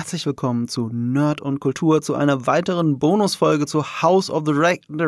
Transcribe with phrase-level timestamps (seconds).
[0.00, 4.98] herzlich willkommen zu Nerd und Kultur, zu einer weiteren Bonusfolge zu House of the Dragon.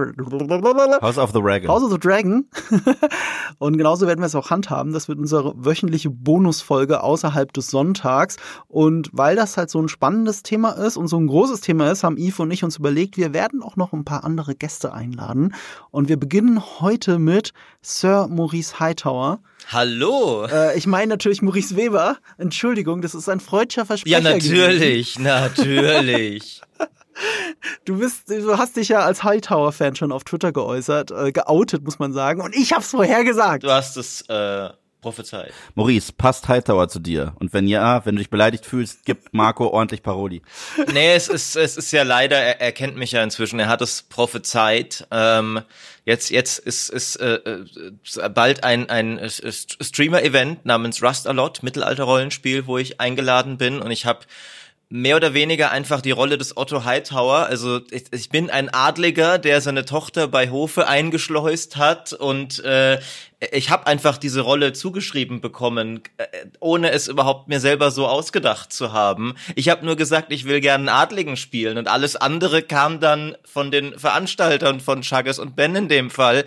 [1.00, 1.66] House of the Dragon.
[1.66, 2.44] House of the Dragon.
[3.58, 4.92] und genauso werden wir es auch handhaben.
[4.92, 8.36] Das wird unsere wöchentliche Bonusfolge außerhalb des Sonntags.
[8.68, 12.04] Und weil das halt so ein spannendes Thema ist und so ein großes Thema ist,
[12.04, 15.54] haben Yves und ich uns überlegt, wir werden auch noch ein paar andere Gäste einladen.
[15.90, 19.40] Und wir beginnen heute mit Sir Maurice Hightower.
[19.70, 20.46] Hallo.
[20.46, 22.16] Äh, ich meine natürlich Maurice Weber.
[22.38, 24.18] Entschuldigung, das ist ein freudscher Versprecher.
[24.18, 25.22] Ja, natürlich, gewesen.
[25.22, 26.60] natürlich.
[27.84, 31.98] Du bist, du hast dich ja als Hightower-Fan schon auf Twitter geäußert, äh, geoutet, muss
[31.98, 32.40] man sagen.
[32.40, 33.64] Und ich hab's vorher gesagt.
[33.64, 34.70] Du hast es äh,
[35.02, 35.52] prophezeit.
[35.74, 37.34] Maurice, passt Hightower zu dir?
[37.40, 40.40] Und wenn ja, wenn du dich beleidigt fühlst, gib Marco ordentlich Paroli.
[40.92, 43.82] Nee, es ist, es ist ja leider, er, er kennt mich ja inzwischen, er hat
[43.82, 45.06] es prophezeit.
[45.10, 45.60] Ähm,
[46.04, 52.66] jetzt, jetzt ist, ist äh, äh bald ein, ein Streamer-Event namens Rust A Lot, Mittelalter-Rollenspiel,
[52.66, 54.20] wo ich eingeladen bin und ich habe
[54.92, 57.46] mehr oder weniger einfach die Rolle des Otto Hightower.
[57.46, 63.00] Also ich, ich, bin ein Adliger, der seine Tochter bei Hofe eingeschleust hat und äh,
[63.52, 66.26] ich habe einfach diese Rolle zugeschrieben bekommen, äh,
[66.60, 69.34] ohne es überhaupt mir selber so ausgedacht zu haben.
[69.54, 73.34] Ich habe nur gesagt, ich will gerne einen Adligen spielen und alles andere kam dann
[73.46, 76.44] von den Veranstaltern von Chagas und Ben in dem Fall.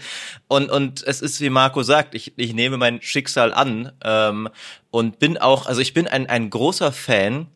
[0.48, 4.50] Und, und es ist, wie Marco sagt, ich, ich nehme mein Schicksal an ähm,
[4.92, 7.48] und bin auch, also ich bin ein, ein großer Fan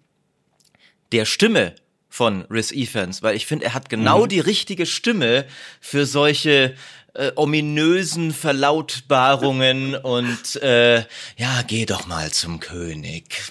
[1.12, 1.76] der Stimme
[2.10, 4.30] von Rhys Evans, weil ich finde, er hat genau mhm.
[4.30, 5.46] die richtige Stimme
[5.80, 6.76] für solche
[7.14, 11.00] äh, ominösen Verlautbarungen und äh,
[11.38, 13.42] ja, geh doch mal zum König.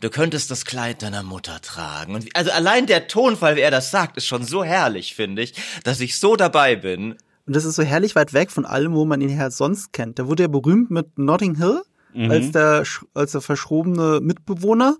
[0.00, 2.14] Du könntest das Kleid deiner Mutter tragen.
[2.14, 5.52] Und also allein der Tonfall, wie er das sagt, ist schon so herrlich, finde ich,
[5.84, 7.16] dass ich so dabei bin.
[7.46, 10.18] Und das ist so herrlich weit weg von allem, wo man ihn her sonst kennt.
[10.18, 11.82] Da wurde er berühmt mit Notting Hill
[12.14, 12.30] mhm.
[12.30, 14.96] als der als der verschrobene Mitbewohner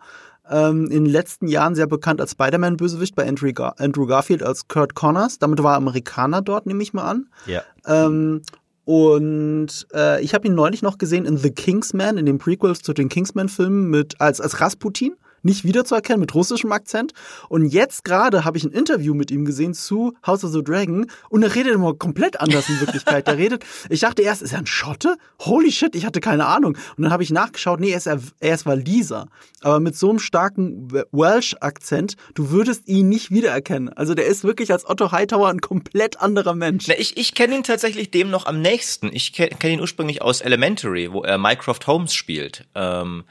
[0.51, 4.69] ähm, in den letzten Jahren sehr bekannt als Spider-Man-Bösewicht bei Andrew, Gar Andrew, Garfield als
[4.69, 5.39] Kurt Connors.
[5.39, 7.29] Damit war er Amerikaner dort, nehme ich mal an.
[7.47, 7.63] Ja.
[7.87, 8.43] Ähm,
[8.85, 12.93] und äh, ich habe ihn neulich noch gesehen in The Kingsman, in den Prequels zu
[12.93, 17.13] den Kingsman-Filmen mit als, als Rasputin nicht wiederzuerkennen mit russischem Akzent.
[17.49, 21.07] Und jetzt gerade habe ich ein Interview mit ihm gesehen zu House of the Dragon
[21.29, 23.29] und er redet immer komplett anders in Wirklichkeit.
[23.29, 25.17] er redet, ich dachte erst, ist er ein Schotte?
[25.41, 26.77] Holy shit, ich hatte keine Ahnung.
[26.97, 29.29] Und dann habe ich nachgeschaut, nee, er ist, er ist Waliser.
[29.61, 33.91] Aber mit so einem starken Welsh-Akzent, du würdest ihn nicht wiedererkennen.
[33.91, 36.87] Also der ist wirklich als Otto Hightower ein komplett anderer Mensch.
[36.89, 39.11] Na, ich ich kenne ihn tatsächlich dem noch am nächsten.
[39.13, 42.67] Ich kenne kenn ihn ursprünglich aus Elementary, wo er Mycroft Holmes spielt.
[42.75, 43.25] Ähm,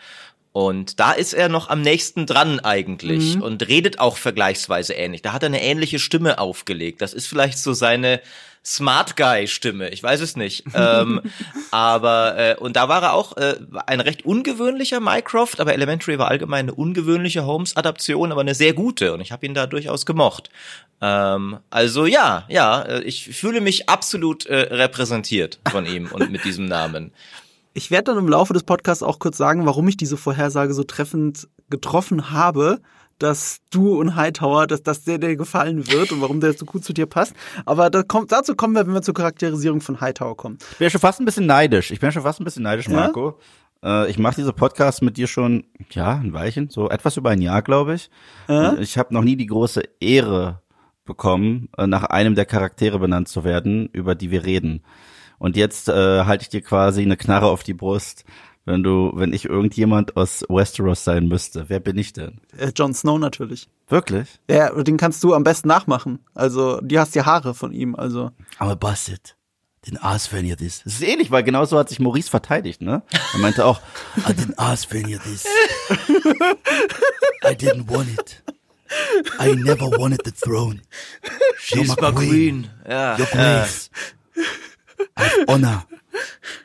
[0.60, 3.42] und da ist er noch am nächsten dran eigentlich mhm.
[3.42, 5.22] und redet auch vergleichsweise ähnlich.
[5.22, 7.02] Da hat er eine ähnliche Stimme aufgelegt.
[7.02, 8.20] Das ist vielleicht so seine
[8.66, 9.88] Smart Guy Stimme.
[9.88, 10.66] Ich weiß es nicht.
[10.74, 11.22] ähm,
[11.72, 13.56] aber äh, und da war er auch äh,
[13.86, 18.74] ein recht ungewöhnlicher Mycroft, aber Elementary war allgemein eine ungewöhnliche Holmes Adaption, aber eine sehr
[18.74, 20.50] gute und ich habe ihn da durchaus gemocht.
[21.00, 26.44] Ähm, also ja, ja, äh, ich fühle mich absolut äh, repräsentiert von ihm und mit
[26.44, 27.14] diesem Namen.
[27.80, 30.84] Ich werde dann im Laufe des Podcasts auch kurz sagen, warum ich diese Vorhersage so
[30.84, 32.82] treffend getroffen habe,
[33.20, 36.84] dass du und Hightower, dass das sehr dir gefallen wird und warum der so gut
[36.84, 37.34] zu dir passt.
[37.66, 40.58] Aber da kommt, dazu kommen wir, wenn wir zur Charakterisierung von Hightower kommen.
[40.72, 41.92] Ich bin ja schon fast ein bisschen neidisch.
[41.92, 43.40] Ich bin ja schon fast ein bisschen neidisch, Marco.
[43.82, 44.04] Ja?
[44.04, 47.42] Äh, ich mache diese Podcasts mit dir schon, ja, ein Weilchen, so etwas über ein
[47.42, 48.10] Jahr, glaube ich.
[48.50, 48.78] Ja?
[48.78, 50.62] Ich habe noch nie die große Ehre
[51.06, 54.84] bekommen, äh, nach einem der Charaktere benannt zu werden, über die wir reden.
[55.40, 58.26] Und jetzt äh, halte ich dir quasi eine Knarre auf die Brust.
[58.66, 62.40] Wenn du, wenn ich irgendjemand aus Westeros sein müsste, wer bin ich denn?
[62.56, 63.68] Äh, Jon Snow natürlich.
[63.88, 64.40] Wirklich?
[64.48, 66.20] Ja, den kannst du am besten nachmachen.
[66.36, 68.32] Also, die hast die Haare von ihm, also.
[68.60, 69.38] Aber Basset,
[69.88, 70.84] den Aas wenn ihr das.
[70.84, 73.02] Das ist ähnlich, weil genauso hat sich Maurice verteidigt, ne?
[73.34, 73.82] Er meinte auch,
[74.24, 75.46] ah, den Aas wenn ihr das.
[77.50, 78.44] I didn't want it.
[79.40, 80.82] I never wanted the throne.
[81.58, 82.14] She's my queen.
[82.14, 82.70] queen.
[82.88, 83.18] Ja.
[83.18, 83.90] Your grace.
[85.18, 85.26] Ja.
[85.48, 85.86] Honor.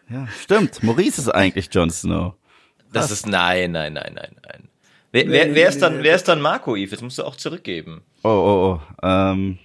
[0.09, 0.83] Ja, stimmt.
[0.83, 2.34] Maurice ist eigentlich Jon Snow.
[2.93, 4.69] Das ist nein, nein, nein, nein, nein.
[5.12, 6.91] Wer, wer, wer ist dann, wer ist dann Marco Eve?
[6.91, 8.03] Das musst du auch zurückgeben.
[8.23, 9.06] Oh, oh, oh.
[9.06, 9.59] Ähm,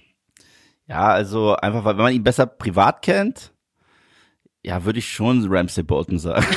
[0.86, 3.52] ja, also einfach, weil wenn man ihn besser privat kennt,
[4.62, 6.46] ja, würde ich schon Ramsey Bolton sagen.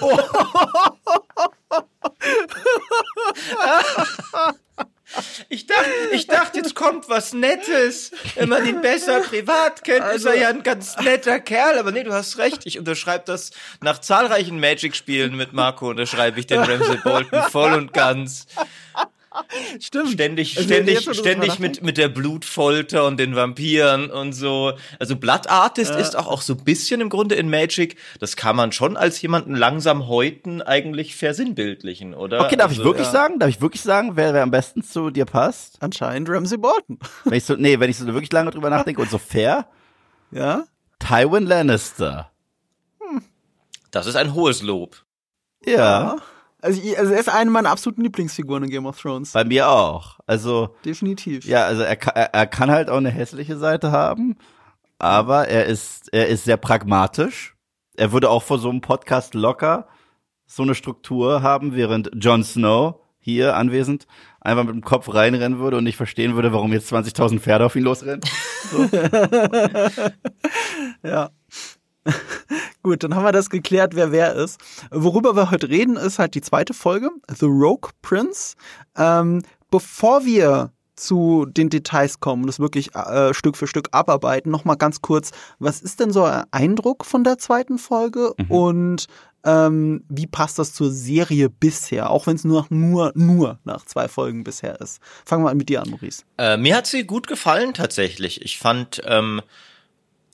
[5.48, 8.12] Ich dachte, ich dachte, jetzt kommt was Nettes.
[8.34, 11.78] Wenn man ihn besser privat kennt, also, ist er ja ein ganz netter Kerl.
[11.78, 12.62] Aber nee, du hast recht.
[12.64, 17.92] Ich unterschreibe das nach zahlreichen Magic-Spielen mit Marco, unterschreibe ich den Ramsey Bolton voll und
[17.92, 18.46] ganz.
[19.78, 20.10] Stimmt.
[20.10, 24.72] Ständig, Also ständig, ständig mit, mit der Blutfolter und den Vampiren und so.
[24.98, 27.96] Also Blood Artist ist auch, auch so ein bisschen im Grunde in Magic.
[28.18, 32.44] Das kann man schon als jemanden langsam häuten eigentlich versinnbildlichen, oder?
[32.44, 33.12] Okay, darf ich also, wirklich ja.
[33.12, 33.38] sagen?
[33.38, 35.76] Darf ich wirklich sagen, wer, wer am besten zu dir passt?
[35.80, 36.98] Anscheinend Ramsey Bolton.
[37.24, 39.68] Wenn ich so, nee, wenn ich so wirklich lange drüber nachdenke und so fair,
[40.32, 40.64] Ja?
[40.98, 42.30] Tywin Lannister.
[43.90, 45.04] Das ist ein hohes Lob.
[45.64, 46.16] Ja,
[46.62, 49.32] Also, also er ist eine meiner absoluten Lieblingsfiguren in Game of Thrones.
[49.32, 50.18] bei mir auch.
[50.26, 51.44] Also, Definitiv.
[51.44, 54.36] ja, also er, er, er kann halt auch eine hässliche Seite haben,
[54.98, 57.56] aber er ist, er ist sehr pragmatisch.
[57.96, 59.88] Er würde auch vor so einem Podcast locker
[60.46, 64.06] so eine Struktur haben, während Jon Snow hier anwesend
[64.40, 67.76] einfach mit dem Kopf reinrennen würde und nicht verstehen würde, warum jetzt 20.000 Pferde auf
[67.76, 68.20] ihn losrennen.
[71.02, 71.30] Ja.
[72.82, 74.58] Gut, dann haben wir das geklärt, wer wer ist.
[74.90, 78.56] Worüber wir heute reden, ist halt die zweite Folge, The Rogue Prince.
[78.96, 84.50] Ähm, bevor wir zu den Details kommen und das wirklich äh, Stück für Stück abarbeiten,
[84.50, 89.06] nochmal ganz kurz, was ist denn so euer Eindruck von der zweiten Folge und
[89.42, 94.08] ähm, wie passt das zur Serie bisher, auch wenn es nur, nur, nur nach zwei
[94.08, 95.00] Folgen bisher ist?
[95.24, 96.24] Fangen wir an mit dir an, Maurice.
[96.36, 98.42] Äh, mir hat sie gut gefallen tatsächlich.
[98.42, 99.40] Ich fand, ähm,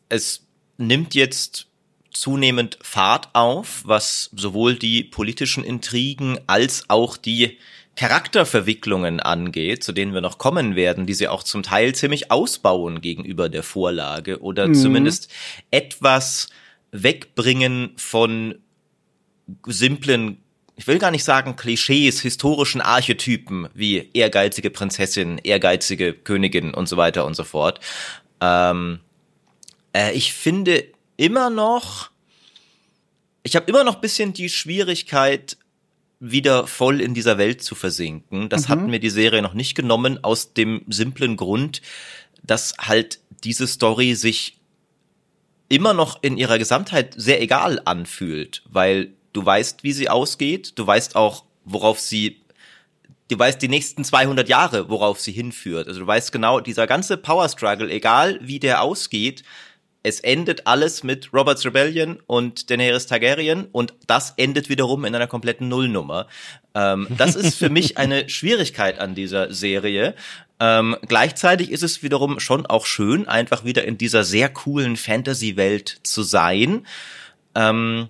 [0.09, 0.46] es
[0.79, 1.67] nimmt jetzt
[2.13, 7.59] zunehmend Fahrt auf, was sowohl die politischen Intrigen als auch die
[7.97, 13.01] Charakterverwicklungen angeht, zu denen wir noch kommen werden, die sie auch zum Teil ziemlich ausbauen
[13.01, 15.31] gegenüber der Vorlage oder zumindest
[15.71, 16.49] etwas
[16.93, 18.57] wegbringen von
[19.67, 20.39] simplen,
[20.77, 26.99] ich will gar nicht sagen Klischees, historischen Archetypen wie ehrgeizige Prinzessin, ehrgeizige Königin und so
[26.99, 27.81] weiter und so fort.
[28.43, 29.01] Ähm,
[29.97, 30.85] äh, ich finde
[31.17, 32.11] immer noch,
[33.43, 35.57] ich habe immer noch bisschen die Schwierigkeit,
[36.19, 38.49] wieder voll in dieser Welt zu versinken.
[38.49, 41.83] Das hat mir die Serie noch nicht genommen, aus dem simplen Grund,
[42.43, 44.57] dass halt diese Story sich
[45.69, 50.87] immer noch in ihrer Gesamtheit sehr egal anfühlt, weil du weißt, wie sie ausgeht, du
[50.87, 52.41] weißt auch, worauf sie,
[53.29, 55.87] du weißt die nächsten 200 Jahre, worauf sie hinführt.
[55.87, 59.43] Also du weißt genau, dieser ganze Power Struggle, egal wie der ausgeht,
[60.07, 65.27] es endet alles mit Robert's Rebellion und Daenerys Targaryen und das endet wiederum in einer
[65.27, 66.29] kompletten Nullnummer.
[66.77, 70.15] Ähm, das ist für mich eine Schwierigkeit an dieser Serie.
[70.61, 75.99] Ähm, gleichzeitig ist es wiederum schon auch schön, einfach wieder in dieser sehr coolen Fantasy-Welt
[76.05, 76.87] zu sein.
[77.57, 78.09] Ähm,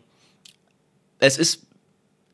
[1.18, 1.62] es ist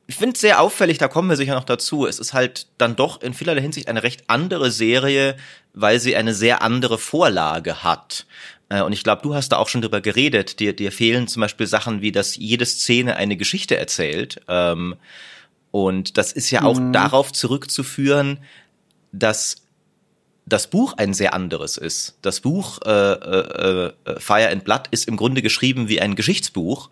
[0.09, 2.07] ich finde es sehr auffällig, da kommen wir sicher noch dazu.
[2.07, 5.37] Es ist halt dann doch in vielerlei Hinsicht eine recht andere Serie,
[5.73, 8.27] weil sie eine sehr andere Vorlage hat.
[8.73, 10.59] Äh, Und ich glaube, du hast da auch schon drüber geredet.
[10.59, 14.41] Dir, dir fehlen zum Beispiel Sachen wie, dass jede Szene eine Geschichte erzählt.
[14.49, 14.97] Ähm,
[15.71, 18.39] Und das ist ja auch darauf zurückzuführen,
[19.13, 19.57] dass
[20.45, 22.19] das Buch ein sehr anderes ist.
[22.23, 26.91] Das Buch äh, äh, äh, Fire and Blood ist im Grunde geschrieben wie ein Geschichtsbuch.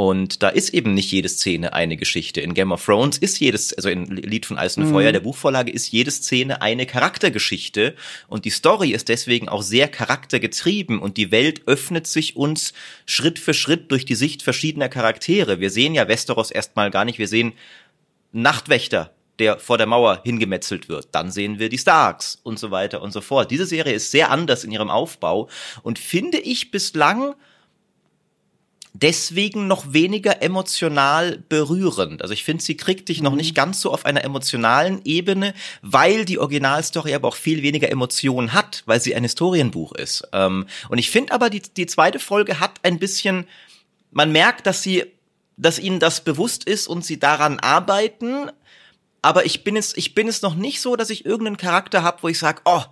[0.00, 2.40] Und da ist eben nicht jede Szene eine Geschichte.
[2.40, 5.70] In Game of Thrones ist jedes, also in Lied von Eis und Feuer, der Buchvorlage,
[5.70, 7.94] ist jede Szene eine Charaktergeschichte.
[8.26, 11.00] Und die Story ist deswegen auch sehr charaktergetrieben.
[11.00, 12.72] Und die Welt öffnet sich uns
[13.04, 15.60] Schritt für Schritt durch die Sicht verschiedener Charaktere.
[15.60, 17.18] Wir sehen ja Westeros erstmal gar nicht.
[17.18, 17.52] Wir sehen
[18.32, 21.08] Nachtwächter, der vor der Mauer hingemetzelt wird.
[21.12, 23.50] Dann sehen wir die Starks und so weiter und so fort.
[23.50, 25.50] Diese Serie ist sehr anders in ihrem Aufbau
[25.82, 27.34] und finde ich bislang
[28.92, 32.22] deswegen noch weniger emotional berührend.
[32.22, 36.24] Also ich finde, sie kriegt dich noch nicht ganz so auf einer emotionalen Ebene, weil
[36.24, 40.28] die Originalstory aber auch viel weniger Emotionen hat, weil sie ein Historienbuch ist.
[40.32, 43.46] Ähm, und ich finde aber, die, die zweite Folge hat ein bisschen,
[44.10, 45.04] man merkt, dass sie,
[45.56, 48.50] dass ihnen das bewusst ist und sie daran arbeiten.
[49.22, 52.22] Aber ich bin es, ich bin es noch nicht so, dass ich irgendeinen Charakter habe,
[52.22, 52.82] wo ich sage, oh,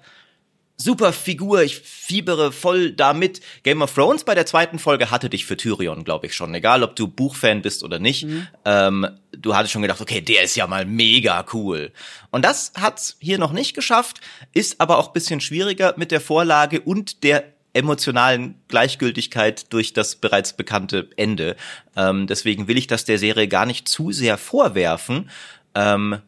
[0.80, 3.40] super Figur, ich fiebere voll damit.
[3.64, 6.54] Game of Thrones bei der zweiten Folge hatte dich für Tyrion, glaube ich schon.
[6.54, 8.26] Egal, ob du Buchfan bist oder nicht.
[8.64, 11.92] Ähm, du hattest schon gedacht, okay, der ist ja mal mega cool.
[12.30, 14.20] Und das hat's hier noch nicht geschafft,
[14.54, 17.44] ist aber auch bisschen schwieriger mit der Vorlage und der
[17.74, 21.56] emotionalen Gleichgültigkeit durch das bereits bekannte Ende.
[21.96, 25.30] Ähm, deswegen will ich das der Serie gar nicht zu sehr vorwerfen.
[25.74, 26.18] Ähm,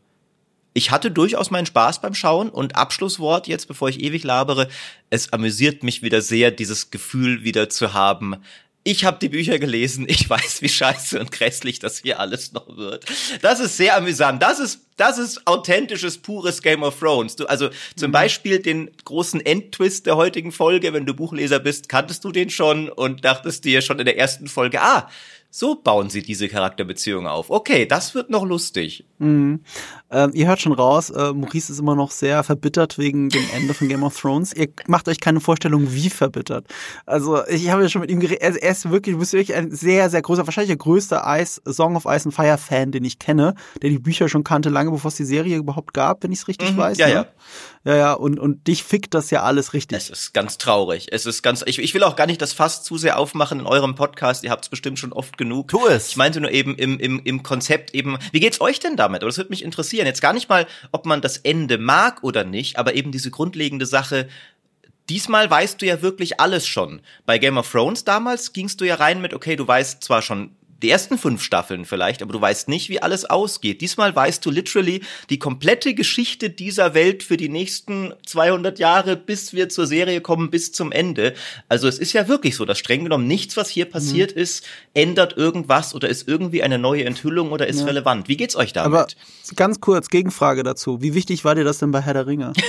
[0.73, 4.69] ich hatte durchaus meinen Spaß beim Schauen und Abschlusswort jetzt, bevor ich ewig labere,
[5.11, 8.37] es amüsiert mich wieder sehr, dieses Gefühl wieder zu haben.
[8.83, 12.77] Ich habe die Bücher gelesen, ich weiß, wie scheiße und grässlich das hier alles noch
[12.77, 13.05] wird.
[13.43, 14.43] Das ist sehr amüsant.
[14.43, 17.37] Das ist, das ist authentisches, pures Game of Thrones.
[17.37, 22.25] Du, also zum Beispiel den großen Endtwist der heutigen Folge, wenn du Buchleser bist, kanntest
[22.25, 25.11] du den schon und dachtest dir schon in der ersten Folge, ah,
[25.53, 27.51] So bauen sie diese Charakterbeziehung auf.
[27.51, 29.05] Okay, das wird noch lustig.
[29.19, 29.65] Mhm.
[30.11, 33.75] Ähm, ihr hört schon raus, äh, Maurice ist immer noch sehr verbittert wegen dem Ende
[33.75, 34.53] von Game of Thrones.
[34.53, 36.67] Ihr macht euch keine Vorstellung, wie verbittert.
[37.07, 38.43] Also ich habe ja schon mit ihm geredet.
[38.43, 41.61] Er, er ist wirklich, du bist wirklich ein sehr, sehr großer, wahrscheinlich der größte Ice,
[41.65, 44.91] Song of Ice and Fire Fan, den ich kenne, der die Bücher schon kannte, lange
[44.91, 46.99] bevor es die Serie überhaupt gab, wenn ich es richtig mhm, weiß.
[46.99, 47.13] Ja, ne?
[47.13, 47.27] ja.
[47.83, 49.97] Ja, ja, und, und dich fickt das ja alles richtig.
[49.97, 51.09] Es ist ganz traurig.
[51.13, 53.67] Es ist ganz, ich, ich will auch gar nicht das Fass zu sehr aufmachen in
[53.67, 54.45] eurem Podcast.
[54.45, 55.69] Ihr habt es bestimmt schon oft genug.
[55.69, 56.09] Tu es.
[56.09, 59.23] Ich meinte nur eben im, im, im Konzept eben, wie geht's euch denn damit?
[59.23, 60.00] Oder das würde mich interessieren.
[60.07, 63.87] Jetzt gar nicht mal, ob man das Ende mag oder nicht, aber eben diese grundlegende
[63.87, 64.29] Sache,
[65.11, 67.03] Diesmal weißt du ja wirklich alles schon.
[67.27, 70.55] Bei Game of Thrones damals gingst du ja rein mit, okay, du weißt zwar schon
[70.83, 73.81] die ersten fünf Staffeln vielleicht, aber du weißt nicht, wie alles ausgeht.
[73.81, 79.53] Diesmal weißt du literally die komplette Geschichte dieser Welt für die nächsten 200 Jahre, bis
[79.53, 81.35] wir zur Serie kommen, bis zum Ende.
[81.69, 84.43] Also es ist ja wirklich so, dass streng genommen nichts, was hier passiert mhm.
[84.43, 87.87] ist, ändert irgendwas oder ist irgendwie eine neue Enthüllung oder ist ja.
[87.87, 88.29] relevant.
[88.29, 88.87] Wie geht's euch damit?
[88.87, 89.07] Aber
[89.57, 91.03] ganz kurz, Gegenfrage dazu.
[91.03, 92.53] Wie wichtig war dir das denn bei Herr der Ringe?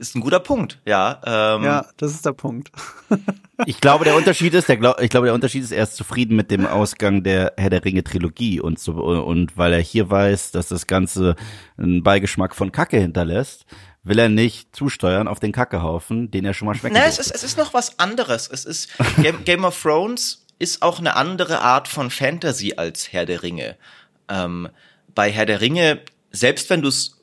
[0.00, 1.20] ist ein guter Punkt, ja.
[1.24, 2.72] Ähm, ja, das ist der Punkt.
[3.66, 6.50] ich glaube, der Unterschied ist, der, ich glaube, der Unterschied ist, er ist zufrieden mit
[6.50, 10.68] dem Ausgang der Herr der Ringe Trilogie und so, und weil er hier weiß, dass
[10.68, 11.36] das Ganze
[11.76, 13.66] einen Beigeschmack von Kacke hinterlässt,
[14.02, 16.94] will er nicht zusteuern auf den Kackehaufen, den er schon mal schmeckt.
[16.94, 18.48] Nein, es ist, es ist noch was anderes.
[18.48, 18.88] Es ist,
[19.22, 23.76] Game, Game of Thrones ist auch eine andere Art von Fantasy als Herr der Ringe.
[24.30, 24.68] Ähm,
[25.14, 27.20] bei Herr der Ringe, selbst wenn du es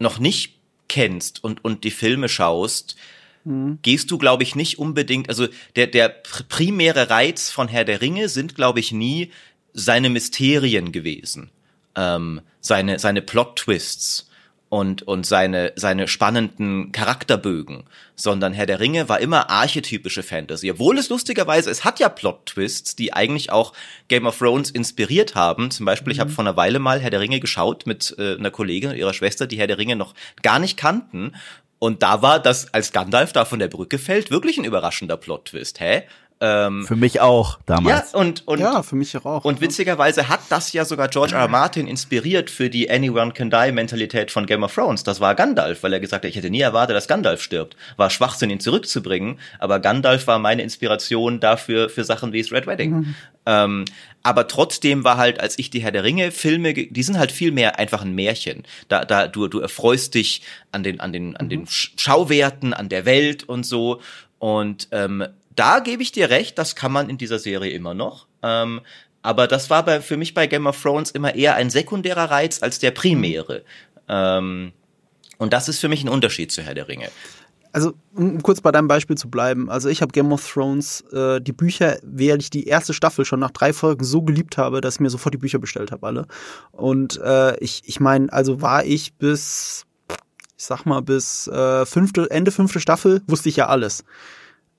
[0.00, 0.57] noch nicht
[0.88, 2.96] kennst und, und die Filme schaust,
[3.44, 3.78] mhm.
[3.82, 6.08] gehst du, glaube ich, nicht unbedingt, also der, der
[6.48, 9.30] primäre Reiz von Herr der Ringe sind, glaube ich, nie
[9.72, 11.50] seine Mysterien gewesen,
[11.94, 14.27] ähm, seine, seine Plot-Twists
[14.68, 17.84] und, und seine, seine spannenden Charakterbögen,
[18.16, 20.70] sondern Herr der Ringe war immer archetypische Fantasy.
[20.70, 23.72] Obwohl es lustigerweise, es hat ja Plot-Twists, die eigentlich auch
[24.08, 25.70] Game of Thrones inspiriert haben.
[25.70, 26.12] Zum Beispiel, mhm.
[26.12, 28.96] ich habe vor einer Weile mal Herr der Ringe geschaut mit äh, einer Kollegin und
[28.96, 31.32] ihrer Schwester, die Herr der Ringe noch gar nicht kannten.
[31.78, 35.80] Und da war das, als Gandalf da von der Brücke fällt, wirklich ein überraschender Plot-Twist.
[35.80, 36.02] Hä?
[36.40, 38.12] Ähm, für mich auch damals.
[38.12, 39.44] Ja, und, und, ja, für mich auch.
[39.44, 41.42] Und witzigerweise hat das ja sogar George R.
[41.42, 41.48] R.
[41.48, 45.02] Martin inspiriert für die Anyone Can Die Mentalität von Game of Thrones.
[45.02, 47.76] Das war Gandalf, weil er gesagt hat, ich hätte nie erwartet, dass Gandalf stirbt.
[47.96, 52.90] War Schwachsinn, ihn zurückzubringen, aber Gandalf war meine Inspiration dafür für Sachen wie Red Wedding.
[52.90, 53.14] Mhm.
[53.46, 53.84] Ähm,
[54.22, 57.50] aber trotzdem war halt, als ich die Herr der Ringe Filme, die sind halt viel
[57.50, 58.64] mehr einfach ein Märchen.
[58.88, 61.66] Da, da du, du erfreust dich an den, an den, an den mhm.
[61.68, 64.00] Schauwerten, an der Welt und so.
[64.38, 65.26] Und ähm,
[65.58, 68.26] da gebe ich dir recht, das kann man in dieser Serie immer noch.
[68.42, 68.80] Ähm,
[69.22, 72.62] aber das war bei, für mich bei Game of Thrones immer eher ein sekundärer Reiz
[72.62, 73.64] als der primäre.
[74.08, 74.72] Ähm,
[75.38, 77.08] und das ist für mich ein Unterschied zu Herr der Ringe.
[77.72, 79.68] Also, um kurz bei deinem Beispiel zu bleiben.
[79.68, 83.40] Also, ich habe Game of Thrones, äh, die Bücher, während ich die erste Staffel schon
[83.40, 86.26] nach drei Folgen so geliebt habe, dass ich mir sofort die Bücher bestellt habe, alle.
[86.72, 89.84] Und äh, ich, ich meine, also war ich bis,
[90.56, 94.04] ich sag mal, bis äh, fünfte, Ende fünfte Staffel, wusste ich ja alles.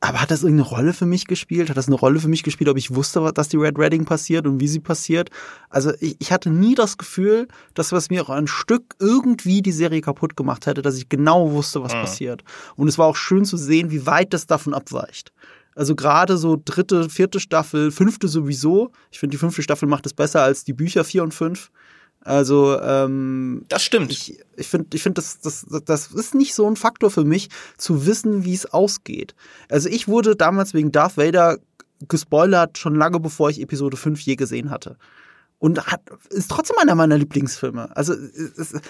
[0.01, 1.69] Aber hat das irgendeine Rolle für mich gespielt?
[1.69, 4.47] Hat das eine Rolle für mich gespielt, ob ich wusste, dass die Red Redding passiert
[4.47, 5.29] und wie sie passiert?
[5.69, 9.73] Also ich, ich hatte nie das Gefühl, dass was mir auch ein Stück irgendwie die
[9.73, 12.01] Serie kaputt gemacht hätte, dass ich genau wusste, was mhm.
[12.01, 12.43] passiert.
[12.77, 15.33] Und es war auch schön zu sehen, wie weit das davon abweicht.
[15.75, 18.91] Also gerade so dritte, vierte Staffel, fünfte sowieso.
[19.11, 21.71] Ich finde, die fünfte Staffel macht es besser als die Bücher vier und fünf.
[22.21, 24.11] Also ähm, das stimmt.
[24.11, 27.49] Ich, ich finde, ich finde, das, das, das ist nicht so ein Faktor für mich,
[27.77, 29.35] zu wissen, wie es ausgeht.
[29.69, 31.57] Also ich wurde damals wegen Darth Vader
[32.07, 34.97] gespoilert, schon lange bevor ich Episode 5 je gesehen hatte.
[35.59, 37.95] Und hat, ist trotzdem einer meiner Lieblingsfilme.
[37.95, 38.81] Also es, es,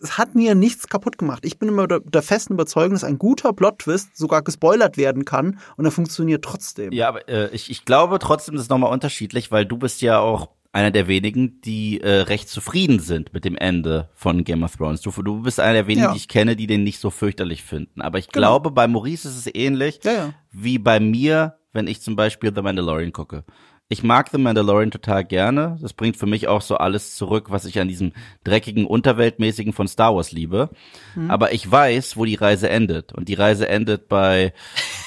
[0.00, 1.44] es hat mir nichts kaputt gemacht.
[1.44, 5.58] Ich bin immer der, der festen Überzeugung, dass ein guter Plot-Twist sogar gespoilert werden kann
[5.76, 6.92] und er funktioniert trotzdem.
[6.92, 10.20] Ja, aber äh, ich, ich glaube trotzdem, das ist nochmal unterschiedlich, weil du bist ja
[10.20, 14.76] auch einer der wenigen, die äh, recht zufrieden sind mit dem Ende von Game of
[14.76, 15.02] Thrones.
[15.02, 16.12] Du, du bist einer der wenigen, ja.
[16.12, 18.00] die ich kenne, die den nicht so fürchterlich finden.
[18.00, 18.48] Aber ich genau.
[18.48, 20.34] glaube, bei Maurice ist es ähnlich ja, ja.
[20.50, 23.44] wie bei mir, wenn ich zum Beispiel The Mandalorian gucke.
[23.92, 25.76] Ich mag The Mandalorian total gerne.
[25.82, 28.12] Das bringt für mich auch so alles zurück, was ich an diesem
[28.42, 30.70] dreckigen, unterweltmäßigen von Star Wars liebe.
[31.14, 31.30] Mhm.
[31.30, 33.12] Aber ich weiß, wo die Reise endet.
[33.12, 34.54] Und die Reise endet bei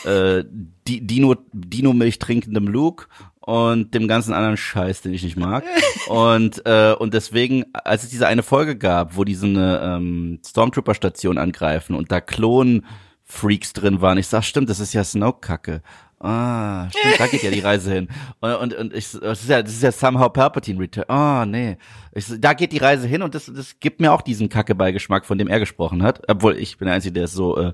[0.06, 0.44] äh,
[0.88, 3.08] Dino, Dino-Milch trinkendem Luke
[3.46, 5.64] und dem ganzen anderen Scheiß, den ich nicht mag.
[6.08, 10.40] und äh, und deswegen, als es diese eine Folge gab, wo die so eine ähm,
[10.44, 15.84] Stormtrooper-Station angreifen und da Klon-Freaks drin waren, ich sag, stimmt, das ist ja Snoke-Kacke.
[16.20, 18.08] Ah, stimmt, da geht ja die Reise hin.
[18.40, 21.06] Und, und, und ich, das ist ja, das ist ja somehow Palpatine Return.
[21.08, 21.78] Oh, nee.
[22.14, 25.38] Ich, da geht die Reise hin und das, das gibt mir auch diesen Kacke-Beigeschmack, von
[25.38, 26.24] dem er gesprochen hat.
[26.28, 27.74] Obwohl ich bin der Einzige, der es so äh,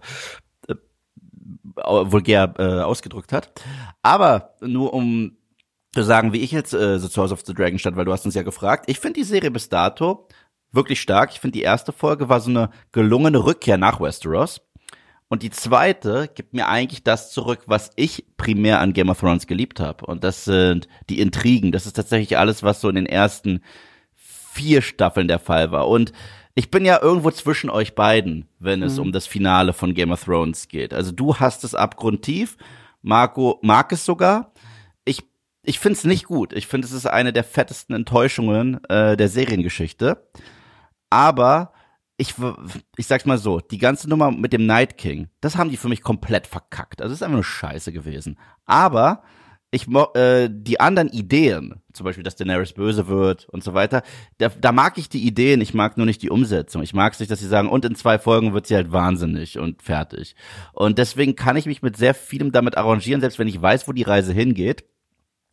[0.67, 0.75] äh,
[1.77, 3.53] vulgär äh, ausgedrückt hat.
[4.01, 5.37] Aber nur um
[5.93, 8.25] zu sagen, wie ich jetzt äh, The Source of the Dragon stand, weil du hast
[8.25, 8.85] uns ja gefragt.
[8.87, 10.27] Ich finde die Serie bis dato
[10.71, 11.31] wirklich stark.
[11.31, 14.61] Ich finde die erste Folge war so eine gelungene Rückkehr nach Westeros.
[15.27, 19.47] Und die zweite gibt mir eigentlich das zurück, was ich primär an Game of Thrones
[19.47, 20.05] geliebt habe.
[20.05, 21.71] Und das sind die Intrigen.
[21.71, 23.61] Das ist tatsächlich alles, was so in den ersten
[24.13, 25.87] vier Staffeln der Fall war.
[25.87, 26.11] Und
[26.53, 29.03] ich bin ja irgendwo zwischen euch beiden, wenn es mhm.
[29.03, 30.93] um das Finale von Game of Thrones geht.
[30.93, 32.57] Also du hast es abgrundtief,
[33.01, 34.50] Marco mag es sogar.
[35.63, 36.53] Ich, finde es nicht gut.
[36.53, 40.27] Ich finde, es ist eine der fettesten Enttäuschungen äh, der Seriengeschichte.
[41.09, 41.73] Aber
[42.17, 42.35] ich,
[42.97, 45.89] ich sag's mal so, die ganze Nummer mit dem Night King, das haben die für
[45.89, 47.01] mich komplett verkackt.
[47.01, 48.37] Also es ist einfach nur Scheiße gewesen.
[48.65, 49.23] Aber
[49.71, 54.03] ich äh, die anderen Ideen, zum Beispiel, dass Daenerys böse wird und so weiter,
[54.37, 56.83] da, da mag ich die Ideen, ich mag nur nicht die Umsetzung.
[56.83, 59.57] Ich mag es nicht, dass sie sagen, und in zwei Folgen wird sie halt wahnsinnig
[59.57, 60.35] und fertig.
[60.73, 63.93] Und deswegen kann ich mich mit sehr vielem damit arrangieren, selbst wenn ich weiß, wo
[63.93, 64.83] die Reise hingeht.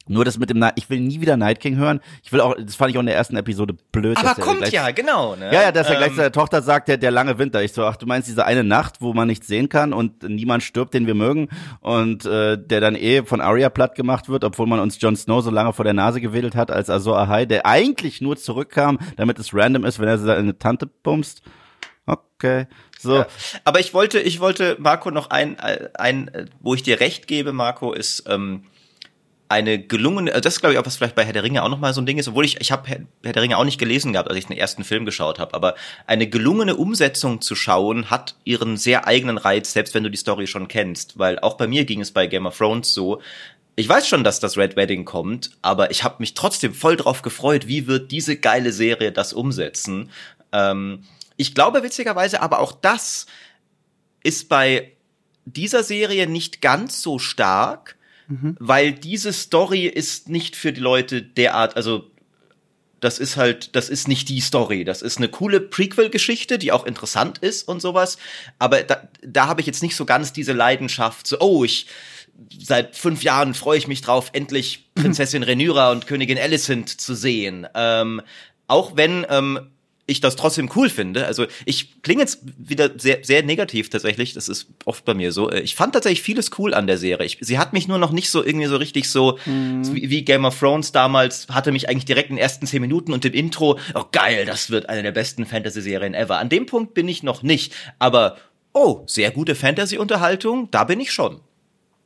[0.08, 2.00] Nur das mit dem, Night, ich will nie wieder Night King hören.
[2.22, 4.16] Ich will auch, das fand ich auch in der ersten Episode blöd.
[4.16, 5.36] Aber kommt gleich, ja, genau.
[5.36, 5.46] Ne?
[5.52, 7.62] Ja, ja, dass er gleich ähm, seiner Tochter sagt, der, der lange Winter.
[7.62, 10.62] Ich so, ach, du meinst diese eine Nacht, wo man nichts sehen kann und niemand
[10.62, 11.48] stirbt, den wir mögen
[11.80, 15.42] und äh, der dann eh von Arya platt gemacht wird, obwohl man uns Jon Snow
[15.42, 19.38] so lange vor der Nase gewedelt hat als Azor Ahai, der eigentlich nur zurückkam, damit
[19.38, 21.42] es random ist, wenn er seine Tante bumst.
[22.06, 22.66] Okay.
[22.98, 23.16] So.
[23.16, 23.26] Ja,
[23.64, 27.92] aber ich wollte, ich wollte Marco noch ein, ein, wo ich dir recht gebe, Marco,
[27.92, 28.64] ist ähm,
[29.48, 31.68] eine gelungene, also das ist glaube ich auch was vielleicht bei Herr der Ringe auch
[31.68, 34.12] nochmal so ein Ding ist, obwohl ich, ich habe Herr, der Ringe auch nicht gelesen
[34.12, 35.74] gehabt, als ich den ersten Film geschaut habe, aber
[36.06, 40.46] eine gelungene Umsetzung zu schauen hat ihren sehr eigenen Reiz, selbst wenn du die Story
[40.46, 43.20] schon kennst, weil auch bei mir ging es bei Game of Thrones so,
[43.76, 47.22] ich weiß schon, dass das Red Wedding kommt, aber ich habe mich trotzdem voll drauf
[47.22, 50.10] gefreut, wie wird diese geile Serie das umsetzen.
[50.52, 51.04] Ähm,
[51.36, 53.26] ich glaube witzigerweise aber auch das
[54.24, 54.92] ist bei
[55.44, 57.96] dieser Serie nicht ganz so stark,
[58.28, 58.56] mhm.
[58.60, 62.10] weil diese Story ist nicht für die Leute derart, also
[63.00, 64.84] das ist halt, das ist nicht die Story.
[64.84, 68.18] Das ist eine coole Prequel-Geschichte, die auch interessant ist und sowas.
[68.58, 71.86] Aber da, da habe ich jetzt nicht so ganz diese Leidenschaft, so, oh, ich,
[72.58, 75.02] seit fünf Jahren freue ich mich drauf, endlich mhm.
[75.02, 77.66] Prinzessin Rhaenyra und Königin Alicent zu sehen.
[77.74, 78.20] Ähm,
[78.66, 79.70] auch wenn ähm,
[80.08, 81.26] ich das trotzdem cool finde.
[81.26, 84.32] Also ich klinge jetzt wieder sehr, sehr negativ tatsächlich.
[84.32, 85.52] Das ist oft bei mir so.
[85.52, 87.26] Ich fand tatsächlich vieles cool an der Serie.
[87.26, 89.94] Ich, sie hat mich nur noch nicht so irgendwie so richtig so mhm.
[89.94, 93.12] wie, wie, Game of Thrones damals hatte mich eigentlich direkt in den ersten zehn Minuten
[93.12, 93.78] und im Intro.
[93.94, 96.38] Oh geil, das wird eine der besten Fantasy-Serien ever.
[96.38, 97.74] An dem Punkt bin ich noch nicht.
[97.98, 98.38] Aber
[98.72, 100.70] oh, sehr gute Fantasy-Unterhaltung.
[100.70, 101.40] Da bin ich schon.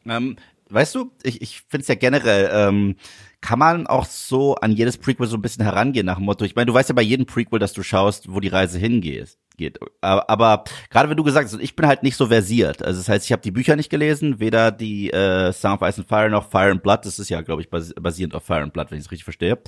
[0.06, 0.36] Ähm,
[0.70, 2.50] weißt du, ich, ich finde es ja generell.
[2.52, 2.96] Ähm
[3.42, 6.44] kann man auch so an jedes Prequel so ein bisschen herangehen nach dem Motto.
[6.44, 9.36] Ich meine, du weißt ja bei jedem Prequel, dass du schaust, wo die Reise hingeht.
[9.58, 9.78] Geht.
[10.00, 12.82] Aber, aber gerade wenn du gesagt hast, ich bin halt nicht so versiert.
[12.82, 16.00] Also das heißt, ich habe die Bücher nicht gelesen, weder die äh, Sound of Ice
[16.00, 17.04] and Fire noch Fire and Blood.
[17.04, 19.58] Das ist ja, glaube ich, basierend auf Fire and Blood, wenn ich es richtig verstehe.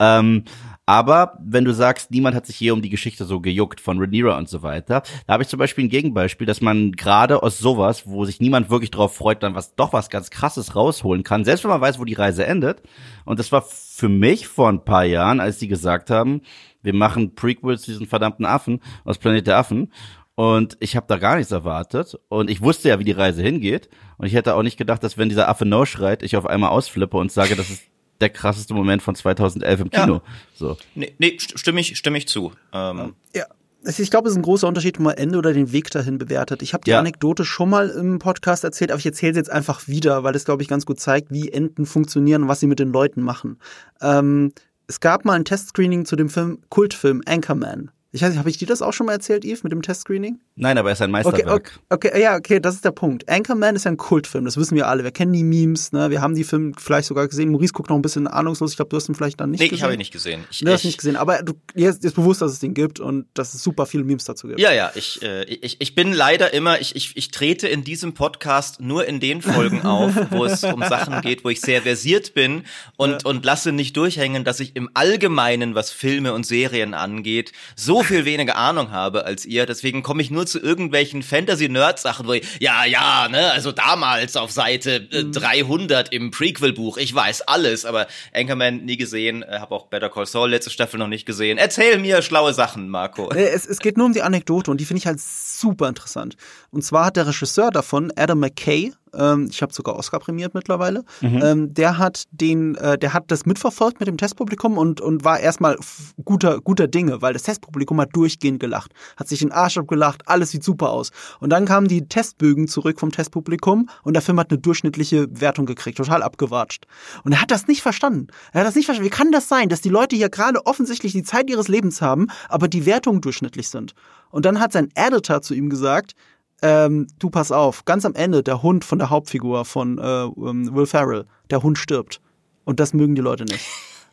[0.00, 0.44] Ähm,
[0.90, 4.36] aber wenn du sagst, niemand hat sich hier um die Geschichte so gejuckt von Rhaenyra
[4.36, 8.08] und so weiter, da habe ich zum Beispiel ein Gegenbeispiel, dass man gerade aus sowas,
[8.08, 11.62] wo sich niemand wirklich drauf freut, dann was doch was ganz Krasses rausholen kann, selbst
[11.62, 12.82] wenn man weiß, wo die Reise endet.
[13.24, 16.40] Und das war für mich vor ein paar Jahren, als die gesagt haben,
[16.82, 19.92] wir machen Prequels zu diesen verdammten Affen aus Planet der Affen.
[20.34, 22.18] Und ich habe da gar nichts erwartet.
[22.28, 23.90] Und ich wusste ja, wie die Reise hingeht.
[24.16, 26.70] Und ich hätte auch nicht gedacht, dass wenn dieser Affe No schreit, ich auf einmal
[26.70, 27.89] ausflippe und sage, das ist
[28.20, 30.14] der krasseste Moment von 2011 im Kino.
[30.14, 30.22] Ja.
[30.54, 30.76] So.
[30.94, 32.52] Nee, nee, stimme ich, stimme ich zu.
[32.72, 33.14] Ähm.
[33.34, 33.46] Ja.
[33.82, 36.60] Ich glaube, es ist ein großer Unterschied, ob man Ende oder den Weg dahin bewertet.
[36.60, 36.98] Ich habe die ja.
[36.98, 40.44] Anekdote schon mal im Podcast erzählt, aber ich erzähle sie jetzt einfach wieder, weil es,
[40.44, 43.58] glaube ich, ganz gut zeigt, wie Enden funktionieren und was sie mit den Leuten machen.
[44.02, 44.52] Ähm,
[44.86, 47.90] es gab mal ein Testscreening zu dem Film, Kultfilm Anchorman.
[48.12, 50.40] Ich weiß nicht, habe ich dir das auch schon mal erzählt, Eve, mit dem Testscreening?
[50.56, 51.80] Nein, aber er ist ein Meisterwerk.
[51.88, 53.28] Okay, okay, ja, okay, das ist der Punkt.
[53.28, 55.04] Anchorman ist ja ein Kultfilm, das wissen wir alle.
[55.04, 56.10] Wir kennen die Memes, ne?
[56.10, 57.52] Wir haben die Filme vielleicht sogar gesehen.
[57.52, 58.72] Maurice guckt noch ein bisschen ahnungslos.
[58.72, 59.74] Ich glaube, du hast ihn vielleicht dann nicht nee, gesehen.
[59.74, 60.44] Nee, ich habe ihn nicht gesehen.
[60.50, 62.98] Ich, du hast ihn nicht gesehen, aber du jetzt ist bewusst, dass es den gibt
[62.98, 64.58] und dass es super viele Memes dazu gibt.
[64.58, 68.14] Ja, ja, ich, äh, ich, ich bin leider immer, ich, ich, ich trete in diesem
[68.14, 72.34] Podcast nur in den Folgen auf, wo es um Sachen geht, wo ich sehr versiert
[72.34, 72.64] bin
[72.96, 73.18] und, ja.
[73.22, 78.24] und lasse nicht durchhängen, dass ich im Allgemeinen, was Filme und Serien angeht, so viel
[78.24, 79.66] weniger Ahnung habe als ihr.
[79.66, 84.50] Deswegen komme ich nur zu irgendwelchen Fantasy-Nerd-Sachen, wo ich, ja, ja, ne, also damals auf
[84.50, 86.16] Seite äh, 300 mhm.
[86.16, 90.50] im Prequel-Buch, ich weiß alles, aber Anchorman nie gesehen, äh, habe auch Better Call Saul
[90.50, 91.58] letzte Staffel noch nicht gesehen.
[91.58, 93.30] Erzähl mir schlaue Sachen, Marco.
[93.30, 96.36] Es, es geht nur um die Anekdote und die finde ich halt super interessant.
[96.72, 101.04] Und zwar hat der Regisseur davon, Adam McKay, ähm, ich habe sogar Oscar prämiert mittlerweile,
[101.20, 101.40] mhm.
[101.42, 105.40] ähm, der hat den, äh, der hat das mitverfolgt mit dem Testpublikum und, und war
[105.40, 105.76] erstmal
[106.24, 110.50] guter, guter Dinge, weil das Testpublikum hat durchgehend gelacht, hat sich den Arsch abgelacht, alles
[110.50, 111.10] sieht super aus.
[111.40, 115.66] Und dann kamen die Testbögen zurück vom Testpublikum und der Film hat eine durchschnittliche Wertung
[115.66, 116.86] gekriegt, total abgewatscht.
[117.24, 118.28] Und er hat das nicht verstanden.
[118.52, 119.10] Er hat das nicht verstanden.
[119.10, 122.28] Wie kann das sein, dass die Leute hier gerade offensichtlich die Zeit ihres Lebens haben,
[122.48, 123.94] aber die Wertungen durchschnittlich sind?
[124.30, 126.14] Und dann hat sein Editor zu ihm gesagt,
[126.62, 130.74] ähm, du pass auf, ganz am Ende der Hund von der Hauptfigur von äh, ähm,
[130.74, 132.20] Will Ferrell, der Hund stirbt.
[132.64, 133.64] Und das mögen die Leute nicht.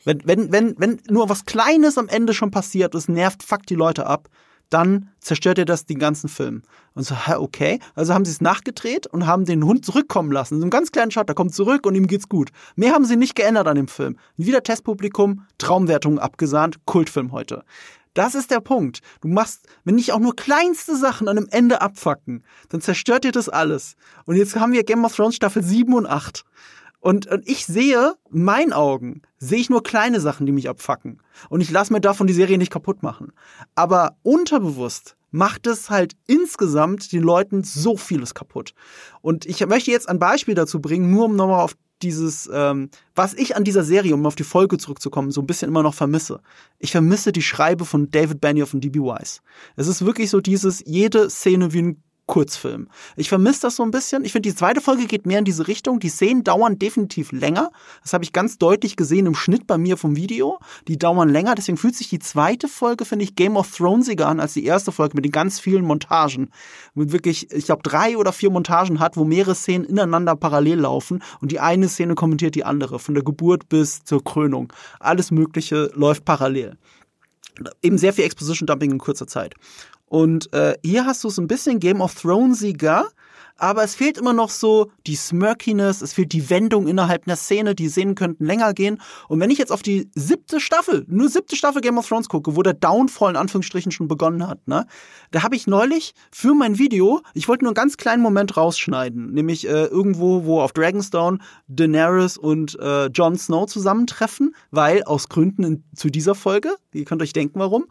[0.06, 3.76] Wenn, wenn, wenn, wenn nur was Kleines am Ende schon passiert, es nervt, fuckt die
[3.76, 4.30] Leute ab,
[4.70, 6.64] dann zerstört ihr das den ganzen Film.
[6.94, 7.80] Und so, okay.
[7.96, 10.58] Also haben sie es nachgedreht und haben den Hund zurückkommen lassen.
[10.58, 12.52] So einen ganz kleinen Shot, der kommt zurück und ihm geht's gut.
[12.76, 14.18] Mehr haben sie nicht geändert an dem Film.
[14.36, 17.64] Wieder Testpublikum, Traumwertung abgesahnt, Kultfilm heute.
[18.18, 19.02] Das ist der Punkt.
[19.22, 23.32] Du machst, wenn nicht auch nur kleinste Sachen an einem Ende abfacken, dann zerstört dir
[23.32, 23.96] das alles.
[24.26, 26.44] Und jetzt haben wir Game of Thrones Staffel 7 und 8.
[27.00, 31.22] Und, und ich sehe, in meinen Augen, sehe ich nur kleine Sachen, die mich abfacken.
[31.50, 33.34] Und ich lasse mir davon die Serie nicht kaputt machen.
[33.76, 38.74] Aber unterbewusst macht es halt insgesamt den Leuten so vieles kaputt.
[39.22, 43.34] Und ich möchte jetzt ein Beispiel dazu bringen, nur um nochmal auf dieses, ähm, was
[43.34, 46.42] ich an dieser Serie, um auf die Folge zurückzukommen, so ein bisschen immer noch vermisse.
[46.80, 49.00] Ich vermisse die Schreibe von David Benioff und D.B.
[49.00, 49.42] Weiss.
[49.76, 52.90] Es ist wirklich so dieses, jede Szene wie ein Kurzfilm.
[53.16, 54.24] Ich vermisse das so ein bisschen.
[54.26, 56.00] Ich finde, die zweite Folge geht mehr in diese Richtung.
[56.00, 57.72] Die Szenen dauern definitiv länger.
[58.04, 60.60] Das habe ich ganz deutlich gesehen im Schnitt bei mir vom Video.
[60.88, 61.56] Die dauern länger.
[61.56, 64.92] Deswegen fühlt sich die zweite Folge, finde ich, Game of Thronesiger an als die erste
[64.92, 66.52] Folge mit den ganz vielen Montagen.
[66.94, 71.24] Mit wirklich, ich glaube, drei oder vier Montagen hat, wo mehrere Szenen ineinander parallel laufen
[71.40, 73.00] und die eine Szene kommentiert die andere.
[73.00, 74.72] Von der Geburt bis zur Krönung.
[75.00, 76.78] Alles Mögliche läuft parallel
[77.82, 79.56] eben sehr viel Exposition Dumping in kurzer Zeit.
[80.08, 83.08] Und äh, hier hast du es ein bisschen Game of Thronesiger,
[83.58, 87.74] aber es fehlt immer noch so die Smirkiness, es fehlt die Wendung innerhalb einer Szene,
[87.74, 89.02] die Szenen könnten länger gehen.
[89.28, 92.56] Und wenn ich jetzt auf die siebte Staffel, nur siebte Staffel Game of Thrones gucke,
[92.56, 94.86] wo der Downfall in Anführungsstrichen schon begonnen hat, ne,
[95.32, 99.34] da habe ich neulich für mein Video, ich wollte nur einen ganz kleinen Moment rausschneiden,
[99.34, 105.63] nämlich äh, irgendwo, wo auf Dragonstone Daenerys und äh, Jon Snow zusammentreffen, weil aus Gründen
[105.63, 107.88] in, zu dieser Folge, ihr könnt euch denken warum,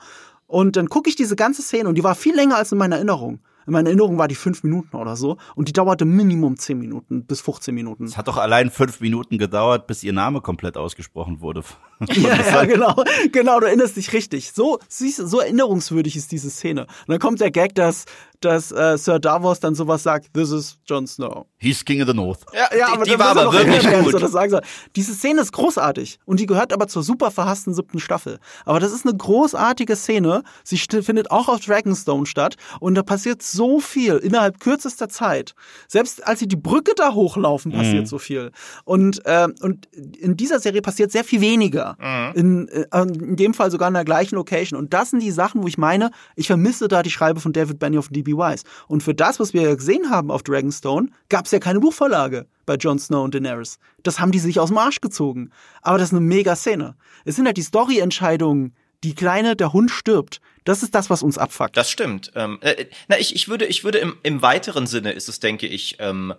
[0.46, 2.96] und dann gucke ich diese ganze Szene und die war viel länger als in meiner
[2.96, 3.40] Erinnerung.
[3.66, 7.24] In meiner Erinnerung war die fünf Minuten oder so und die dauerte Minimum zehn Minuten
[7.24, 8.04] bis 15 Minuten.
[8.04, 11.64] Es hat doch allein fünf Minuten gedauert, bis ihr Name komplett ausgesprochen wurde.
[12.12, 12.94] ja, ja, genau,
[13.32, 14.52] genau, du erinnerst dich richtig.
[14.52, 16.82] So, siehst, so erinnerungswürdig ist diese Szene.
[16.82, 18.04] Und dann kommt der Gag, dass
[18.40, 21.46] dass äh, Sir Davos dann sowas sagt, this is Jon Snow.
[21.59, 22.40] He's King of the North.
[22.52, 24.22] Ja, ja aber die, die war aber wirklich gut.
[24.22, 24.62] Das sagen soll.
[24.94, 28.38] Diese Szene ist großartig und die gehört aber zur super verhassten siebten Staffel.
[28.64, 30.42] Aber das ist eine großartige Szene.
[30.64, 35.54] Sie findet auch auf Dragonstone statt und da passiert so viel innerhalb kürzester Zeit.
[35.88, 38.06] Selbst als sie die Brücke da hochlaufen, passiert mhm.
[38.06, 38.52] so viel.
[38.85, 41.86] Und, äh, und in dieser Serie passiert sehr viel weniger.
[41.99, 42.33] Mhm.
[42.35, 44.79] In, äh, in dem Fall sogar in der gleichen Location.
[44.79, 47.79] Und das sind die Sachen, wo ich meine, ich vermisse da die Schreibe von David
[47.79, 48.33] Benioff und D.B.
[48.33, 48.64] Wise.
[48.88, 52.75] Und für das, was wir gesehen haben auf Dragonstone, gab es ja keine Buchvorlage bei
[52.75, 53.79] Jon Snow und Daenerys.
[54.03, 55.51] Das haben die sich aus dem Arsch gezogen.
[55.83, 56.96] Aber das ist eine mega Szene.
[57.25, 60.40] Es sind halt die Story-Entscheidungen, die Kleine, der Hund stirbt.
[60.64, 61.77] Das ist das, was uns abfuckt.
[61.77, 62.33] Das stimmt.
[62.35, 65.66] Ähm, äh, na, ich, ich würde, ich würde im, im weiteren Sinne ist es, denke
[65.66, 66.35] ich, ähm,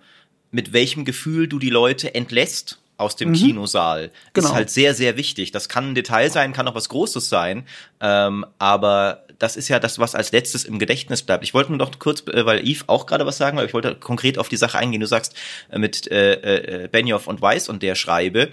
[0.51, 3.35] mit welchem Gefühl du die Leute entlässt aus dem mhm.
[3.35, 4.49] Kinosaal genau.
[4.49, 5.51] ist halt sehr, sehr wichtig.
[5.51, 7.65] Das kann ein Detail sein, kann auch was Großes sein,
[8.01, 11.43] ähm, aber das ist ja das, was als letztes im Gedächtnis bleibt.
[11.43, 13.95] Ich wollte nur noch kurz, äh, weil Yves auch gerade was sagen, weil ich wollte
[13.95, 15.01] konkret auf die Sache eingehen.
[15.01, 15.35] Du sagst
[15.69, 18.49] äh, mit äh, äh, Benioff und Weiss und der Schreibe,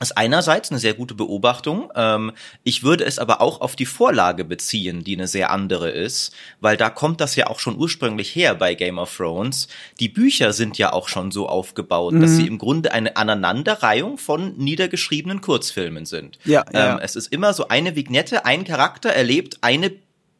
[0.00, 1.90] ist einerseits eine sehr gute Beobachtung.
[1.94, 6.34] Ähm, ich würde es aber auch auf die Vorlage beziehen, die eine sehr andere ist,
[6.60, 9.68] weil da kommt das ja auch schon ursprünglich her bei Game of Thrones.
[10.00, 12.20] Die Bücher sind ja auch schon so aufgebaut, mhm.
[12.20, 16.38] dass sie im Grunde eine Aneinanderreihung von niedergeschriebenen Kurzfilmen sind.
[16.44, 16.94] Ja, ja.
[16.94, 19.92] Ähm, es ist immer so eine Vignette, ein Charakter erlebt eine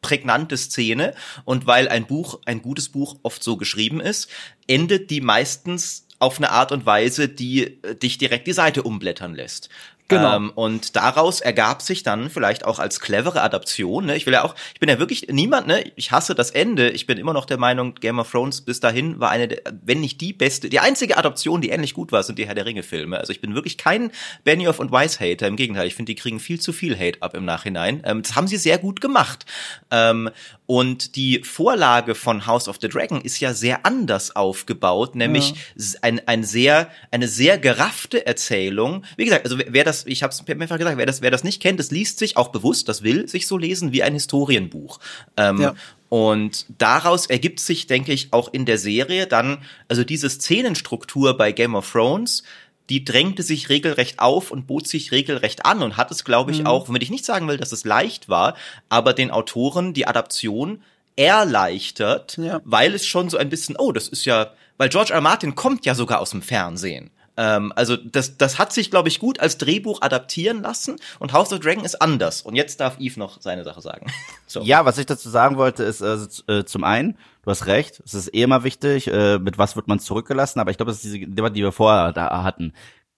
[0.05, 1.15] prägnante Szene
[1.45, 4.29] und weil ein Buch, ein gutes Buch oft so geschrieben ist,
[4.67, 9.35] endet die meistens auf eine Art und Weise, die äh, dich direkt die Seite umblättern
[9.35, 9.69] lässt.
[10.09, 10.37] Genau.
[10.37, 14.07] Ähm, und daraus ergab sich dann vielleicht auch als clevere Adaption.
[14.07, 14.17] Ne?
[14.17, 15.83] Ich will ja auch, ich bin ja wirklich niemand, ne?
[15.97, 16.91] Ich hasse das Ende.
[16.91, 20.01] Ich bin immer noch der Meinung, Game of Thrones bis dahin war eine, der, wenn
[20.01, 23.19] nicht die beste, die einzige Adaption, die ähnlich gut war, sind die Herr der Ringe-Filme.
[23.19, 24.11] Also ich bin wirklich kein
[24.45, 25.47] Benioff und Weiss-Hater.
[25.47, 28.03] Im Gegenteil, ich finde, die kriegen viel zu viel Hate ab im Nachhinein.
[28.05, 29.47] Ähm, das haben sie sehr gut gemacht.
[29.91, 30.29] Ähm,
[30.67, 35.99] und die Vorlage von House of the Dragon ist ja sehr anders aufgebaut, nämlich ja.
[36.01, 39.05] ein, ein sehr, eine sehr geraffte Erzählung.
[39.17, 41.61] Wie gesagt, also wer das, ich habe es mehrfach gesagt, wer das, wer das nicht
[41.61, 45.01] kennt, das liest sich auch bewusst, das will sich so lesen wie ein Historienbuch.
[45.37, 45.75] Ähm, ja.
[46.09, 51.53] Und daraus ergibt sich, denke ich, auch in der Serie dann, also diese Szenenstruktur bei
[51.53, 52.43] Game of Thrones,
[52.91, 56.61] die drängte sich regelrecht auf und bot sich regelrecht an und hat es, glaube ich,
[56.61, 56.67] mhm.
[56.67, 58.55] auch, wenn ich nicht sagen will, dass es leicht war,
[58.89, 60.83] aber den Autoren die Adaption
[61.17, 62.61] erleichtert, ja.
[62.65, 65.21] weil es schon so ein bisschen, oh, das ist ja, weil George R.
[65.21, 67.11] Martin kommt ja sogar aus dem Fernsehen.
[67.37, 71.53] Ähm, also das, das hat sich, glaube ich, gut als Drehbuch adaptieren lassen und House
[71.53, 72.43] of Dragon ist anders.
[72.43, 74.07] Und jetzt darf Eve noch seine Sache sagen.
[74.47, 74.63] so.
[74.63, 78.15] Ja, was ich dazu sagen wollte, ist also, äh, zum einen, du hast recht, es
[78.15, 81.13] ist eh immer wichtig, äh, mit was wird man zurückgelassen, aber ich glaube, das ist
[81.13, 82.73] diese Debatte, die wir vorher da hatten.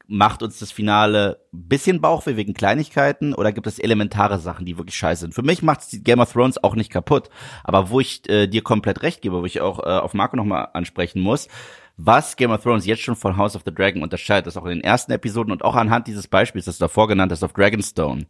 [0.09, 4.96] Macht uns das Finale bisschen Bauchweh wegen Kleinigkeiten oder gibt es elementare Sachen, die wirklich
[4.96, 5.35] scheiße sind?
[5.35, 7.29] Für mich macht Game of Thrones auch nicht kaputt,
[7.64, 10.68] aber wo ich äh, dir komplett recht gebe, wo ich auch äh, auf Marco nochmal
[10.74, 11.48] ansprechen muss,
[11.97, 14.79] was Game of Thrones jetzt schon von House of the Dragon unterscheidet, das auch in
[14.79, 18.27] den ersten Episoden und auch anhand dieses Beispiels, das du davor genannt hast, auf Dragonstone.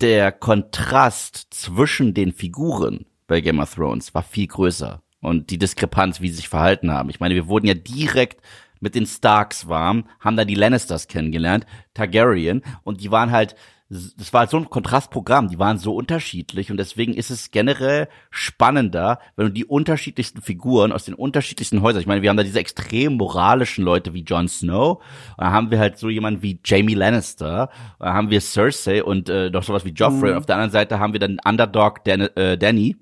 [0.00, 5.02] Der Kontrast zwischen den Figuren bei Game of Thrones war viel größer.
[5.20, 7.08] Und die Diskrepanz, wie sie sich verhalten haben.
[7.08, 8.42] Ich meine, wir wurden ja direkt
[8.80, 13.56] mit den Starks warm, haben da die Lannisters kennengelernt, Targaryen, und die waren halt
[13.88, 19.20] das war so ein Kontrastprogramm, die waren so unterschiedlich und deswegen ist es generell spannender,
[19.36, 22.58] wenn du die unterschiedlichsten Figuren aus den unterschiedlichsten Häusern, ich meine, wir haben da diese
[22.58, 25.04] extrem moralischen Leute wie Jon Snow, und
[25.38, 27.70] dann haben wir halt so jemanden wie Jamie Lannister,
[28.00, 30.32] dann haben wir Cersei und äh, noch sowas wie Joffrey, mhm.
[30.32, 32.96] und auf der anderen Seite haben wir dann Underdog Dan äh, Danny,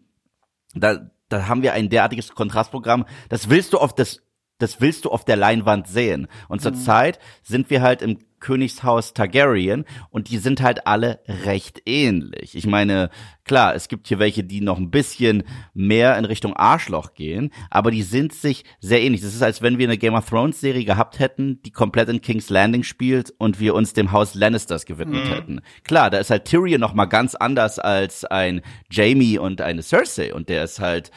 [0.74, 4.20] da, da haben wir ein derartiges Kontrastprogramm, das willst du auf das
[4.58, 6.28] das willst du auf der Leinwand sehen.
[6.48, 6.62] Und mhm.
[6.62, 12.54] zurzeit sind wir halt im Königshaus Targaryen und die sind halt alle recht ähnlich.
[12.54, 13.08] Ich meine,
[13.46, 17.90] klar, es gibt hier welche, die noch ein bisschen mehr in Richtung Arschloch gehen, aber
[17.90, 19.22] die sind sich sehr ähnlich.
[19.22, 22.20] Das ist, als wenn wir eine Game of Thrones Serie gehabt hätten, die komplett in
[22.20, 25.32] King's Landing spielt und wir uns dem Haus Lannisters gewidmet mhm.
[25.32, 25.60] hätten.
[25.82, 30.34] Klar, da ist halt Tyrion noch mal ganz anders als ein Jamie und eine Cersei
[30.34, 31.10] und der ist halt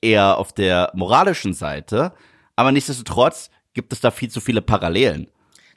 [0.00, 2.12] eher auf der moralischen Seite,
[2.54, 5.28] aber nichtsdestotrotz gibt es da viel zu viele Parallelen.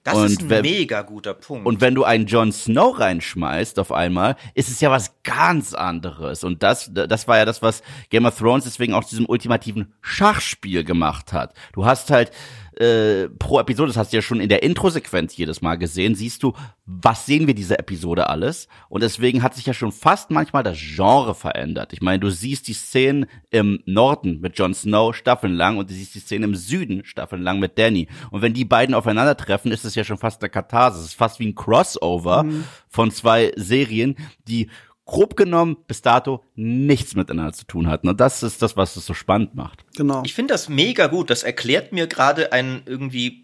[0.03, 1.65] Das und ist ein wenn, mega guter Punkt.
[1.65, 6.43] Und wenn du einen Jon Snow reinschmeißt auf einmal, ist es ja was ganz anderes.
[6.43, 10.83] Und das, das war ja das, was Game of Thrones deswegen auch diesem ultimativen Schachspiel
[10.83, 11.53] gemacht hat.
[11.71, 12.31] Du hast halt
[12.79, 16.43] äh, pro Episode, das hast du ja schon in der Intro-Sequenz jedes Mal gesehen, siehst
[16.43, 16.53] du,
[16.85, 18.67] was sehen wir diese Episode alles?
[18.89, 21.93] Und deswegen hat sich ja schon fast manchmal das Genre verändert.
[21.93, 26.15] Ich meine, du siehst die Szenen im Norden mit Jon Snow staffelnlang und du siehst
[26.15, 28.07] die Szenen im Süden staffelnlang mit Danny.
[28.31, 31.01] Und wenn die beiden aufeinandertreffen, ist es ja schon fast eine Katharsis.
[31.01, 32.65] Es ist fast wie ein Crossover mhm.
[32.89, 34.15] von zwei Serien,
[34.47, 34.69] die
[35.05, 38.07] grob genommen bis dato nichts miteinander zu tun hatten.
[38.07, 39.85] Und das ist das, was es so spannend macht.
[39.95, 40.21] Genau.
[40.25, 41.29] Ich finde das mega gut.
[41.29, 43.43] Das erklärt mir gerade ein irgendwie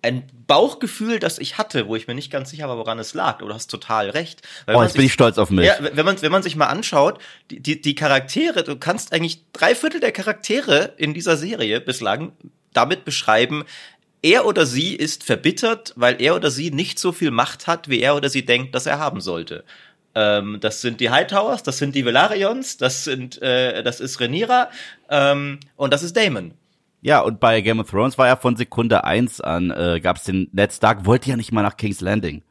[0.00, 3.38] ein Bauchgefühl, das ich hatte, wo ich mir nicht ganz sicher war, woran es lag.
[3.38, 4.42] Du hast total recht.
[4.66, 5.66] Weil oh, jetzt sich, bin ich stolz auf mich.
[5.66, 9.42] Ja, wenn man, wenn man sich mal anschaut, die, die, die Charaktere, du kannst eigentlich
[9.52, 12.32] drei Viertel der Charaktere in dieser Serie bislang
[12.72, 13.64] damit beschreiben,
[14.22, 18.00] er oder sie ist verbittert, weil er oder sie nicht so viel Macht hat, wie
[18.00, 19.64] er oder sie denkt, dass er haben sollte.
[20.14, 24.70] Ähm, das sind die Hightowers, das sind die Velarions, das sind, äh, das ist Rhaenyra
[25.10, 26.54] ähm, und das ist Damon.
[27.00, 30.24] Ja, und bei Game of Thrones war ja von Sekunde eins an, äh, gab es
[30.24, 32.42] den Ned Stark, wollte ja nicht mal nach King's Landing.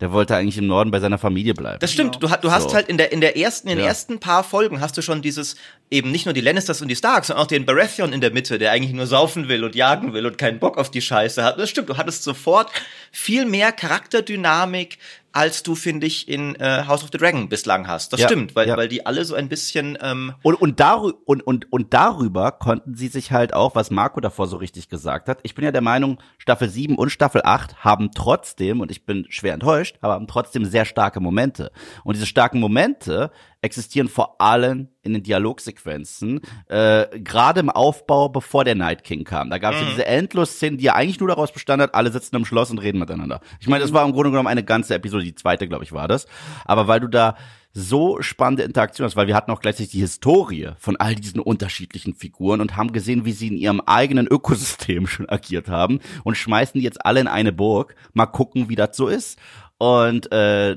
[0.00, 1.78] Der wollte eigentlich im Norden bei seiner Familie bleiben.
[1.80, 2.16] Das stimmt.
[2.16, 2.74] Du, du hast so.
[2.74, 3.88] halt in der in der ersten in den ja.
[3.88, 5.56] ersten paar Folgen hast du schon dieses
[5.90, 8.58] eben nicht nur die Lannisters und die Starks, sondern auch den Baratheon in der Mitte,
[8.58, 11.58] der eigentlich nur saufen will und jagen will und keinen Bock auf die Scheiße hat.
[11.58, 11.88] Das stimmt.
[11.88, 12.70] Du hattest sofort
[13.10, 14.98] viel mehr Charakterdynamik,
[15.36, 18.14] als du, finde ich, in äh, House of the Dragon bislang hast.
[18.14, 18.76] Das ja, stimmt, weil, ja.
[18.78, 22.94] weil die alle so ein bisschen ähm und, und, darü und, und, und darüber konnten
[22.94, 25.40] sie sich halt auch, was Marco davor so richtig gesagt hat.
[25.42, 29.26] Ich bin ja der Meinung, Staffel 7 und Staffel 8 haben trotzdem, und ich bin
[29.28, 31.70] schwer enttäuscht, aber haben trotzdem sehr starke Momente.
[32.02, 33.30] Und diese starken Momente
[33.66, 39.50] existieren vor allem in den Dialogsequenzen, äh, gerade im Aufbau, bevor der Night King kam.
[39.50, 39.86] Da gab es mhm.
[39.86, 42.78] ja diese Endlos-Szenen, die ja eigentlich nur daraus bestand hat, alle sitzen im Schloss und
[42.78, 43.40] reden miteinander.
[43.60, 46.08] Ich meine, das war im Grunde genommen eine ganze Episode, die zweite, glaube ich, war
[46.08, 46.26] das.
[46.64, 47.36] Aber weil du da
[47.78, 52.14] so spannende Interaktion hast, weil wir hatten auch gleichzeitig die Historie von all diesen unterschiedlichen
[52.14, 56.80] Figuren und haben gesehen, wie sie in ihrem eigenen Ökosystem schon agiert haben und schmeißen
[56.80, 57.94] die jetzt alle in eine Burg.
[58.14, 59.38] Mal gucken, wie das so ist.
[59.78, 60.76] Und äh,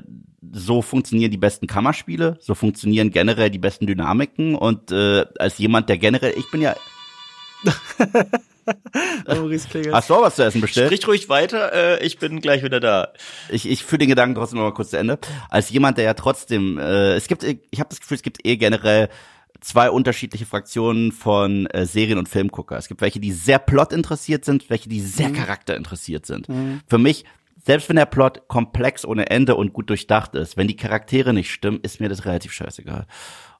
[0.52, 5.88] so funktionieren die besten Kammerspiele, so funktionieren generell die besten Dynamiken und äh, als jemand,
[5.88, 6.74] der generell, ich bin ja
[9.92, 10.86] Hast du auch was zu essen bestellt?
[10.86, 13.08] Sprich ruhig weiter, äh, ich bin gleich wieder da.
[13.48, 15.18] Ich, ich führe den Gedanken trotzdem noch mal kurz zu Ende.
[15.48, 18.56] Als jemand, der ja trotzdem, äh, es gibt, ich habe das Gefühl, es gibt eh
[18.56, 19.08] generell
[19.60, 22.78] zwei unterschiedliche Fraktionen von äh, Serien- und Filmgucker.
[22.78, 25.34] Es gibt welche, die sehr plot interessiert sind, welche, die sehr mhm.
[25.34, 26.48] charakter interessiert sind.
[26.48, 26.80] Mhm.
[26.86, 27.24] Für mich
[27.64, 31.52] selbst wenn der Plot komplex ohne Ende und gut durchdacht ist, wenn die Charaktere nicht
[31.52, 33.06] stimmen, ist mir das relativ scheißegal.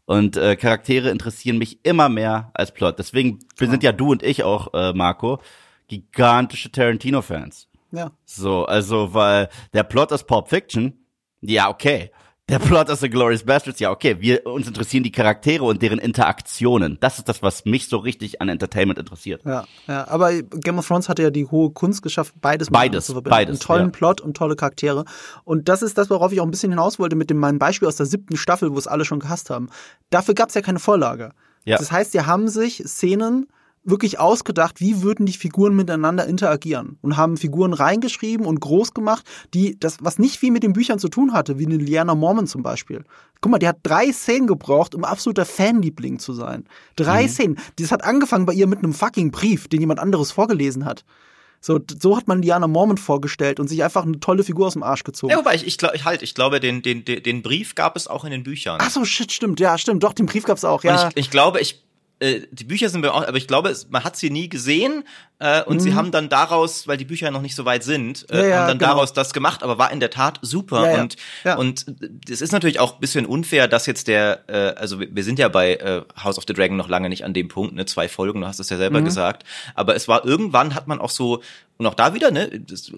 [0.07, 2.99] Und äh, Charaktere interessieren mich immer mehr als Plot.
[2.99, 5.41] Deswegen sind ja du und ich auch, äh, Marco,
[5.87, 7.69] gigantische Tarantino-Fans.
[7.93, 8.13] Ja.
[8.25, 11.05] So, also, weil der Plot ist Pulp Fiction,
[11.41, 12.11] ja, okay.
[12.51, 14.17] Der Plot ist The Glorious Bastards, ja, okay.
[14.19, 16.99] Wir, uns interessieren die Charaktere und deren Interaktionen.
[17.01, 19.43] Das ist das, was mich so richtig an Entertainment interessiert.
[19.45, 20.09] Ja, ja.
[20.09, 23.31] Aber Game of Thrones hatte ja die hohe Kunst geschafft, beides beides, zu verbinden.
[23.31, 23.91] Beides, Einen tollen ja.
[23.91, 25.05] Plot und tolle Charaktere.
[25.45, 27.87] Und das ist das, worauf ich auch ein bisschen hinaus wollte mit dem meinem Beispiel
[27.87, 29.69] aus der siebten Staffel, wo es alle schon gehasst haben.
[30.11, 31.31] Dafür gab es ja keine Vorlage.
[31.65, 31.79] Ja.
[31.79, 33.47] Das heißt, sie haben sich Szenen
[33.83, 39.25] wirklich ausgedacht, wie würden die Figuren miteinander interagieren und haben Figuren reingeschrieben und groß gemacht,
[39.55, 42.47] die das, was nicht viel mit den Büchern zu tun hatte, wie eine Liana Mormon
[42.47, 43.05] zum Beispiel.
[43.40, 46.64] Guck mal, die hat drei Szenen gebraucht, um absoluter Fanliebling zu sein.
[46.97, 47.29] Drei mhm.
[47.29, 47.59] Szenen.
[47.77, 51.05] Das hat angefangen bei ihr mit einem fucking Brief, den jemand anderes vorgelesen hat.
[51.62, 54.83] So, so hat man Liana Mormon vorgestellt und sich einfach eine tolle Figur aus dem
[54.83, 55.31] Arsch gezogen.
[55.31, 58.25] Ja, wobei ich, ich, ich halt, ich glaube, den, den, den Brief gab es auch
[58.25, 58.79] in den Büchern.
[58.81, 61.09] Ach so, shit, stimmt, ja, stimmt, doch, den Brief gab es auch, ja.
[61.09, 61.83] Ich, ich glaube, ich
[62.20, 65.04] äh, die Bücher sind mir auch, aber ich glaube, es, man hat sie nie gesehen
[65.38, 65.80] äh, und mhm.
[65.80, 68.56] sie haben dann daraus, weil die Bücher noch nicht so weit sind, äh, ja, ja,
[68.59, 68.90] haben dann genau.
[68.92, 71.16] daraus das gemacht, aber war in der Tat super ja, und
[71.56, 71.87] und
[72.28, 75.48] es ist natürlich auch ein bisschen unfair, dass jetzt der, äh, also wir, sind ja
[75.48, 78.42] bei äh, House of the Dragon noch lange nicht an dem Punkt, ne, zwei Folgen,
[78.42, 79.06] du hast es ja selber mhm.
[79.06, 81.42] gesagt, aber es war irgendwann hat man auch so
[81.78, 82.50] und auch da wieder, ne,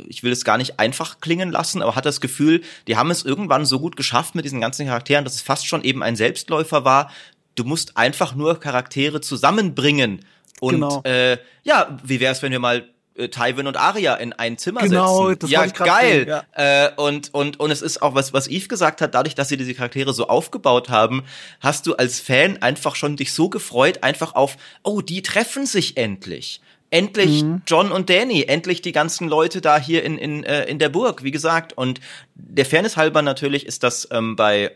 [0.09, 3.25] ich will es gar nicht einfach klingen lassen, aber hat das Gefühl, die haben es
[3.25, 6.85] irgendwann so gut geschafft mit diesen ganzen Charakteren, dass es fast schon eben ein Selbstläufer
[6.85, 7.09] war,
[7.55, 10.25] du musst einfach nur Charaktere zusammenbringen.
[10.61, 11.03] Und genau.
[11.05, 14.83] äh, ja, wie wäre es, wenn wir mal äh, Tywin und Arya in ein Zimmer
[14.83, 15.41] genau, setzen.
[15.41, 16.27] Das ja, geil.
[16.29, 16.45] ja.
[16.87, 19.57] Äh, und, und, und es ist auch was, was Yves gesagt hat, dadurch, dass sie
[19.57, 21.25] diese Charaktere so aufgebaut haben,
[21.61, 25.97] hast du als Fan einfach schon dich so gefreut, einfach auf, oh, die treffen sich
[25.97, 26.61] endlich.
[26.91, 27.63] Endlich mhm.
[27.67, 31.23] John und Danny, endlich die ganzen Leute da hier in, in, äh, in der Burg,
[31.23, 31.73] wie gesagt.
[31.73, 32.01] Und
[32.35, 34.73] der Fairness halber natürlich ist das ähm, bei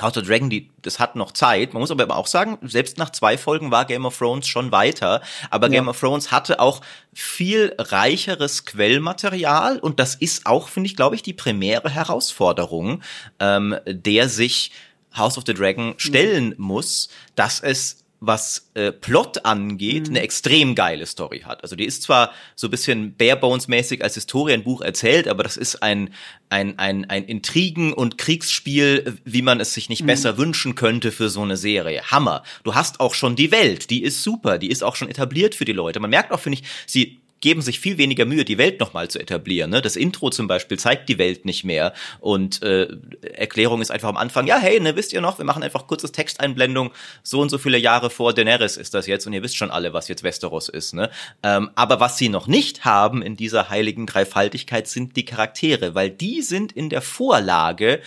[0.00, 1.72] House of Dragon, die, das hat noch Zeit.
[1.72, 5.22] Man muss aber auch sagen, selbst nach zwei Folgen war Game of Thrones schon weiter.
[5.50, 5.74] Aber ja.
[5.74, 6.80] Game of Thrones hatte auch
[7.12, 13.02] viel reicheres Quellmaterial und das ist auch, finde ich, glaube ich, die primäre Herausforderung,
[13.40, 14.72] ähm, der sich
[15.16, 20.16] House of the Dragon stellen muss, dass es was äh, Plot angeht, mhm.
[20.16, 21.62] eine extrem geile Story hat.
[21.62, 26.10] Also die ist zwar so ein bisschen barebones-mäßig als Historienbuch erzählt, aber das ist ein,
[26.48, 30.06] ein, ein, ein Intrigen- und Kriegsspiel, wie man es sich nicht mhm.
[30.06, 32.02] besser wünschen könnte für so eine Serie.
[32.10, 32.42] Hammer.
[32.64, 35.64] Du hast auch schon die Welt, die ist super, die ist auch schon etabliert für
[35.64, 36.00] die Leute.
[36.00, 39.20] Man merkt auch, finde ich, sie geben sich viel weniger Mühe, die Welt nochmal zu
[39.20, 39.70] etablieren.
[39.70, 39.80] Ne?
[39.80, 42.88] Das Intro zum Beispiel zeigt die Welt nicht mehr und äh,
[43.34, 46.10] Erklärung ist einfach am Anfang, ja, hey, ne, wisst ihr noch, wir machen einfach kurzes
[46.10, 46.90] Texteinblendung,
[47.22, 49.92] so und so viele Jahre vor Daenerys ist das jetzt und ihr wisst schon alle,
[49.92, 50.92] was jetzt Westeros ist.
[50.92, 51.08] Ne?
[51.44, 56.10] Ähm, aber was sie noch nicht haben in dieser heiligen Dreifaltigkeit sind die Charaktere, weil
[56.10, 58.00] die sind in der Vorlage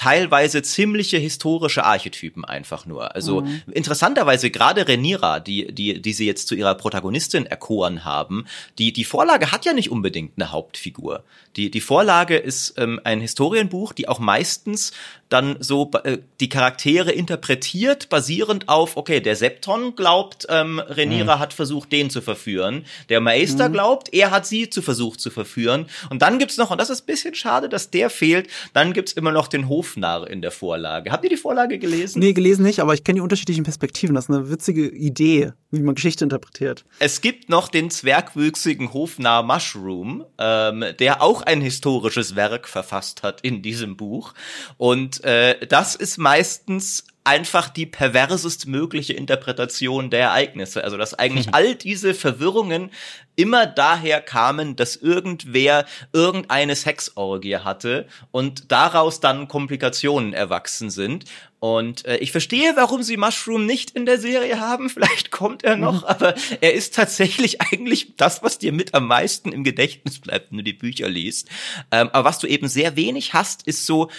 [0.00, 3.14] teilweise ziemliche historische Archetypen einfach nur.
[3.14, 3.62] Also mhm.
[3.70, 8.46] interessanterweise gerade Renira, die, die, die sie jetzt zu ihrer Protagonistin erkoren haben,
[8.78, 11.22] die, die Vorlage hat ja nicht unbedingt eine Hauptfigur.
[11.56, 14.92] Die, die Vorlage ist ähm, ein Historienbuch, die auch meistens
[15.30, 21.40] dann so äh, die Charaktere interpretiert, basierend auf, okay, der Septon glaubt, ähm, Renira mhm.
[21.40, 22.84] hat versucht, den zu verführen.
[23.08, 23.72] Der Meister mhm.
[23.72, 25.86] glaubt, er hat sie zu versucht zu verführen.
[26.10, 29.32] Und dann gibt's noch, und das ist bisschen schade, dass der fehlt, dann gibt's immer
[29.32, 31.12] noch den Hofnarr in der Vorlage.
[31.12, 32.18] Habt ihr die Vorlage gelesen?
[32.18, 34.14] Nee, gelesen nicht, aber ich kenne die unterschiedlichen Perspektiven.
[34.14, 36.84] Das ist eine witzige Idee, wie man Geschichte interpretiert.
[36.98, 43.42] Es gibt noch den zwergwüchsigen Hofnarr Mushroom, ähm, der auch ein historisches Werk verfasst hat
[43.42, 44.34] in diesem Buch.
[44.76, 50.82] Und äh, das ist meistens einfach die perversest mögliche Interpretation der Ereignisse.
[50.82, 51.54] Also dass eigentlich mhm.
[51.54, 52.90] all diese Verwirrungen
[53.36, 61.24] immer daher kamen, dass irgendwer irgendeine Sexorgie hatte und daraus dann Komplikationen erwachsen sind.
[61.58, 64.88] Und äh, ich verstehe, warum sie Mushroom nicht in der Serie haben.
[64.90, 66.08] Vielleicht kommt er noch, mhm.
[66.08, 70.58] aber er ist tatsächlich eigentlich das, was dir mit am meisten im Gedächtnis bleibt, wenn
[70.58, 71.48] du die Bücher liest.
[71.90, 74.10] Ähm, aber was du eben sehr wenig hast, ist so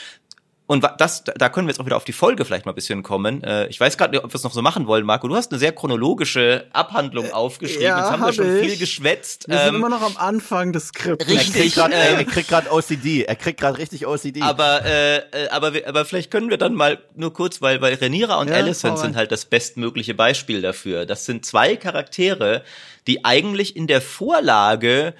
[0.71, 3.03] und das, da können wir jetzt auch wieder auf die Folge vielleicht mal ein bisschen
[3.03, 3.43] kommen.
[3.43, 5.27] Äh, ich weiß gerade nicht, ob wir es noch so machen wollen, Marco.
[5.27, 7.83] Du hast eine sehr chronologische Abhandlung äh, aufgeschrieben.
[7.83, 8.69] Ja, jetzt haben hab wir schon ich.
[8.69, 9.49] viel geschwätzt.
[9.49, 11.27] Wir ähm, sind immer noch am Anfang des Skripts.
[11.27, 11.75] Richtig.
[11.75, 13.25] Er kriegt gerade äh, OCD.
[13.25, 14.41] Er kriegt gerade richtig OCD.
[14.43, 18.47] Aber, äh, aber, aber vielleicht können wir dann mal nur kurz, weil, weil Renira und
[18.47, 21.05] ja, Alicent sind halt das bestmögliche Beispiel dafür.
[21.05, 22.63] Das sind zwei Charaktere,
[23.07, 25.15] die eigentlich in der Vorlage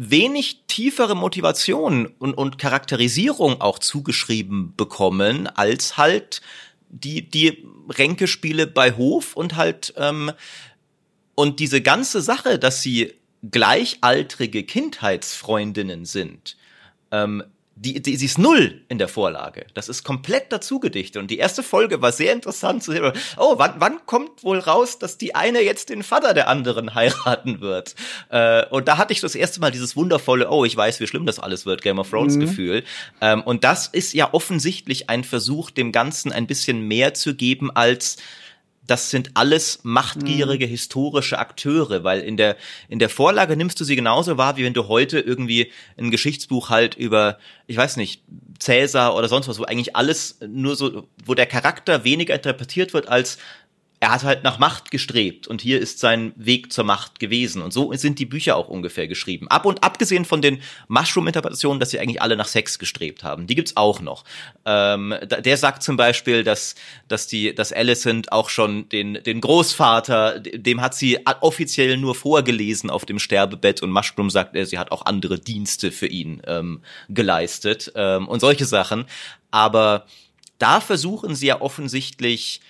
[0.00, 6.40] wenig tiefere Motivation und, und Charakterisierung auch zugeschrieben bekommen, als halt
[6.88, 10.30] die, die Ränkespiele bei Hof und halt, ähm,
[11.34, 16.56] und diese ganze Sache, dass sie gleichaltrige Kindheitsfreundinnen sind,
[17.10, 17.42] ähm,
[17.80, 19.66] die, die, sie ist null in der Vorlage.
[19.74, 21.22] Das ist komplett dazu gedichtet.
[21.22, 23.12] Und die erste Folge war sehr interessant zu sehen.
[23.36, 27.60] Oh, wann, wann kommt wohl raus, dass die eine jetzt den Vater der anderen heiraten
[27.60, 27.94] wird?
[28.30, 31.26] Äh, und da hatte ich das erste Mal dieses wundervolle, oh, ich weiß, wie schlimm
[31.26, 32.40] das alles wird, Game of Thrones mhm.
[32.40, 32.84] Gefühl.
[33.20, 37.70] Ähm, und das ist ja offensichtlich ein Versuch, dem Ganzen ein bisschen mehr zu geben
[37.70, 38.16] als
[38.88, 40.70] das sind alles machtgierige mhm.
[40.70, 42.56] historische Akteure, weil in der
[42.88, 46.70] in der Vorlage nimmst du sie genauso wahr, wie wenn du heute irgendwie ein Geschichtsbuch
[46.70, 48.22] halt über, ich weiß nicht,
[48.58, 53.08] Cäsar oder sonst was, wo eigentlich alles nur so, wo der Charakter weniger interpretiert wird
[53.08, 53.38] als
[54.00, 57.62] er hat halt nach Macht gestrebt und hier ist sein Weg zur Macht gewesen.
[57.62, 59.48] Und so sind die Bücher auch ungefähr geschrieben.
[59.48, 63.48] Ab und abgesehen von den Mushroom-Interpretationen, dass sie eigentlich alle nach Sex gestrebt haben.
[63.48, 64.22] Die gibt's auch noch.
[64.64, 66.76] Ähm, der sagt zum Beispiel, dass,
[67.08, 72.90] dass die, dass Alicent auch schon den, den Großvater, dem hat sie offiziell nur vorgelesen
[72.90, 76.82] auf dem Sterbebett und Mushroom sagt, er, sie hat auch andere Dienste für ihn ähm,
[77.08, 79.06] geleistet ähm, und solche Sachen.
[79.50, 80.06] Aber
[80.58, 82.60] da versuchen sie ja offensichtlich,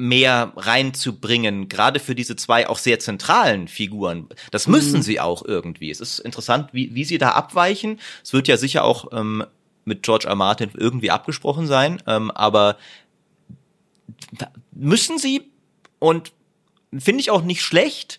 [0.00, 4.28] mehr reinzubringen, gerade für diese zwei auch sehr zentralen Figuren.
[4.50, 5.02] Das müssen mhm.
[5.02, 5.90] sie auch irgendwie.
[5.90, 8.00] Es ist interessant, wie, wie sie da abweichen.
[8.22, 9.44] Es wird ja sicher auch ähm,
[9.84, 10.34] mit George R.
[10.34, 12.78] Martin irgendwie abgesprochen sein, ähm, aber
[14.72, 15.50] müssen sie
[15.98, 16.32] und
[16.96, 18.18] finde ich auch nicht schlecht.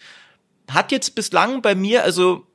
[0.69, 2.45] Hat jetzt bislang bei mir, also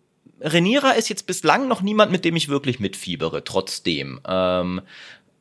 [0.40, 4.20] Renira ist jetzt bislang noch niemand, mit dem ich wirklich mitfiebere, trotzdem.
[4.26, 4.82] Ähm,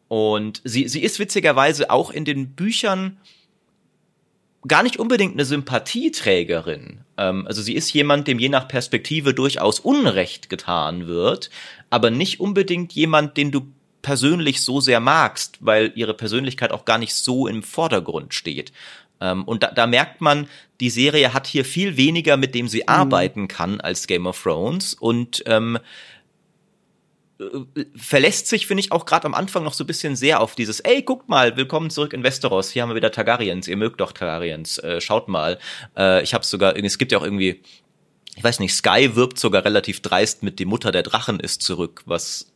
[0.07, 3.17] und sie, sie ist witzigerweise auch in den Büchern
[4.67, 7.01] gar nicht unbedingt eine Sympathieträgerin.
[7.17, 11.49] Ähm, also sie ist jemand, dem je nach Perspektive durchaus Unrecht getan wird,
[11.89, 13.67] aber nicht unbedingt jemand, den du
[14.01, 18.71] persönlich so sehr magst, weil ihre Persönlichkeit auch gar nicht so im Vordergrund steht.
[19.19, 20.47] Ähm, und da, da merkt man,
[20.79, 22.89] die Serie hat hier viel weniger, mit dem sie mhm.
[22.89, 25.79] arbeiten kann als Game of Thrones und ähm, äh,
[27.95, 30.79] verlässt sich, finde ich, auch gerade am Anfang noch so ein bisschen sehr auf dieses,
[30.79, 34.13] ey, guckt mal, willkommen zurück in Westeros, hier haben wir wieder Targaryens, ihr mögt doch
[34.13, 35.59] Targaryens, äh, schaut mal.
[35.97, 37.61] Äh, ich habe sogar, es gibt ja auch irgendwie,
[38.35, 42.03] ich weiß nicht, Sky wirbt sogar relativ dreist mit die Mutter der Drachen ist zurück,
[42.05, 42.53] was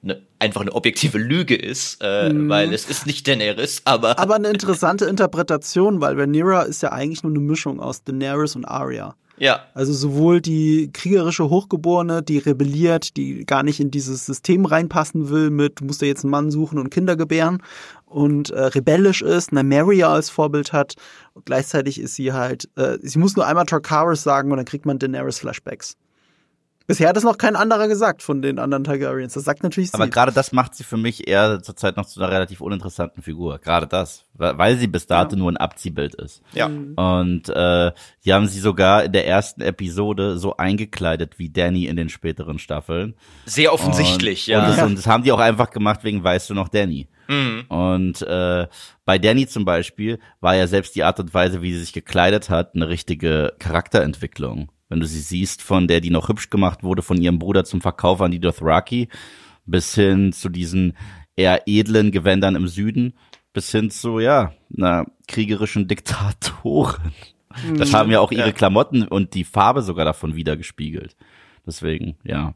[0.00, 2.48] ne, einfach eine objektive Lüge ist, äh, mhm.
[2.48, 7.22] weil es ist nicht Daenerys, aber aber eine interessante Interpretation, weil Rhaenyra ist ja eigentlich
[7.22, 9.16] nur eine Mischung aus Daenerys und Arya.
[9.38, 9.64] Ja.
[9.74, 15.50] Also sowohl die kriegerische Hochgeborene, die rebelliert, die gar nicht in dieses System reinpassen will
[15.50, 17.62] mit, du musst ja jetzt einen Mann suchen und Kinder gebären
[18.06, 20.94] und äh, rebellisch ist, eine Maria als Vorbild hat.
[21.34, 24.86] Und gleichzeitig ist sie halt, äh, sie muss nur einmal Tarkaris sagen und dann kriegt
[24.86, 25.96] man Daenerys Flashbacks.
[26.88, 29.34] Bisher hat es noch kein anderer gesagt von den anderen Targaryens.
[29.34, 29.94] Das sagt natürlich sie.
[29.94, 33.58] Aber gerade das macht sie für mich eher zurzeit noch zu einer relativ uninteressanten Figur.
[33.58, 35.38] Gerade das, weil sie bis dato ja.
[35.38, 36.40] nur ein Abziehbild ist.
[36.54, 36.68] Ja.
[36.68, 36.94] Mhm.
[36.94, 37.92] Und äh,
[38.24, 42.58] die haben sie sogar in der ersten Episode so eingekleidet wie Danny in den späteren
[42.58, 43.16] Staffeln.
[43.44, 44.60] Sehr offensichtlich, und, ja.
[44.60, 47.06] Und das, und das haben die auch einfach gemacht wegen Weißt du noch Danny.
[47.28, 47.66] Mhm.
[47.68, 48.66] Und äh,
[49.04, 52.48] bei Danny zum Beispiel war ja selbst die Art und Weise, wie sie sich gekleidet
[52.48, 57.02] hat, eine richtige Charakterentwicklung wenn du sie siehst, von der die noch hübsch gemacht wurde,
[57.02, 59.08] von ihrem Bruder zum Verkauf an die Dothraki,
[59.66, 60.96] bis hin zu diesen
[61.36, 63.14] eher edlen Gewändern im Süden,
[63.52, 67.12] bis hin zu, ja, einer kriegerischen Diktatorin.
[67.76, 67.96] Das mhm.
[67.96, 71.16] haben ja auch ihre Klamotten und die Farbe sogar davon wiedergespiegelt.
[71.66, 72.54] Deswegen, ja.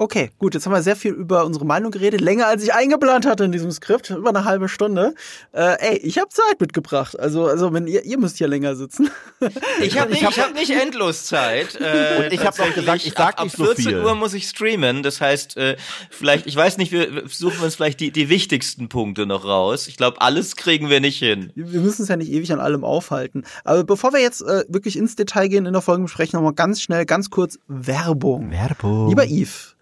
[0.00, 3.26] Okay, gut, jetzt haben wir sehr viel über unsere Meinung geredet, länger als ich eingeplant
[3.26, 5.14] hatte in diesem Skript, über eine halbe Stunde.
[5.52, 9.10] Äh, ey, ich habe Zeit mitgebracht, also also wenn ihr ihr müsst ja länger sitzen.
[9.82, 11.74] Ich habe nicht, ich hab nicht endlos Zeit.
[11.80, 13.70] Äh, Und ich habe noch gesagt, ich sag ab, nicht so viel.
[13.70, 15.76] Ab 14 Uhr muss ich streamen, das heißt, äh,
[16.10, 19.88] vielleicht, ich weiß nicht, wir suchen uns vielleicht die die wichtigsten Punkte noch raus.
[19.88, 21.52] Ich glaube, alles kriegen wir nicht hin.
[21.54, 23.44] Wir müssen es ja nicht ewig an allem aufhalten.
[23.64, 26.80] Aber bevor wir jetzt äh, wirklich ins Detail gehen in der Folge besprechen, nochmal ganz
[26.80, 28.50] schnell, ganz kurz Werbung.
[28.50, 29.08] Werbung.
[29.08, 29.76] Lieber Yves.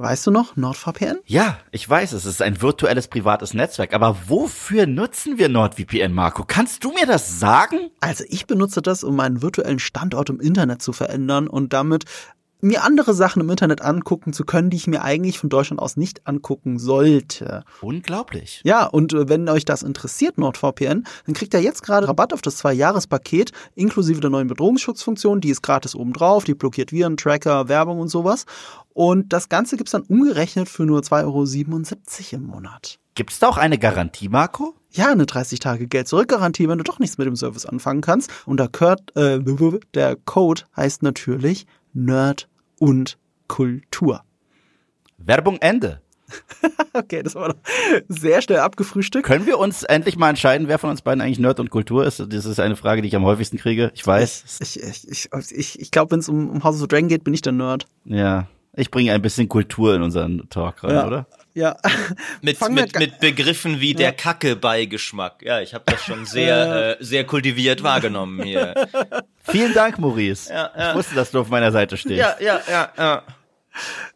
[0.00, 1.18] Weißt du noch, NordVPN?
[1.26, 3.92] Ja, ich weiß, es ist ein virtuelles privates Netzwerk.
[3.92, 6.42] Aber wofür nutzen wir NordVPN, Marco?
[6.42, 7.90] Kannst du mir das sagen?
[8.00, 12.06] Also ich benutze das, um meinen virtuellen Standort im Internet zu verändern und damit
[12.60, 15.96] mir andere Sachen im Internet angucken zu können, die ich mir eigentlich von Deutschland aus
[15.96, 17.64] nicht angucken sollte.
[17.80, 18.60] Unglaublich.
[18.64, 22.42] Ja, und äh, wenn euch das interessiert, NordVPN, dann kriegt ihr jetzt gerade Rabatt auf
[22.42, 25.40] das Zwei-Jahres-Paket inklusive der neuen Bedrohungsschutzfunktion.
[25.40, 28.46] Die ist gratis obendrauf, die blockiert Viren, Tracker, Werbung und sowas.
[28.92, 32.98] Und das Ganze gibt's dann umgerechnet für nur 2,77 Euro im Monat.
[33.14, 34.74] Gibt's da auch eine Garantie, Marco?
[34.92, 38.30] Ja, eine 30-Tage-Geld-Zurück-Garantie, wenn du doch nichts mit dem Service anfangen kannst.
[38.44, 42.48] Und der, Code, äh, der Code heißt natürlich Nerd
[42.80, 43.16] und
[43.46, 44.22] Kultur.
[45.18, 46.00] Werbung Ende.
[46.92, 47.56] okay, das war doch
[48.08, 49.26] sehr schnell abgefrühstückt.
[49.26, 52.20] Können wir uns endlich mal entscheiden, wer von uns beiden eigentlich Nerd und Kultur ist?
[52.20, 53.90] Das ist eine Frage, die ich am häufigsten kriege.
[53.94, 54.58] Ich weiß.
[54.60, 57.24] Ich, ich, ich, ich, ich glaube, wenn es um, um House of the Dragon geht,
[57.24, 57.86] bin ich der Nerd.
[58.04, 58.46] Ja.
[58.74, 61.06] Ich bringe ein bisschen Kultur in unseren Talk rein, Ja.
[61.06, 61.26] oder?
[61.54, 61.76] Ja.
[62.42, 65.42] Mit, Fangen mit, mit Begriffen wie der Kacke-Beigeschmack.
[65.42, 68.74] Ja, ich habe das schon sehr, äh, sehr kultiviert wahrgenommen hier.
[69.42, 70.52] Vielen Dank, Maurice.
[70.52, 70.90] Ja, ja.
[70.90, 72.18] Ich wusste, dass du auf meiner Seite stehst.
[72.18, 73.22] Ja, ja, ja, ja.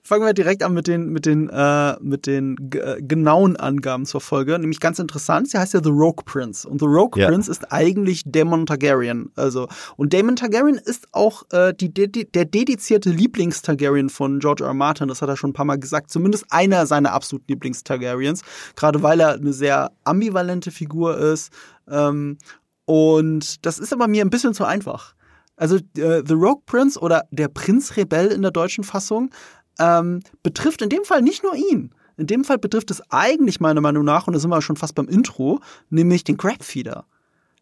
[0.02, 4.20] Fangen wir direkt an mit den, mit den, äh, mit den äh, genauen Angaben zur
[4.20, 4.58] Folge.
[4.58, 6.68] Nämlich ganz interessant, sie heißt ja The Rogue Prince.
[6.68, 7.28] Und The Rogue Ja.
[7.28, 9.30] Prince ist eigentlich Daemon Targaryen.
[9.36, 14.68] Also, und Daemon Targaryen ist auch äh, die, de der dedizierte Lieblings-Targaryen von George R.
[14.68, 14.74] R.
[14.74, 15.08] Martin.
[15.08, 16.10] Das hat er schon ein paar Mal gesagt.
[16.10, 18.42] Zumindest einer seiner absoluten Lieblings-Targaryens.
[18.76, 21.52] Gerade weil er eine sehr ambivalente Figur ist.
[21.88, 22.38] Ähm,
[22.86, 25.14] und das ist aber mir ein bisschen zu einfach.
[25.56, 29.30] Also äh, The Rogue Prince oder der Prinz Rebell in der deutschen Fassung
[29.78, 31.92] ähm, betrifft in dem Fall nicht nur ihn.
[32.16, 34.94] In dem Fall betrifft es eigentlich meiner Meinung nach, und da sind wir schon fast
[34.94, 37.06] beim Intro, nämlich den Crabfeeder.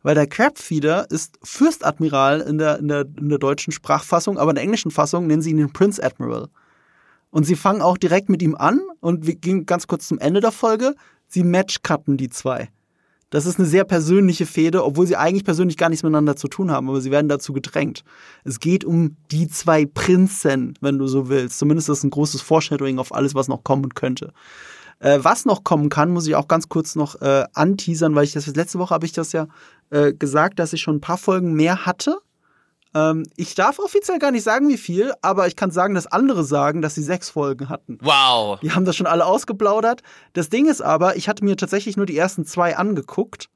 [0.02, 4.56] Weil der Crabfeeder ist Fürstadmiral in der, in, der, in der deutschen Sprachfassung, aber in
[4.56, 6.48] der englischen Fassung nennen sie ihn den Prince Admiral.
[7.30, 10.40] Und sie fangen auch direkt mit ihm an und wir gehen ganz kurz zum Ende
[10.40, 10.94] der Folge.
[11.28, 12.68] Sie matchcutten die zwei.
[13.32, 16.70] Das ist eine sehr persönliche Fehde, obwohl sie eigentlich persönlich gar nichts miteinander zu tun
[16.70, 18.04] haben, aber sie werden dazu gedrängt.
[18.44, 21.58] Es geht um die zwei Prinzen, wenn du so willst.
[21.58, 24.34] Zumindest ist das ein großes Foreshadowing auf alles, was noch kommen könnte.
[24.98, 28.32] Äh, was noch kommen kann, muss ich auch ganz kurz noch äh, anteasern, weil ich
[28.32, 29.48] das letzte Woche habe ich das ja
[29.88, 32.18] äh, gesagt, dass ich schon ein paar Folgen mehr hatte.
[32.94, 36.44] Ähm, ich darf offiziell gar nicht sagen, wie viel, aber ich kann sagen, dass andere
[36.44, 37.98] sagen, dass sie sechs Folgen hatten.
[38.02, 38.60] Wow.
[38.60, 40.02] Die haben das schon alle ausgeplaudert.
[40.32, 43.48] Das Ding ist aber, ich hatte mir tatsächlich nur die ersten zwei angeguckt.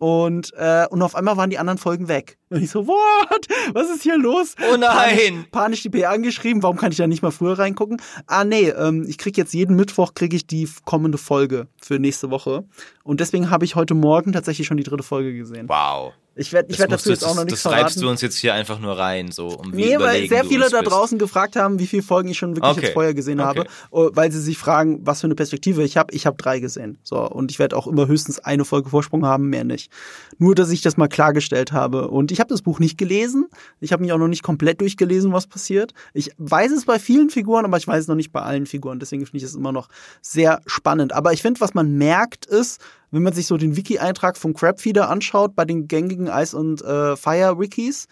[0.00, 2.38] Und, äh, und auf einmal waren die anderen Folgen weg.
[2.48, 3.46] Und ich so, what?
[3.74, 4.54] Was ist hier los?
[4.72, 4.88] Oh nein.
[4.88, 8.00] Panisch, panisch die PR angeschrieben, warum kann ich da nicht mal früher reingucken?
[8.26, 12.30] Ah, nee, ähm, ich krieg jetzt jeden Mittwoch krieg ich die kommende Folge für nächste
[12.30, 12.64] Woche.
[13.04, 15.68] Und deswegen habe ich heute Morgen tatsächlich schon die dritte Folge gesehen.
[15.68, 16.14] Wow.
[16.40, 18.00] Ich werde ich Das, werd dazu jetzt auch noch das, nichts das reibst verraten.
[18.00, 20.80] du uns jetzt hier einfach nur rein, so um wie Nee, weil sehr viele da
[20.80, 22.86] draußen gefragt haben, wie viele Folgen ich schon wirklich Okay.
[22.86, 23.48] jetzt vorher gesehen Okay.
[23.60, 26.14] habe, oh, weil sie sich fragen, was für eine Perspektive ich habe.
[26.14, 26.96] Ich habe drei gesehen.
[27.02, 29.92] So, und ich werde auch immer höchstens eine Folge Vorsprung haben, mehr nicht.
[30.38, 32.08] Nur, dass ich das mal klargestellt habe.
[32.08, 33.46] Und ich habe das Buch nicht gelesen.
[33.80, 35.92] Ich habe mich auch noch nicht komplett durchgelesen, was passiert.
[36.14, 38.98] Ich weiß es bei vielen Figuren, aber ich weiß es noch nicht bei allen Figuren.
[38.98, 39.88] Deswegen finde ich es immer noch
[40.22, 41.12] sehr spannend.
[41.12, 42.80] Aber ich finde, was man merkt, ist,
[43.10, 47.16] wenn man sich so den Wiki-Eintrag vom Crabfeeder anschaut, bei den gängigen Ice- und äh,
[47.16, 48.06] Fire-Wikis,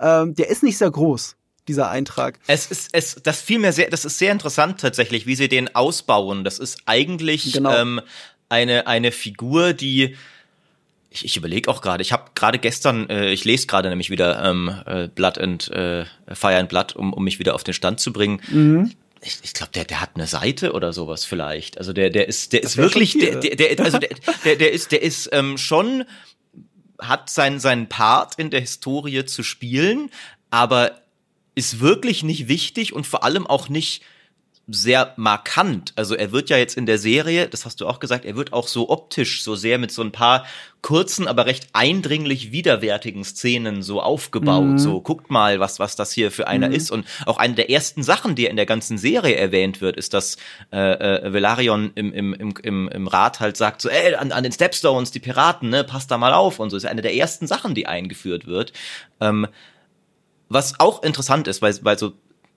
[0.00, 1.36] ähm, der ist nicht sehr groß,
[1.68, 2.38] dieser Eintrag.
[2.46, 5.74] Es ist, es, das fiel mir sehr, das ist sehr interessant tatsächlich, wie sie den
[5.74, 6.44] ausbauen.
[6.44, 7.74] Das ist eigentlich Genau.
[7.74, 8.00] ähm,
[8.48, 10.16] eine, eine Figur, die
[11.10, 14.44] ich, ich überlege auch gerade, ich habe gerade gestern, äh, ich lese gerade nämlich wieder
[14.44, 18.00] ähm, äh, Blood and äh, Fire and Blood, um, um mich wieder auf den Stand
[18.00, 18.40] zu bringen.
[18.50, 18.90] Mhm.
[19.24, 21.78] Ich, ich glaube, der, der hat eine Seite oder sowas vielleicht.
[21.78, 24.10] Also der, der ist, der ist wirklich, der, der, der, also der,
[24.44, 26.04] der, der ist, der ist ähm, schon
[27.00, 30.10] hat seinen seinen Part in der Historie zu spielen,
[30.50, 31.00] aber
[31.54, 34.02] ist wirklich nicht wichtig und vor allem auch nicht
[34.66, 35.92] sehr markant.
[35.94, 38.54] Also er wird ja jetzt in der Serie, das hast du auch gesagt, er wird
[38.54, 40.46] auch so optisch so sehr mit so ein paar
[40.80, 44.64] kurzen, aber recht eindringlich widerwärtigen Szenen so aufgebaut.
[44.64, 44.78] Mhm.
[44.78, 46.90] So guckt mal, was was das hier für einer ist.
[46.90, 50.38] Und auch eine der ersten Sachen, die in der ganzen Serie erwähnt wird, ist, dass
[50.72, 54.42] äh, äh, Velaryon im, im, im, im, im Rat halt sagt so, ey, an, an
[54.42, 56.76] den Stepstones, die Piraten, ne, passt da mal auf und so.
[56.76, 58.72] Ist eine der ersten Sachen, die eingeführt wird.
[59.20, 59.46] Ähm,
[60.48, 62.12] was auch interessant ist, weil, weil so,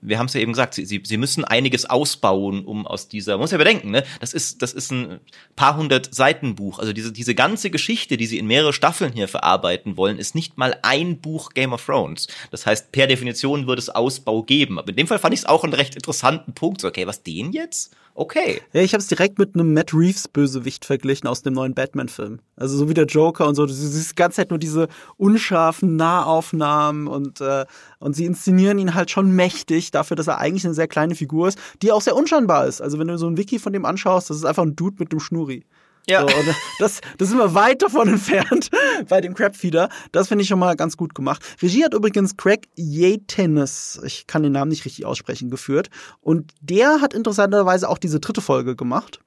[0.07, 3.33] wir haben es ja eben gesagt, sie, sie, sie müssen einiges ausbauen, um aus dieser,
[3.33, 5.19] man muss ja bedenken, ne, das ist, das ist ein
[5.55, 6.79] paar hundert Seiten Buch.
[6.79, 10.57] Also diese, diese ganze Geschichte, die sie in mehrere Staffeln hier verarbeiten wollen, ist nicht
[10.57, 12.27] mal ein Buch Game of Thrones.
[12.51, 14.79] Das heißt, per Definition wird es Ausbau geben.
[14.79, 16.81] Aber in dem Fall fand ich es auch einen recht interessanten Punkt.
[16.81, 17.95] So, okay, was den jetzt?
[18.19, 18.61] Okay.
[18.73, 22.39] Ja, ich habe es direkt mit einem Matt Reeves Bösewicht verglichen aus dem neuen Batman-Film.
[22.55, 23.67] Also so wie der Joker und so.
[23.67, 24.87] Du siehst die ganze Zeit nur diese
[25.17, 27.65] unscharfen Nahaufnahmen und äh,
[27.99, 31.47] und sie inszenieren ihn halt schon mächtig dafür, dass er eigentlich eine sehr kleine Figur
[31.47, 32.81] ist, die auch sehr unscheinbar ist.
[32.81, 35.11] Also wenn du so ein Wiki von dem anschaust, das ist einfach ein Dude mit
[35.11, 35.63] einem Schnurri.
[36.09, 36.21] Ja.
[36.21, 36.27] So,
[36.79, 38.69] das, das sind wir weit davon entfernt
[39.09, 39.89] bei dem Crabfeeder.
[40.11, 41.43] Das finde ich schon mal ganz gut gemacht.
[41.61, 45.89] Regie hat übrigens Craig Yatenes, ich kann den Namen nicht richtig aussprechen, geführt.
[46.21, 49.19] Und der hat interessanterweise auch diese dritte Folge gemacht.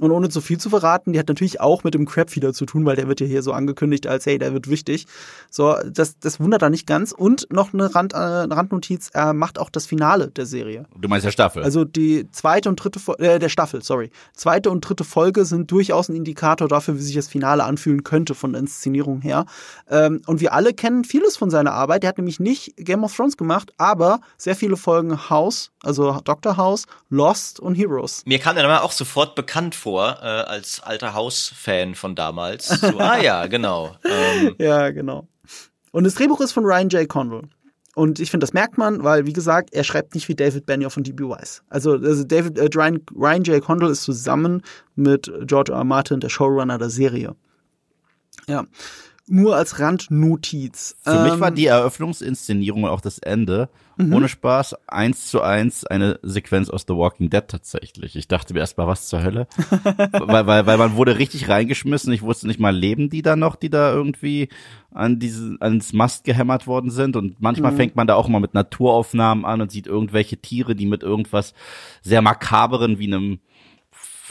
[0.00, 2.86] Und ohne zu viel zu verraten, die hat natürlich auch mit dem Crabfeeder zu tun,
[2.86, 5.06] weil der wird ja hier so angekündigt als, hey, der wird wichtig.
[5.50, 7.12] So, das, das wundert da nicht ganz.
[7.12, 10.86] Und noch eine, Rand, äh, eine Randnotiz, er macht auch das Finale der Serie.
[10.98, 11.62] Du meinst der Staffel.
[11.62, 14.10] Also die zweite und dritte äh, der Staffel, sorry.
[14.34, 18.34] Zweite und dritte Folge sind durchaus ein Indikator dafür, wie sich das Finale anfühlen könnte
[18.34, 19.44] von der Inszenierung her.
[19.90, 22.02] Ähm, und wir alle kennen vieles von seiner Arbeit.
[22.02, 26.56] Der hat nämlich nicht Game of Thrones gemacht, aber sehr viele Folgen House, also Doctor
[26.56, 28.22] House, Lost und Heroes.
[28.24, 32.68] Mir kam der Name auch sofort bekannt vor, äh, als alter Haus-Fan von damals.
[32.80, 33.96] So, ah ja, genau.
[34.04, 35.26] Ähm, Ja, genau.
[35.90, 37.08] Und das Drehbuch ist von Ryan J.
[37.08, 37.42] Condal.
[37.96, 40.96] und ich finde, das merkt man, weil, wie gesagt, er schreibt nicht wie David Benioff
[40.96, 41.24] und D.B.
[41.28, 41.62] Weiss.
[41.68, 43.62] Also, also David, äh, Ryan, Ryan J.
[43.62, 44.62] Condal ist zusammen
[44.94, 45.78] mit George R.
[45.78, 45.84] R.
[45.84, 47.34] Martin der Showrunner der Serie.
[48.46, 48.64] Ja.
[49.28, 50.96] Nur als Randnotiz.
[51.02, 54.12] Für ähm, mich war ähm, die Eröffnungsinszenierung und auch das Ende mhm.
[54.12, 58.16] ohne Spaß eins zu eins eine Sequenz aus The Walking Dead tatsächlich.
[58.16, 59.46] Ich dachte mir erstmal, was zur Hölle?
[60.12, 62.12] weil, weil, weil man wurde richtig reingeschmissen.
[62.12, 64.48] Ich wusste nicht mal, leben die da noch, die da irgendwie
[64.90, 67.16] an diese, ans Mast gehämmert worden sind.
[67.16, 67.76] Und manchmal mhm.
[67.76, 71.54] fängt man da auch mal mit Naturaufnahmen an und sieht irgendwelche Tiere, die mit irgendwas
[72.02, 73.38] sehr makaberen wie einem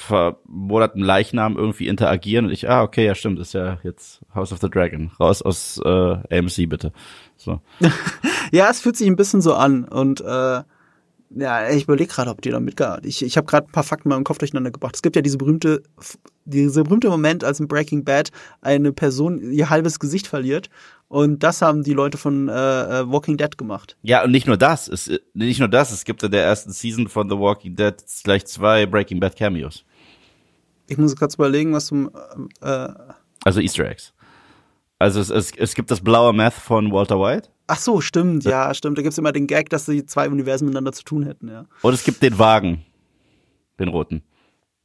[0.02, 4.60] vermoderten Leichnam irgendwie interagieren und ich, ah, okay, ja stimmt, ist ja jetzt House of
[4.60, 5.12] the Dragon.
[5.20, 6.91] Raus aus äh, AMC bitte.
[7.38, 7.62] So.
[8.52, 10.62] ja, es fühlt sich ein bisschen so an und äh,
[11.34, 14.10] ja, ich überlege gerade, ob die da mitgearbeitet Ich, ich habe gerade ein paar Fakten
[14.10, 14.95] mal im Kopf durcheinander gebracht.
[14.95, 15.82] Es gibt ja diese berühmte,
[16.45, 18.32] diese berühmte Moment, als in Breaking Bad
[18.62, 20.70] eine Person ihr halbes Gesicht verliert.
[21.08, 23.97] Und das haben die Leute von äh, äh Walking Dead gemacht.
[24.02, 24.88] Ja, und nicht nur das.
[24.88, 25.91] Es, nicht nur das.
[25.91, 29.86] Es gibt in der ersten Season von The Walking Dead gleich zwei Breaking Bad Cameos.
[30.88, 32.11] Ich muss kurz überlegen, was du.
[32.61, 32.89] Äh,
[33.43, 34.13] also Easter Eggs.
[34.99, 37.49] Also es, es, es gibt das blaue Math von Walter White.
[37.67, 38.97] Ach so, stimmt, ja, stimmt.
[38.97, 41.65] Da gibt es immer den Gag, dass die zwei Universen miteinander zu tun hätten, ja.
[41.82, 42.86] Und es gibt den Wagen.
[43.79, 44.23] Den roten.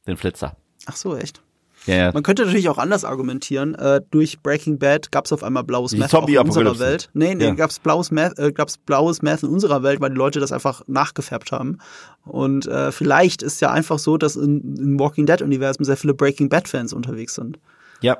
[0.07, 0.55] Den Flitzer.
[0.85, 1.43] Ach so, echt?
[1.87, 2.11] Ja.
[2.11, 3.75] Man könnte natürlich auch anders argumentieren.
[3.75, 7.09] Äh, durch Breaking Bad gab es auf einmal blaues Meth auch in unserer Welt.
[7.13, 10.17] Nee, nee, gab es blaues Meth, äh, gab's blaues Meth in unserer Welt, weil die
[10.17, 11.79] Leute das einfach nachgefärbt haben.
[12.25, 16.49] Und äh, vielleicht ist ja einfach so, dass in, in Walking Dead-Universum sehr viele Breaking
[16.49, 17.59] Bad-Fans unterwegs sind.
[18.01, 18.17] Ja,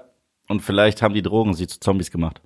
[0.47, 2.41] und vielleicht haben die Drogen sie zu Zombies gemacht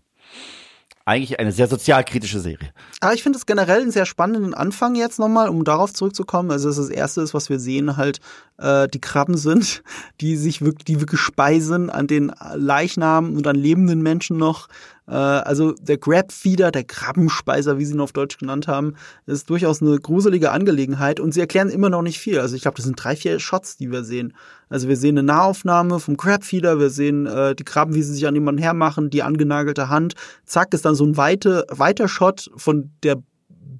[1.05, 2.71] eigentlich eine sehr sozialkritische Serie.
[2.99, 6.51] Aber ich finde es generell einen sehr spannenden Anfang jetzt nochmal, um darauf zurückzukommen.
[6.51, 8.19] Also das, das erste ist, was wir sehen, halt
[8.57, 9.83] äh, die Krabben sind,
[10.21, 14.67] die sich wirklich, die wirklich speisen an den Leichnamen und an lebenden Menschen noch.
[15.07, 18.95] Äh, also der Grabfeeder, der Krabbenspeiser, wie sie ihn auf Deutsch genannt haben,
[19.25, 22.39] ist durchaus eine gruselige Angelegenheit und sie erklären immer noch nicht viel.
[22.39, 24.33] Also ich glaube, das sind drei, vier Shots, die wir sehen.
[24.69, 28.27] Also wir sehen eine Nahaufnahme vom Crabfeeder, wir sehen äh, die Krabben, wie sie sich
[28.27, 30.13] an jemanden hermachen, die angenagelte Hand.
[30.45, 33.17] Zack, ist dann so ein weite, weiter Shot von der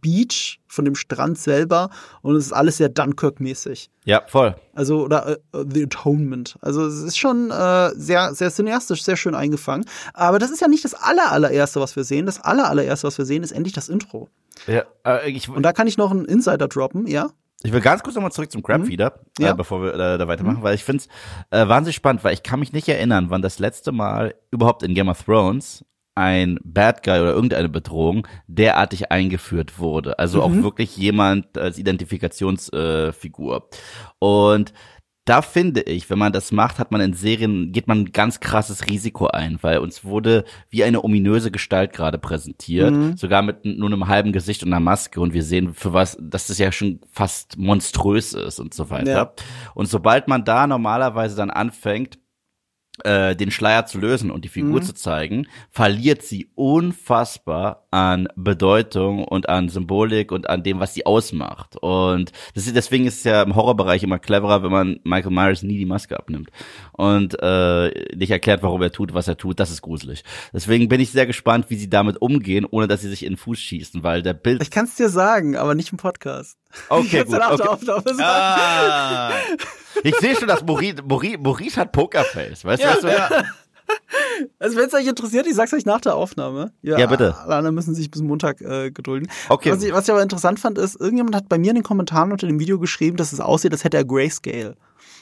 [0.01, 1.89] Beach, von dem Strand selber
[2.21, 3.89] und es ist alles sehr Dunkirk-mäßig.
[4.05, 4.55] Ja, voll.
[4.73, 5.37] Also, oder äh,
[5.69, 6.57] The Atonement.
[6.61, 9.85] Also es ist schon äh, sehr, sehr cineastisch, sehr schön eingefangen.
[10.13, 12.25] Aber das ist ja nicht das aller, allererste, was wir sehen.
[12.25, 14.29] Das aller, allererste, was wir sehen, ist endlich das Intro.
[14.67, 17.29] Ja, äh, ich, und da kann ich noch einen Insider droppen, ja?
[17.63, 19.45] Ich will ganz kurz nochmal zurück zum Crab Feeder, mhm.
[19.45, 19.51] ja.
[19.51, 20.63] äh, bevor wir äh, da weitermachen, mhm.
[20.63, 23.59] weil ich finde es äh, wahnsinnig spannend, weil ich kann mich nicht erinnern, wann das
[23.59, 25.85] letzte Mal überhaupt in Game of Thrones
[26.15, 30.19] ein Bad Guy oder irgendeine Bedrohung derartig eingeführt wurde.
[30.19, 30.43] Also mhm.
[30.43, 33.55] auch wirklich jemand als Identifikationsfigur.
[33.57, 33.61] Äh,
[34.19, 34.73] Und
[35.25, 38.39] da finde ich, wenn man das macht, hat man in Serien, geht man ein ganz
[38.39, 43.17] krasses Risiko ein, weil uns wurde wie eine ominöse Gestalt gerade präsentiert, mhm.
[43.17, 46.47] sogar mit nur einem halben Gesicht und einer Maske und wir sehen für was, dass
[46.47, 49.11] das ja schon fast monströs ist und so weiter.
[49.11, 49.33] Ja.
[49.75, 52.17] Und sobald man da normalerweise dann anfängt,
[53.03, 54.83] äh, den Schleier zu lösen und die Figur mhm.
[54.83, 61.05] zu zeigen, verliert sie unfassbar an Bedeutung und an Symbolik und an dem, was sie
[61.05, 61.75] ausmacht.
[61.77, 65.77] Und ist, deswegen ist es ja im Horrorbereich immer cleverer, wenn man Michael Myers nie
[65.77, 66.49] die Maske abnimmt
[66.93, 69.59] und äh, nicht erklärt, warum er tut, was er tut.
[69.59, 70.23] Das ist gruselig.
[70.53, 73.37] Deswegen bin ich sehr gespannt, wie sie damit umgehen, ohne dass sie sich in den
[73.37, 74.61] Fuß schießen, weil der Bild.
[74.61, 76.60] Ich kann es dir sagen, aber nicht im Podcast.
[76.89, 77.35] Okay, gut.
[77.35, 77.67] Okay.
[77.67, 79.31] Auf, ah.
[80.03, 82.65] Ich sehe schon, dass Maurice, Maurice, Maurice hat Pokerface.
[82.65, 83.29] Weißt ja, du, was ja.
[84.59, 86.71] Also wenn es euch interessiert, ich sag's euch nach der Aufnahme.
[86.81, 87.35] Ja, ja bitte.
[87.37, 89.29] Alle anderen müssen sich bis Montag äh, gedulden.
[89.49, 89.71] Okay.
[89.71, 92.31] Was ich, was ich aber interessant fand, ist, irgendjemand hat bei mir in den Kommentaren
[92.31, 94.75] unter dem Video geschrieben, dass es aussieht, als hätte er Grayscale.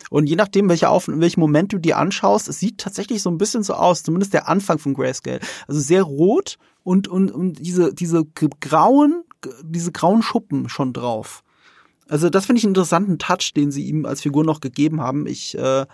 [0.10, 3.30] Und je nachdem, welche Auf in welchem Moment du dir anschaust, es sieht tatsächlich so
[3.30, 5.39] ein bisschen so aus, zumindest der Anfang von Grayscale.
[5.68, 8.24] Also sehr rot und, und, und diese, diese
[8.60, 9.24] grauen,
[9.64, 11.44] diese grauen Schuppen schon drauf.
[12.08, 15.28] Also das finde ich einen interessanten Touch, den sie ihm als Figur noch gegeben haben.
[15.28, 15.86] Ich, äh,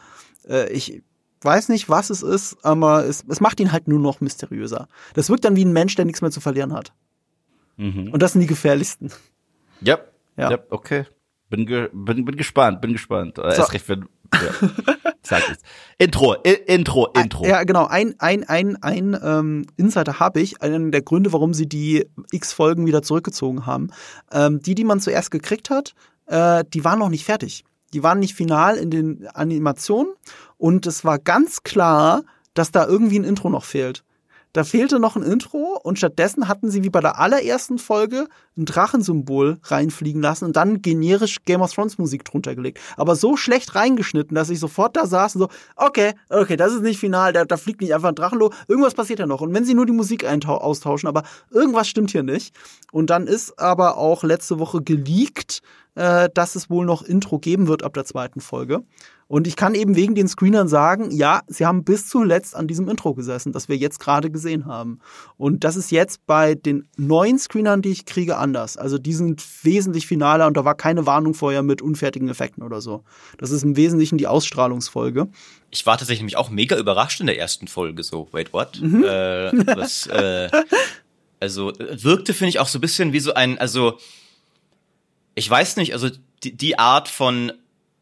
[0.47, 1.03] äh, ich
[1.41, 4.87] weiß nicht, was es ist, aber es, es macht ihn halt nur noch mysteriöser.
[5.13, 6.93] Das wirkt dann wie ein Mensch, der nichts mehr zu verlieren hat.
[7.77, 8.09] Mhm.
[8.11, 9.11] Und das sind die gefährlichsten.
[9.81, 9.99] Ja,
[10.37, 11.05] ja, ja okay.
[11.49, 13.37] Bin, ge bin, bin gespannt, bin gespannt.
[13.37, 13.61] Äh, so.
[13.61, 14.69] Erst recht, wenn, ja.
[15.21, 15.57] Sag es.
[15.97, 17.45] Intro, I Intro, Intro.
[17.45, 17.85] Ja, genau.
[17.85, 20.61] Ein, ein, ein, ein ähm, Insider habe ich.
[20.61, 23.89] Einen der Gründe, warum sie die X-Folgen wieder zurückgezogen haben.
[24.31, 25.93] Ähm, die, die man zuerst gekriegt hat,
[26.27, 27.63] äh, die waren noch nicht fertig.
[27.93, 30.13] Die waren nicht final in den Animationen.
[30.57, 32.23] Und es war ganz klar,
[32.53, 34.03] dass da irgendwie ein Intro noch fehlt.
[34.55, 38.63] Da fehlte noch ein Intro und stattdessen hatten sie wie bei der allerersten Folge ein
[38.63, 42.79] Drachensymbol reinfliegen lassen und dann generisch Game of Thrones Musik drunter gelegt.
[42.95, 46.83] Aber so schlecht reingeschnitten, dass ich sofort da saß und so, okay, okay, das ist
[46.83, 49.41] nicht final, da, da fliegt nicht einfach ein Drachenlo, irgendwas passiert ja noch.
[49.41, 52.55] Und wenn sie nur die Musik austauschen, aber irgendwas stimmt hier nicht.
[52.93, 55.63] Und dann ist aber auch letzte Woche geleakt,
[55.95, 58.83] äh, dass es wohl noch Intro geben wird ab der zweiten Folge.
[59.27, 62.87] Und ich kann eben wegen den Screenern sagen, ja, sie haben bis zuletzt an diesem
[62.87, 64.99] Intro gesessen, das wir jetzt gerade gesehen haben.
[65.37, 68.77] Und das ist jetzt bei den neuen Screenern, die ich kriege, anders.
[68.77, 72.81] Also die sind wesentlich finaler und da war keine Warnung vorher mit unfertigen Effekten oder
[72.81, 73.03] so.
[73.39, 75.27] Das ist im Wesentlichen die Ausstrahlungsfolge.
[75.71, 78.79] Ich war tatsächlich nämlich auch mega überrascht in der ersten Folge, so, wait, what?
[78.79, 79.03] Mhm.
[79.03, 80.49] Äh, was, äh,
[81.39, 83.97] also wirkte, finde ich, auch so ein bisschen wie so ein, also
[85.35, 86.09] ich weiß nicht, also
[86.43, 87.51] die, die Art von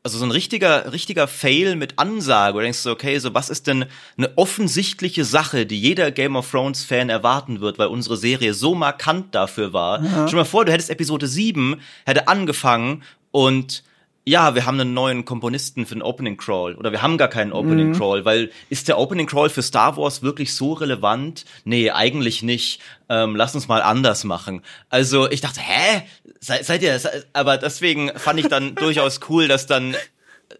[0.05, 3.49] also so ein richtiger, richtiger Fail mit Ansage, wo du denkst du, okay, so was
[3.49, 3.85] ist denn
[4.17, 8.75] eine offensichtliche Sache, die jeder Game of Thrones Fan erwarten wird, weil unsere Serie so
[8.75, 10.03] markant dafür war.
[10.03, 10.27] Ja.
[10.27, 13.83] Stell mal vor, du hättest Episode 7, hätte angefangen und
[14.25, 17.51] ja, wir haben einen neuen Komponisten für den Opening Crawl oder wir haben gar keinen
[17.51, 17.97] Opening mhm.
[17.97, 21.43] Crawl, weil ist der Opening Crawl für Star Wars wirklich so relevant?
[21.65, 22.79] Nee, eigentlich nicht.
[23.09, 24.61] Ähm, lass uns mal anders machen.
[24.89, 26.03] Also ich dachte, hä?
[26.39, 26.99] Seid, seid ihr,
[27.33, 29.95] aber deswegen fand ich dann durchaus cool, dass dann,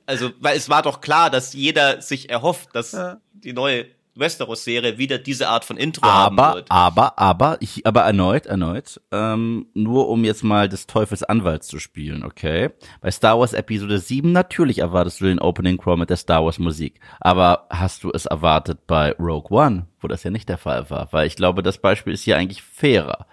[0.06, 3.18] also, weil es war doch klar, dass jeder sich erhofft, dass ja.
[3.34, 3.86] die neue
[4.16, 6.66] Westeros-Serie wieder diese Art von Intro aber, haben wird.
[6.70, 11.80] Aber, aber, ich, aber erneut, erneut, ähm, nur um jetzt mal des Teufels Anwalt zu
[11.80, 12.70] spielen, okay?
[13.02, 16.60] Bei Star Wars Episode 7 natürlich erwartest du den Opening Crawl mit der Star Wars
[16.60, 17.00] Musik.
[17.20, 21.08] Aber hast du es erwartet bei Rogue One, wo das ja nicht der Fall war?
[21.12, 23.26] Weil ich glaube, das Beispiel ist hier eigentlich fairer.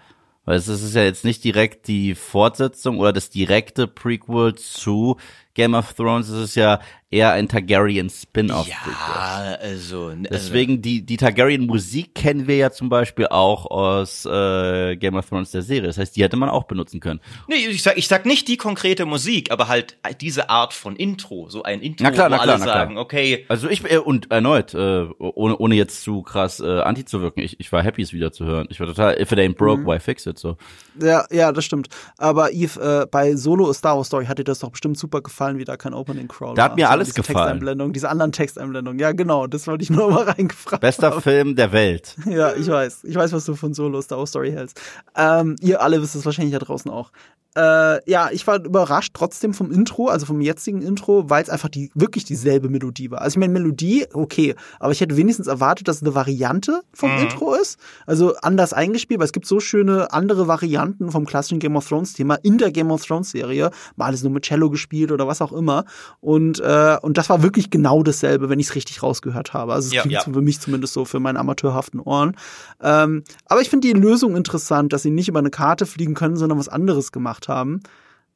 [0.43, 5.17] Weil es ist ja jetzt nicht direkt die Fortsetzung oder das direkte Prequel zu
[5.53, 6.29] Game of Thrones.
[6.29, 6.79] Es ist ja
[7.11, 8.67] eher ein Targaryen Spin-off.
[8.67, 14.25] Ja, also, also deswegen die die Targaryen Musik kennen wir ja zum Beispiel auch aus
[14.25, 15.87] äh, Game of Thrones der Serie.
[15.87, 17.19] Das heißt, die hätte man auch benutzen können.
[17.47, 21.49] Nee, ich sag ich sag nicht die konkrete Musik, aber halt diese Art von Intro,
[21.49, 23.45] so ein Intro, na klar, wo na klar, alle sagen, okay.
[23.49, 27.41] Also ich äh, und erneut äh, ohne ohne jetzt zu krass äh, anti zu wirken.
[27.41, 28.67] Ich, ich war happy es wieder zu hören.
[28.69, 29.87] Ich war total if it ain't broke, mhm.
[29.87, 30.55] why fix it so.
[30.99, 31.89] Ja, ja, das stimmt.
[32.17, 35.21] Aber Eve äh, bei Solo A Star Wars Story hat dir das doch bestimmt super
[35.21, 37.37] gefallen, wie da kein Opening Crawl Da hat mir alles diese gefallen.
[37.37, 38.99] Texteinblendung, diese anderen Texteinblendungen.
[38.99, 41.21] Ja, genau, das wollte ich nur mal reingefragt Bester haben.
[41.21, 42.15] Film der Welt.
[42.25, 43.03] Ja, ich weiß.
[43.03, 44.79] Ich weiß, was du von Solo Star Wars Story hältst.
[45.15, 47.11] Ähm, ihr alle wisst es wahrscheinlich da draußen auch.
[47.55, 51.67] Äh, ja, ich war überrascht trotzdem vom Intro, also vom jetzigen Intro, weil es einfach
[51.67, 53.21] die wirklich dieselbe Melodie war.
[53.21, 57.13] Also ich meine, Melodie, okay, aber ich hätte wenigstens erwartet, dass es eine Variante vom
[57.13, 57.23] mhm.
[57.23, 57.77] Intro ist.
[58.05, 62.13] Also anders eingespielt, weil es gibt so schöne andere Varianten vom klassischen Game of Thrones
[62.13, 63.71] Thema in der Game of Thrones Serie.
[63.97, 65.83] Mal ist nur mit Cello gespielt oder was auch immer.
[66.21, 69.73] Und, äh, und das war wirklich genau dasselbe, wenn ich es richtig rausgehört habe.
[69.73, 70.21] Also es ja, klingt ja.
[70.21, 72.37] für mich zumindest so für meine amateurhaften Ohren.
[72.81, 76.37] Ähm, aber ich finde die Lösung interessant, dass sie nicht über eine Karte fliegen können,
[76.37, 77.81] sondern was anderes gemacht gemacht haben.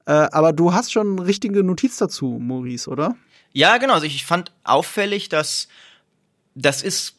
[0.05, 3.15] Äh, aber du hast schon eine richtige Notiz dazu, Maurice, oder?
[3.53, 3.93] Ja, genau.
[3.93, 5.67] Also ich fand auffällig, dass
[6.53, 7.15] das ist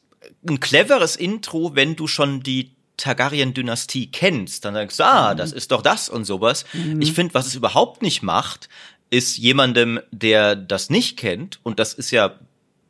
[0.48, 4.64] ein cleveres Intro, wenn du schon die Targaryen-Dynastie kennst.
[4.64, 5.38] Dann sagst du, ah, mhm.
[5.38, 6.64] das ist doch das und sowas.
[6.72, 7.00] Mhm.
[7.00, 8.68] Ich finde, was es überhaupt nicht macht,
[9.10, 12.38] ist jemandem, der das nicht kennt, und das ist ja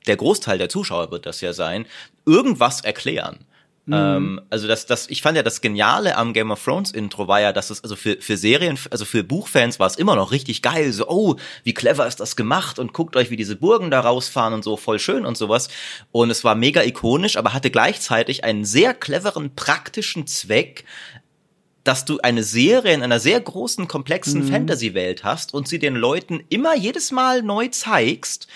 [0.06, 1.84] der Großteil der Zuschauer wird das ja sein,
[2.24, 3.38] irgendwas erklären.
[3.86, 3.94] Mhm.
[3.94, 7.40] Ähm, also das, das, ich fand ja das Geniale am Game of Thrones Intro war
[7.40, 10.60] ja, dass es also für für Serien, also für Buchfans war es immer noch richtig
[10.60, 10.92] geil.
[10.92, 14.54] So, oh, wie clever ist das gemacht und guckt euch, wie diese Burgen da rausfahren
[14.54, 15.68] und so, voll schön und sowas.
[16.10, 20.84] Und es war mega ikonisch, aber hatte gleichzeitig einen sehr cleveren praktischen Zweck,
[21.84, 24.48] dass du eine Serie in einer sehr großen, komplexen mhm.
[24.48, 28.48] Fantasy-Welt hast und sie den Leuten immer jedes Mal neu zeigst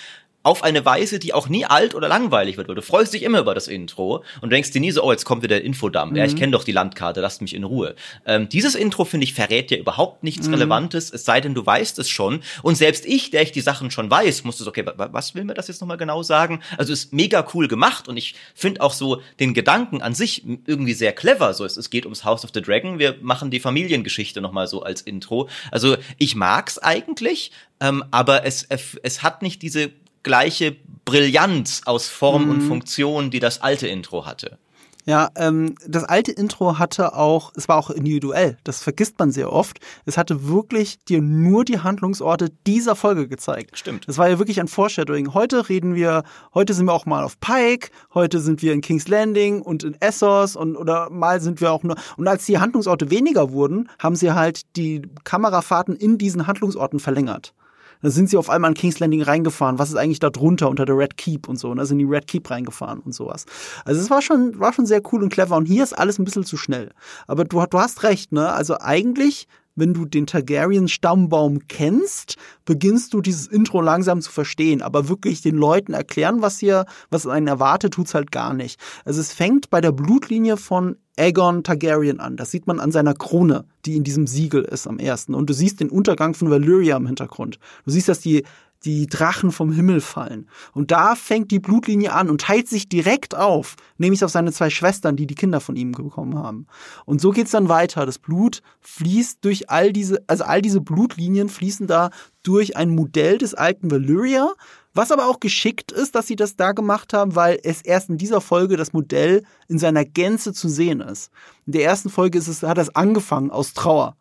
[0.42, 2.68] auf eine Weise, die auch nie alt oder langweilig wird.
[2.68, 5.42] Du freust dich immer über das Intro und denkst dir nie so, oh, jetzt kommt
[5.42, 6.12] wieder der Infodump.
[6.12, 6.16] Mhm.
[6.16, 6.38] Ja, ich mhm.
[6.38, 7.94] kenne doch die Landkarte, lasst mich in Ruhe.
[8.24, 10.54] Ähm, dieses Intro, finde ich, verrät dir überhaupt nichts mhm.
[10.54, 12.40] Relevantes, es sei denn, du weißt es schon.
[12.62, 15.54] Und selbst ich, der ich die Sachen schon weiß, musste so, okay, was will mir
[15.54, 16.60] das jetzt nochmal genau sagen?
[16.78, 20.94] Also ist mega cool gemacht und ich finde auch so den Gedanken an sich irgendwie
[20.94, 21.52] sehr clever.
[21.52, 24.82] So, es, es geht ums House of the Dragon, wir machen die Familiengeschichte nochmal so
[24.82, 25.50] als Intro.
[25.70, 28.66] Also ich mag's eigentlich, ähm, aber es,
[29.02, 29.90] es hat nicht diese
[30.22, 32.50] gleiche Brillanz aus Form mhm.
[32.50, 34.58] und Funktion, die das alte Intro hatte.
[35.06, 39.52] Ja, ähm, das alte Intro hatte auch, es war auch individuell, das vergisst man sehr
[39.52, 39.80] oft.
[40.04, 43.78] Es hatte wirklich dir nur die Handlungsorte dieser Folge gezeigt.
[43.78, 44.06] Stimmt.
[44.06, 45.32] Das war ja wirklich ein Foreshadowing.
[45.32, 46.22] Heute reden wir,
[46.54, 50.00] heute sind wir auch mal auf Pike, heute sind wir in King's Landing und in
[50.00, 51.96] Essos und oder mal sind wir auch nur.
[52.16, 57.54] Und als die Handlungsorte weniger wurden, haben sie halt die Kamerafahrten in diesen Handlungsorten verlängert.
[58.02, 59.78] Dann sind sie auf einmal in King's Landing reingefahren.
[59.78, 61.68] Was ist eigentlich da drunter unter der Red Keep und so?
[61.68, 61.82] Und ne?
[61.82, 63.46] da sind die Red Keep reingefahren und sowas.
[63.84, 65.56] Also es war schon, war schon sehr cool und clever.
[65.56, 66.90] Und hier ist alles ein bisschen zu schnell.
[67.26, 68.52] Aber du, du hast recht, ne?
[68.52, 69.46] Also eigentlich
[69.80, 74.82] wenn du den Targaryen-Stammbaum kennst, beginnst du dieses Intro langsam zu verstehen.
[74.82, 78.78] Aber wirklich den Leuten erklären, was hier, was einen erwartet, tut's halt gar nicht.
[79.04, 82.36] Also es fängt bei der Blutlinie von Aegon Targaryen an.
[82.36, 85.34] Das sieht man an seiner Krone, die in diesem Siegel ist am ersten.
[85.34, 87.58] Und du siehst den Untergang von Valyria im Hintergrund.
[87.84, 88.44] Du siehst, dass die
[88.84, 90.48] die Drachen vom Himmel fallen.
[90.72, 94.70] Und da fängt die Blutlinie an und teilt sich direkt auf, nämlich auf seine zwei
[94.70, 96.66] Schwestern, die die Kinder von ihm bekommen haben.
[97.04, 98.06] Und so geht's dann weiter.
[98.06, 102.10] Das Blut fließt durch all diese, also all diese Blutlinien fließen da
[102.42, 104.52] durch ein Modell des alten Valyria,
[104.94, 108.18] was aber auch geschickt ist, dass sie das da gemacht haben, weil es erst in
[108.18, 111.30] dieser Folge das Modell in seiner Gänze zu sehen ist.
[111.66, 114.16] In der ersten Folge ist es, hat es angefangen aus Trauer.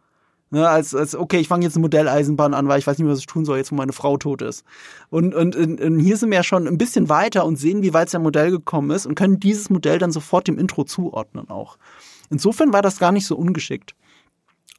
[0.52, 3.14] Ne, als, als, okay, ich fange jetzt eine Modelleisenbahn an, weil ich weiß nicht mehr,
[3.14, 4.66] was ich tun soll, jetzt wo meine Frau tot ist.
[5.12, 8.10] Und, und, und, hier sind wir ja schon ein bisschen weiter und sehen, wie weit
[8.10, 11.78] sein Modell gekommen ist und können dieses Modell dann sofort dem Intro zuordnen auch.
[12.32, 13.94] Insofern war das gar nicht so ungeschickt.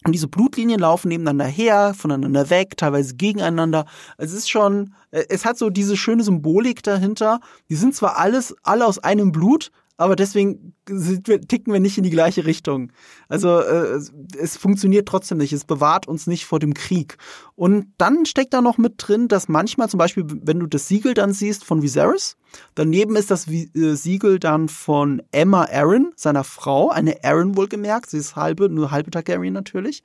[0.05, 3.85] Und diese Blutlinien laufen nebeneinander her, voneinander weg, teilweise gegeneinander.
[4.17, 7.41] Es ist schon, äh, es hat so diese schöne Symbolik dahinter.
[7.69, 9.71] Die sind zwar alles, alle aus einem Blut,
[10.01, 12.91] aber deswegen wir, ticken wir nicht in die gleiche Richtung.
[13.29, 14.01] Also äh,
[14.39, 15.53] es funktioniert trotzdem nicht.
[15.53, 17.19] Es bewahrt uns nicht vor dem Krieg.
[17.55, 21.13] Und dann steckt da noch mit drin, dass manchmal zum Beispiel, wenn du das Siegel
[21.13, 22.39] dann siehst von Viserys,
[22.75, 28.09] daneben ist das äh, Siegel dann von Emma Aaron, seiner Frau, eine Aaron wohlgemerkt.
[28.09, 30.03] Sie ist halbe, nur halbe Targaryen natürlich.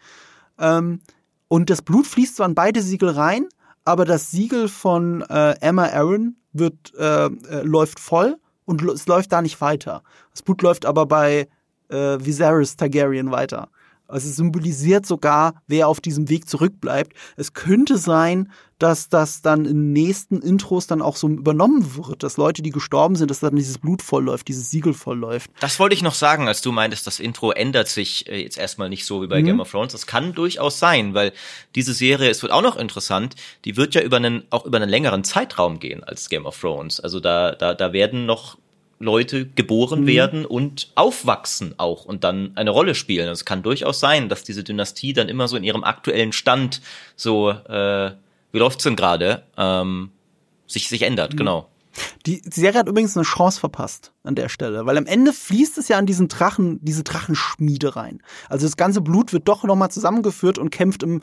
[0.60, 1.00] Ähm,
[1.48, 3.48] und das Blut fließt zwar in beide Siegel rein,
[3.86, 8.36] aber das Siegel von äh, Emma Aaron wird äh, äh, läuft voll
[8.66, 10.04] und es läuft da nicht weiter.
[10.32, 11.48] Das Blut läuft aber bei
[11.90, 13.70] äh, Viserys Targaryen weiter.
[14.08, 17.14] Also es symbolisiert sogar, wer auf diesem Weg zurückbleibt.
[17.38, 22.38] Es könnte sein, dass das dann in nächsten Intros dann auch so übernommen wird, dass
[22.38, 25.50] Leute, die gestorben sind, dass dann dieses Blut vollläuft, dieses Siegel vollläuft.
[25.62, 28.90] Das wollte ich noch sagen, als du meintest, das Intro ändert sich äh, jetzt erstmal
[28.90, 29.46] nicht so wie bei mhm.
[29.46, 29.94] Game of Thrones.
[29.94, 31.32] Das kann durchaus sein, weil
[31.76, 34.90] diese Serie, es wird auch noch interessant, die wird ja über einen, auch über einen
[34.90, 37.00] längeren Zeitraum gehen als Game of Thrones.
[37.00, 38.58] Also da, da, da werden noch
[39.00, 40.08] Leute geboren mhm.
[40.08, 43.28] werden und aufwachsen auch und dann eine Rolle spielen.
[43.28, 46.82] Es kann durchaus sein, dass diese Dynastie dann immer so in ihrem aktuellen Stand
[47.16, 48.12] so, äh,
[48.52, 50.12] wie läuft's denn gerade, ähm,
[50.68, 51.38] sich, sich ändert, mhm.
[51.38, 51.70] genau.
[52.26, 55.78] Die, die Serie hat übrigens eine Chance verpasst an der Stelle, weil am Ende fließt
[55.78, 58.22] es ja an diesen Drachen, diese Drachenschmiede rein.
[58.50, 61.22] Also das ganze Blut wird doch nochmal zusammengeführt und kämpft im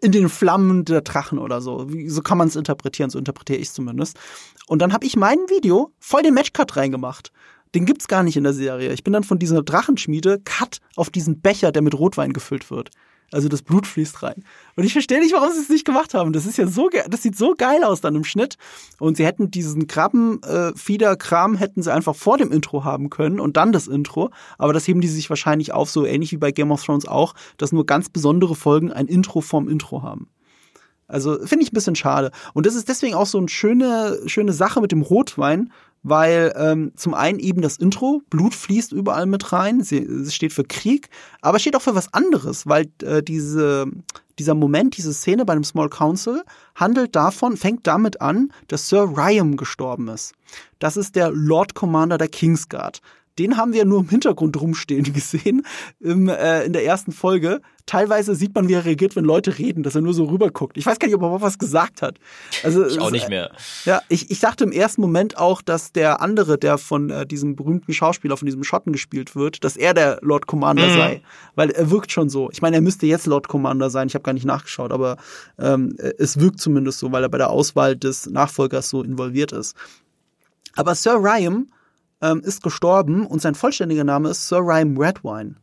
[0.00, 1.86] in den Flammen der Drachen oder so.
[2.06, 4.18] So kann man es interpretieren, so interpretiere ich zumindest.
[4.66, 7.32] Und dann habe ich mein Video voll den Matchcut reingemacht.
[7.74, 8.92] Den gibt's gar nicht in der Serie.
[8.92, 12.90] Ich bin dann von dieser Drachenschmiede Cut auf diesen Becher, der mit Rotwein gefüllt wird.
[13.30, 14.42] Also das Blut fließt rein.
[14.76, 16.32] Und ich verstehe nicht, warum sie es nicht gemacht haben.
[16.32, 18.56] Das ist ja so, das sieht so geil aus dann im Schnitt.
[18.98, 23.58] Und sie hätten diesen Krabbenfieder-Kram äh, hätten sie einfach vor dem Intro haben können und
[23.58, 24.30] dann das Intro.
[24.56, 27.34] Aber das heben die sich wahrscheinlich auf, so ähnlich wie bei Game of Thrones auch,
[27.58, 30.28] dass nur ganz besondere Folgen ein Intro vorm Intro haben.
[31.08, 32.30] Also finde ich ein bisschen schade.
[32.52, 35.72] Und das ist deswegen auch so eine schöne, schöne Sache mit dem Rotwein,
[36.08, 40.64] weil ähm, zum einen eben das Intro, Blut fließt überall mit rein, sie steht für
[40.64, 41.08] Krieg,
[41.40, 43.86] aber steht auch für was anderes, weil äh, diese,
[44.38, 46.42] dieser Moment, diese Szene bei dem Small Council
[46.74, 50.32] handelt davon, fängt damit an, dass Sir Ryam gestorben ist.
[50.78, 53.00] Das ist der Lord Commander der Kingsguard
[53.38, 55.66] den haben wir nur im Hintergrund rumstehen gesehen
[56.00, 57.60] im, äh, in der ersten Folge.
[57.86, 60.76] Teilweise sieht man, wie er reagiert, wenn Leute reden, dass er nur so rüberguckt.
[60.76, 62.18] Ich weiß gar nicht, ob er überhaupt was gesagt hat.
[62.62, 63.50] Also, ich auch nicht mehr.
[63.86, 67.56] Ja, ich, ich dachte im ersten Moment auch, dass der andere, der von äh, diesem
[67.56, 70.96] berühmten Schauspieler, von diesem Schotten gespielt wird, dass er der Lord Commander mhm.
[70.96, 71.22] sei.
[71.54, 72.50] Weil er wirkt schon so.
[72.50, 74.08] Ich meine, er müsste jetzt Lord Commander sein.
[74.08, 75.16] Ich habe gar nicht nachgeschaut, aber
[75.58, 79.74] ähm, es wirkt zumindest so, weil er bei der Auswahl des Nachfolgers so involviert ist.
[80.76, 81.68] Aber Sir Ryam
[82.22, 85.56] ähm, ist gestorben und sein vollständiger Name ist Sir Rhyme Redwine.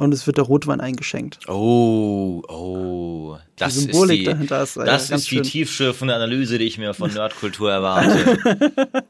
[0.00, 1.46] Und es wird der Rotwein eingeschenkt.
[1.46, 3.36] Oh, oh.
[3.56, 6.78] Das die Symbolik ist die, dahinter ist, äh, das ist die tiefschürfende Analyse, die ich
[6.78, 8.38] mir von Nerdkultur erwarte.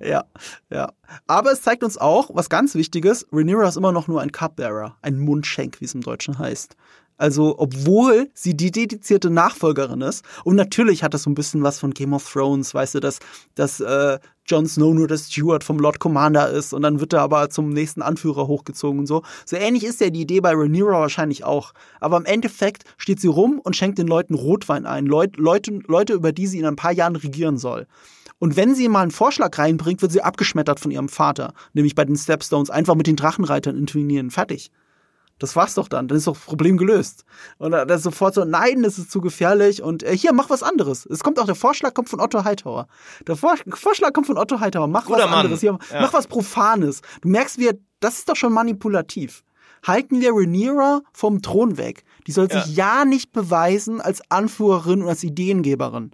[0.00, 0.24] ja,
[0.70, 0.92] ja.
[1.26, 4.96] Aber es zeigt uns auch, was ganz Wichtiges, Rhaenyra ist immer noch nur ein Cupbearer,
[5.02, 6.76] ein Mundschenk, wie es im Deutschen heißt.
[7.16, 10.24] Also, obwohl sie die dedizierte Nachfolgerin ist.
[10.42, 13.20] Und natürlich hat das so ein bisschen was von Game of Thrones, weißt du, dass,
[13.54, 17.22] dass äh, Jon Snow nur der Steward vom Lord Commander ist und dann wird er
[17.22, 19.22] aber zum nächsten Anführer hochgezogen und so.
[19.46, 21.72] So ähnlich ist ja die Idee bei Rhaenyra wahrscheinlich auch.
[22.00, 25.06] Aber im Endeffekt steht sie rum und schenkt den Leuten Rotwein ein.
[25.06, 27.86] Leut, Leute, Leute, über die sie in ein paar Jahren regieren soll.
[28.38, 31.54] Und wenn sie mal einen Vorschlag reinbringt, wird sie abgeschmettert von ihrem Vater.
[31.72, 34.30] Nämlich bei den Stepstones einfach mit den Drachenreitern intervenieren.
[34.30, 34.70] Fertig.
[35.38, 36.06] Das war's doch dann.
[36.08, 37.24] Dann ist doch das Problem gelöst.
[37.58, 40.62] Und dann ist sofort so, nein, das ist zu gefährlich und äh, hier, mach was
[40.62, 41.06] anderes.
[41.06, 42.86] Es kommt auch, der Vorschlag kommt von Otto Hightower.
[43.26, 44.86] Der Vor Vorschlag kommt von Otto Hightower.
[44.86, 45.38] Mach Guter was Mann.
[45.40, 45.60] anderes.
[45.60, 46.00] Hier, Ja.
[46.02, 47.00] Mach was Profanes.
[47.20, 49.42] Du merkst, wie er, das ist doch schon manipulativ.
[49.86, 52.04] Halten wir Rhaenyra vom Thron weg.
[52.26, 52.62] Die soll Ja.
[52.62, 56.12] sich ja nicht beweisen als Anführerin und als Ideengeberin.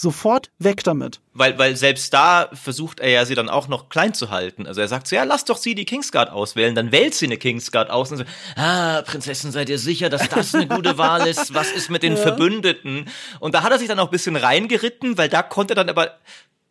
[0.00, 1.18] Sofort weg damit.
[1.32, 4.64] Weil, weil selbst da versucht er ja sie dann auch noch klein zu halten.
[4.64, 6.76] Also er sagt so, ja, lass doch sie die Kingsguard auswählen.
[6.76, 8.24] Dann wählt sie eine Kingsguard aus und so,
[8.54, 11.52] ah, Prinzessin, seid ihr sicher, dass das eine gute Wahl ist?
[11.52, 13.10] Was ist mit den Verbündeten?
[13.40, 15.88] Und da hat er sich dann auch ein bisschen reingeritten, weil da konnte er dann
[15.88, 16.12] aber,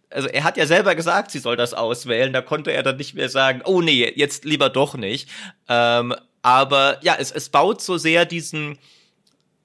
[0.09, 2.31] also er hat ja selber gesagt, sie soll das auswählen.
[2.31, 5.27] Da konnte er dann nicht mehr sagen, oh nee, jetzt lieber doch nicht.
[5.67, 8.77] Ähm, aber ja, es, es baut so sehr diesen,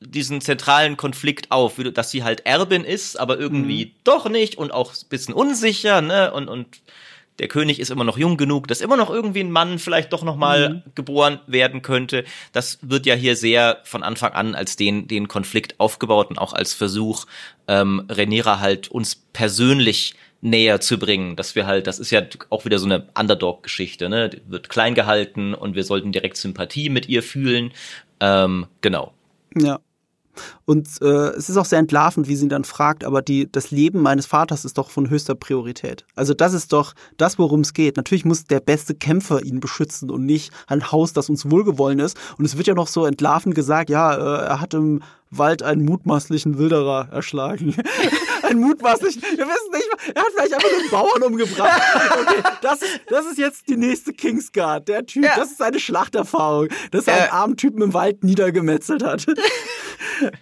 [0.06, 4.92] diesen zentralen Konflikt auf, dass sie halt Erbin ist, aber irgendwie doch nicht und auch
[4.92, 6.32] ein bisschen unsicher, ne?
[6.32, 6.80] Und, und
[7.38, 10.22] der König ist immer noch jung genug, dass immer noch irgendwie ein Mann vielleicht doch
[10.22, 12.24] noch mal geboren werden könnte.
[12.52, 16.52] Das wird ja hier sehr von Anfang an als den, den Konflikt aufgebaut und auch
[16.52, 17.24] als Versuch,
[17.68, 22.64] ähm, Rhaenyra halt uns persönlich näher zu bringen, dass wir halt, das ist ja auch
[22.64, 24.28] wieder so eine Underdog-Geschichte, ne?
[24.28, 27.72] Die wird klein gehalten und wir sollten direkt Sympathie mit ihr fühlen.
[28.20, 29.14] Ähm, genau.
[29.56, 29.80] Ja.
[30.64, 33.70] Und äh, es ist auch sehr entlarvend, wie sie ihn dann fragt, aber die, das
[33.70, 36.04] Leben meines Vaters ist doch von höchster Priorität.
[36.14, 37.96] Also das ist doch das, worum es geht.
[37.96, 42.16] Natürlich muss der beste Kämpfer ihn beschützen und nicht ein Haus, das uns wohlgewollen ist.
[42.38, 45.84] Und es wird ja noch so entlarvend gesagt, ja, äh, er hat im Wald einen
[45.84, 47.74] mutmaßlichen Wilderer erschlagen.
[48.44, 51.80] einen mutmaßlichen, wir wissen nicht, er hat vielleicht einfach nur einen Bauern umgebracht.
[52.20, 54.88] Okay, das ist, das ist jetzt die nächste Kingsguard.
[54.88, 55.36] Der Typ, Ja.
[55.36, 59.26] das ist seine Schlachterfahrung, dass er einen armen Typen im Wald niedergemetzelt hat.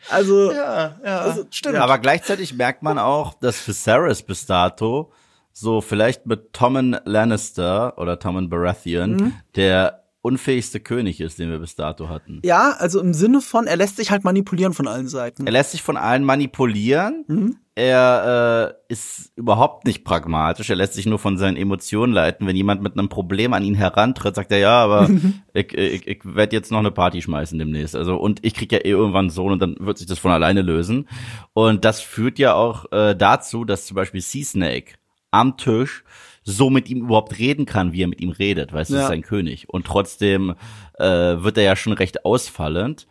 [0.09, 1.76] Also, Ja, ja, Also, stimmt.
[1.76, 5.12] Aber gleichzeitig merkt man auch, dass Viserys bis dato
[5.53, 9.32] so vielleicht mit Tommen Lannister oder Tommen Baratheon Mhm.
[9.57, 12.40] der unfähigste König ist, den wir bis dato hatten.
[12.44, 15.46] ja, also im Sinne von, er lässt sich halt manipulieren von allen Seiten.
[15.46, 17.24] Er lässt sich von allen manipulieren.
[17.26, 17.56] Mhm.
[17.74, 20.68] Er äh, ist überhaupt nicht pragmatisch.
[20.68, 22.46] Er lässt sich nur von seinen Emotionen leiten.
[22.46, 25.08] Wenn jemand mit einem Problem an ihn herantritt, sagt er, ja, aber
[25.54, 27.96] ich, ich, ich werde jetzt noch eine Party schmeißen demnächst.
[27.96, 30.30] Also und ich krieg ja eh irgendwann einen Sohn und dann wird sich das von
[30.30, 31.08] alleine lösen.
[31.54, 34.96] Und das führt ja auch äh, dazu, dass zum Beispiel Sea Snake
[35.30, 36.04] am Tisch
[36.51, 39.03] so mit ihm überhaupt reden kann, wie er mit ihm redet, weißt du, Ja.
[39.03, 39.68] ist sein König.
[39.68, 40.55] Und trotzdem
[40.98, 43.07] äh, wird er ja schon recht ausfallend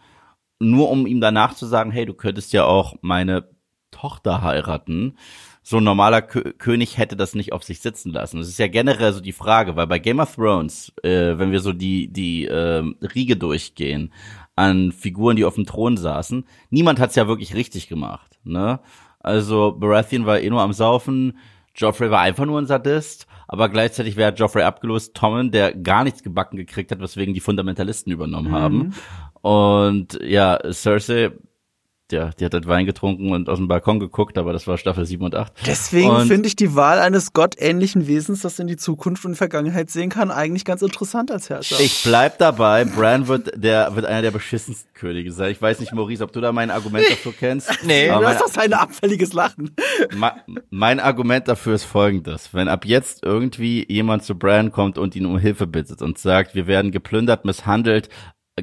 [0.61, 3.47] nur um ihm danach zu sagen, hey, du könntest ja auch meine
[3.91, 5.17] Tochter heiraten.
[5.63, 8.39] So ein normaler Kö König hätte das nicht auf sich sitzen lassen.
[8.39, 11.61] Das ist ja generell so die Frage, weil bei Game of Thrones, äh, wenn wir
[11.61, 14.11] so die die ähm, Riege durchgehen
[14.57, 18.37] an Figuren, die auf dem Thron saßen, niemand hat's ja wirklich richtig gemacht.
[18.43, 18.79] Ne?
[19.21, 21.37] Also Baratheon war eh nur am Saufen,
[21.75, 26.23] Joffrey war einfach nur ein Sadist, aber gleichzeitig wäre Joffrey abgelöst, Tommen, der gar nichts
[26.23, 28.93] gebacken gekriegt hat, weswegen die Fundamentalisten übernommen haben.
[29.41, 31.31] Und ja, Cersei,
[32.11, 35.05] ja, die hat halt Wein getrunken und aus dem Balkon geguckt, aber das war Staffel
[35.05, 35.53] 7 und 8.
[35.65, 40.09] Deswegen finde ich die Wahl eines gottähnlichen Wesens, das in die Zukunft und Vergangenheit sehen
[40.09, 41.79] kann, eigentlich ganz interessant als Herrscher.
[41.79, 45.51] Ich bleib dabei, Bran wird der wird einer der beschissensten Könige sein.
[45.51, 47.69] Ich weiß nicht, Maurice, ob du da mein Argument dafür kennst.
[47.89, 48.09] Nee.
[48.09, 49.75] aber du hast doch sein abfälliges Lachen.
[50.69, 52.53] Mein Argument dafür ist folgendes.
[52.53, 56.55] Wenn ab jetzt irgendwie jemand zu Bran kommt und ihn um Hilfe bittet und sagt,
[56.55, 58.09] wir werden geplündert, misshandelt,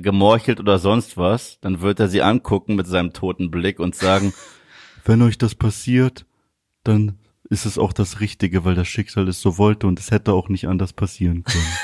[0.00, 4.32] gemorchelt oder sonst was, dann wird er sie angucken mit seinem toten Blick und sagen,
[5.04, 6.26] wenn euch das passiert,
[6.84, 7.18] dann
[7.48, 10.48] ist es auch das Richtige, weil das Schicksal es so wollte und es hätte auch
[10.48, 11.64] nicht anders passieren können.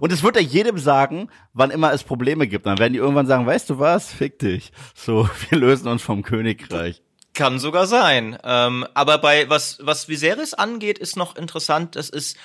[0.00, 2.66] Und, es wird er jedem sagen, wann immer es Probleme gibt.
[2.66, 4.72] Dann werden die irgendwann sagen, weißt du was, fick dich.
[4.94, 7.02] So, wir lösen uns vom Königreich.
[7.34, 8.38] Kann sogar sein.
[8.44, 12.36] Ähm, aber bei was, was Viserys angeht, ist noch interessant, das ist,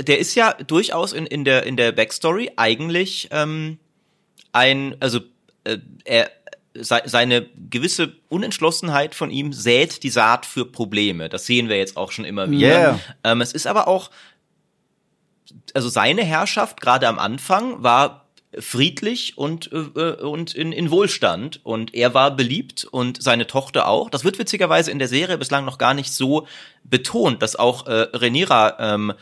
[0.00, 3.78] der ist ja durchaus in, in der, in der Backstory eigentlich ähm,
[4.52, 5.20] ein, also
[5.64, 6.30] äh, er,
[6.74, 11.28] se, seine gewisse Unentschlossenheit von ihm sät die Saat für Probleme.
[11.28, 12.68] Das sehen wir jetzt auch schon immer wieder.
[12.68, 13.00] Yeah.
[13.24, 14.10] Ähm, es ist aber auch,
[15.74, 18.26] also seine Herrschaft gerade am Anfang war
[18.58, 24.08] friedlich und, äh, und in, in Wohlstand und er war beliebt und seine Tochter auch.
[24.10, 26.46] Das wird witzigerweise in der Serie bislang noch gar nicht so
[26.84, 29.12] betont, dass auch äh, Rhaenyra ähm,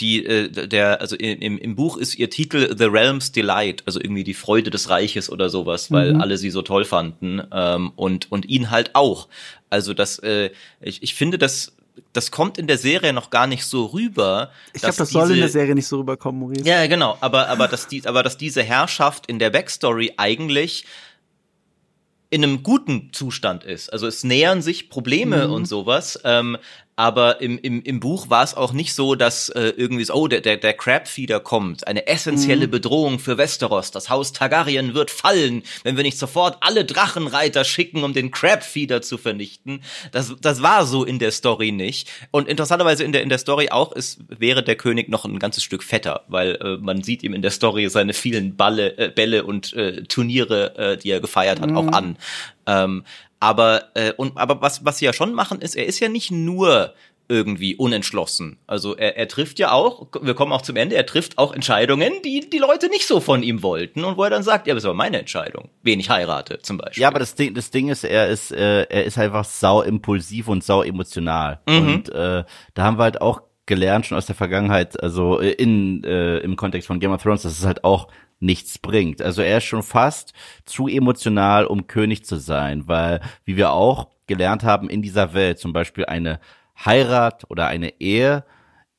[0.00, 4.24] die äh, der also im, im Buch ist ihr Titel The Realm's Delight, also irgendwie
[4.24, 8.46] die Freude des Reiches oder sowas, weil alle sie so toll fanden ähm, und und
[8.46, 9.28] ihn halt auch.
[9.70, 11.76] Also das äh, ich, ich finde das
[12.12, 14.50] das kommt in der Serie noch gar nicht so rüber.
[14.72, 16.64] Ich glaube, das soll in diese- der Serie nicht so rüberkommen, Maurice.
[16.64, 20.84] ja, genau, aber, aber, dass die, aber dass diese Herrschaft in der Backstory eigentlich
[22.30, 23.92] in einem guten Zustand ist.
[23.92, 26.18] Also es nähern sich Probleme und sowas.
[26.24, 26.56] Ähm,
[26.96, 30.28] aber im, im, im Buch war es auch nicht so, dass äh, irgendwie so, oh,
[30.28, 32.70] der, der, der Crabfeeder kommt, eine essentielle mhm.
[32.70, 33.90] Bedrohung für Westeros.
[33.90, 39.02] Das Haus Targaryen wird fallen, wenn wir nicht sofort alle Drachenreiter schicken, um den Crabfeeder
[39.02, 39.82] zu vernichten.
[40.12, 42.08] Das, das war so in der Story nicht.
[42.30, 45.64] Und interessanterweise in der, in der Story auch ist, wäre der König noch ein ganzes
[45.64, 49.44] Stück fetter, weil äh, man sieht ihm in der Story seine vielen Balle, äh, Bälle
[49.44, 51.76] und äh, Turniere, äh, die er gefeiert hat, mhm.
[51.76, 52.16] auch an.
[52.66, 53.04] Ähm,
[53.44, 56.30] aber, äh, und, aber was, was sie ja schon machen, ist, er ist ja nicht
[56.30, 56.94] nur
[57.28, 58.58] irgendwie unentschlossen.
[58.66, 62.12] Also er, er trifft ja auch, wir kommen auch zum Ende, er trifft auch Entscheidungen,
[62.24, 64.84] die die Leute nicht so von ihm wollten und wo er dann sagt, ja, das
[64.84, 67.02] war meine Entscheidung, wen ich heirate zum Beispiel.
[67.02, 70.48] Ja, aber das Ding, das Ding ist, er ist, äh, er ist einfach sau impulsiv
[70.48, 71.60] und sau emotional.
[71.66, 71.76] Mhm.
[71.76, 76.02] Und äh, da haben wir halt auch gelernt schon aus der Vergangenheit, also äh, in
[76.04, 78.08] äh, im Kontext von Game of Thrones, dass es halt auch
[78.44, 79.22] nichts bringt.
[79.22, 80.32] Also er ist schon fast
[80.64, 85.58] zu emotional, um König zu sein, weil, wie wir auch gelernt haben in dieser Welt,
[85.58, 86.40] zum Beispiel eine
[86.84, 88.44] Heirat oder eine Ehe,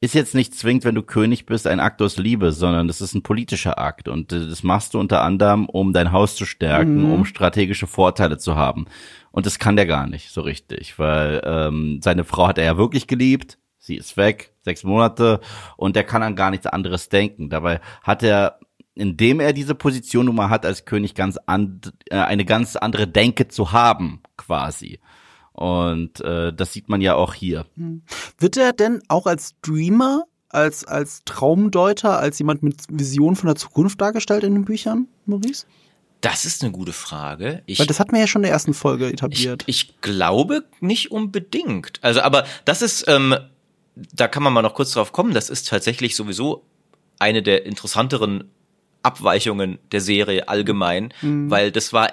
[0.02, 3.16] ist jetzt nicht zwingend, wenn du König bist, ein Akt aus Liebe, sondern das ist
[3.16, 7.12] ein politischer Akt und das machst du unter anderem, um dein Haus zu stärken, mhm.
[7.12, 8.86] um strategische Vorteile zu haben.
[9.32, 12.78] Und das kann der gar nicht so richtig, weil ähm, seine Frau hat er ja
[12.78, 15.40] wirklich geliebt, sie ist weg, sechs Monate
[15.78, 17.50] und der kann an gar nichts anderes denken.
[17.50, 18.60] Dabei hat er
[18.96, 23.08] indem er diese Position nun mal hat als König ganz and, äh, eine ganz andere
[23.08, 25.00] Denke zu haben, quasi.
[25.52, 27.66] Und äh, das sieht man ja auch hier.
[27.76, 28.02] Hm.
[28.40, 33.56] Wird er denn auch als Dreamer, als, als Traumdeuter, als jemand mit Vision von der
[33.56, 35.66] Zukunft dargestellt in den Büchern, Maurice?
[36.22, 37.62] Das ist eine gute Frage.
[37.68, 39.64] Ich, Weil das hatten wir ja schon in der ersten Folge etabliert.
[39.68, 42.00] Ich, ich glaube nicht unbedingt.
[42.02, 43.36] Also, aber das ist, ähm,
[43.96, 46.64] da kann man mal noch kurz drauf kommen, das ist tatsächlich sowieso
[47.20, 48.52] eine der interessanteren
[49.06, 51.50] Abweichungen der Serie allgemein, mhm.
[51.50, 52.12] weil das war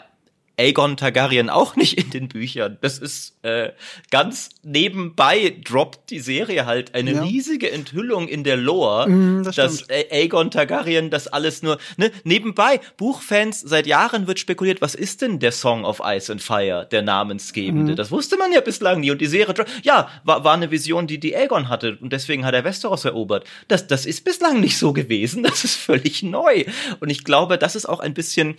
[0.62, 2.78] Aegon Targaryen auch nicht in den Büchern.
[2.80, 3.72] Das ist äh,
[4.12, 7.22] ganz nebenbei droppt die Serie halt eine ja.
[7.22, 12.80] riesige Enthüllung in der Lore, mm, das dass Aegon Targaryen das alles nur ne, nebenbei
[12.96, 17.02] Buchfans seit Jahren wird spekuliert, was ist denn der Song of Ice and Fire, der
[17.02, 17.94] namensgebende?
[17.94, 17.96] Mm.
[17.96, 19.52] Das wusste man ja bislang nie und die Serie
[19.82, 23.44] ja, war, war eine Vision, die die Aegon hatte und deswegen hat er Westeros erobert.
[23.66, 26.64] Das das ist bislang nicht so gewesen, das ist völlig neu
[27.00, 28.56] und ich glaube, das ist auch ein bisschen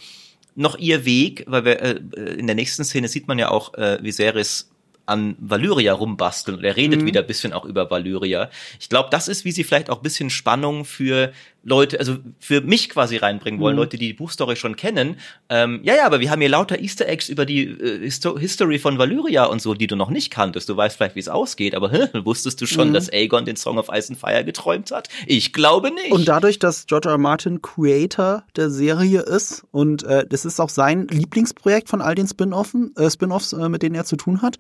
[0.56, 2.00] noch ihr Weg, weil wir äh,
[2.38, 4.70] in der nächsten Szene sieht man ja auch äh, Viserys
[5.06, 7.06] an Valyria rumbasteln und er redet mhm.
[7.06, 8.50] wieder ein bisschen auch über Valyria.
[8.80, 11.34] Ich glaube, das ist, wie sie vielleicht auch ein bisschen Spannung für
[11.64, 13.82] Leute, also für mich quasi reinbringen wollen, mhm.
[13.82, 15.18] Leute, die die Buchstory schon kennen.
[15.50, 18.80] Ähm, ja, ja, aber wir haben hier lauter Easter Eggs über die äh, Histo History
[18.80, 20.68] von Valyria und so, die du noch nicht kanntest.
[20.68, 22.94] Du weißt vielleicht, wie es ausgeht, aber hä, wusstest du schon, mhm.
[22.94, 25.08] dass Aegon den Song of Ice and Fire geträumt hat?
[25.26, 26.12] Ich glaube nicht.
[26.12, 27.14] Und dadurch, dass George R.
[27.14, 27.18] R.
[27.18, 32.28] Martin Creator der Serie ist und äh, das ist auch sein Lieblingsprojekt von all den
[32.28, 34.58] Spin-Offs, äh, Spin äh, mit denen er zu tun hat,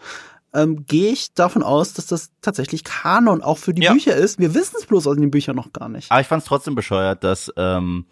[0.54, 3.94] ähm, gehe ich davon aus, dass das tatsächlich Kanon auch für die ja.
[3.94, 4.40] Bücher ist.
[4.40, 6.12] Wir wissen es bloß aus den Büchern noch gar nicht.
[6.12, 8.06] Aber ich fand es trotzdem bescheuert, dass ähm,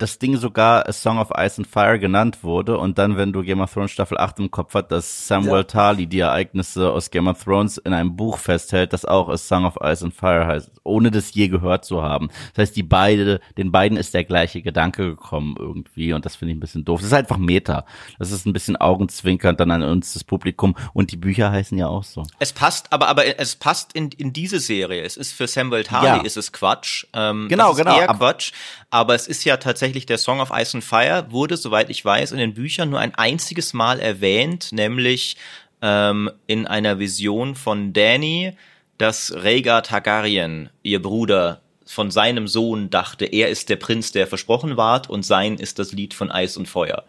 [0.00, 3.42] das Ding sogar A Song of Ice and Fire genannt wurde und dann, wenn du
[3.42, 5.62] Game of Thrones Staffel 8 im Kopf hat, dass Samuel ja.
[5.64, 9.66] Tarly die Ereignisse aus Game of Thrones in einem Buch festhält, das auch A Song
[9.66, 12.28] of Ice and Fire heißt, ohne das je gehört zu haben.
[12.54, 16.52] Das heißt, die beide, den beiden ist der gleiche Gedanke gekommen irgendwie und das finde
[16.52, 17.00] ich ein bisschen doof.
[17.00, 17.84] Das ist einfach Meta.
[18.18, 21.88] Das ist ein bisschen augenzwinkernd dann an uns, das Publikum und die Bücher heißen ja
[21.88, 22.22] auch so.
[22.38, 25.02] Es passt, aber, aber es passt in, in diese Serie.
[25.02, 26.16] Es ist für Samuel Tarly ja.
[26.22, 27.04] ist es Quatsch.
[27.12, 27.98] Ähm, genau, genau.
[27.98, 28.52] Eher Quatsch.
[28.88, 32.32] Aber es ist ja tatsächlich der Song of Ice and Fire wurde, soweit ich weiß,
[32.32, 35.36] in den Büchern nur ein einziges Mal erwähnt, nämlich
[35.82, 38.52] ähm, in einer Vision von Danny,
[38.98, 44.76] dass Rhaegar Targaryen, ihr Bruder, von seinem Sohn dachte, er ist der Prinz, der versprochen
[44.76, 47.04] ward, und sein ist das Lied von Eis und Feuer.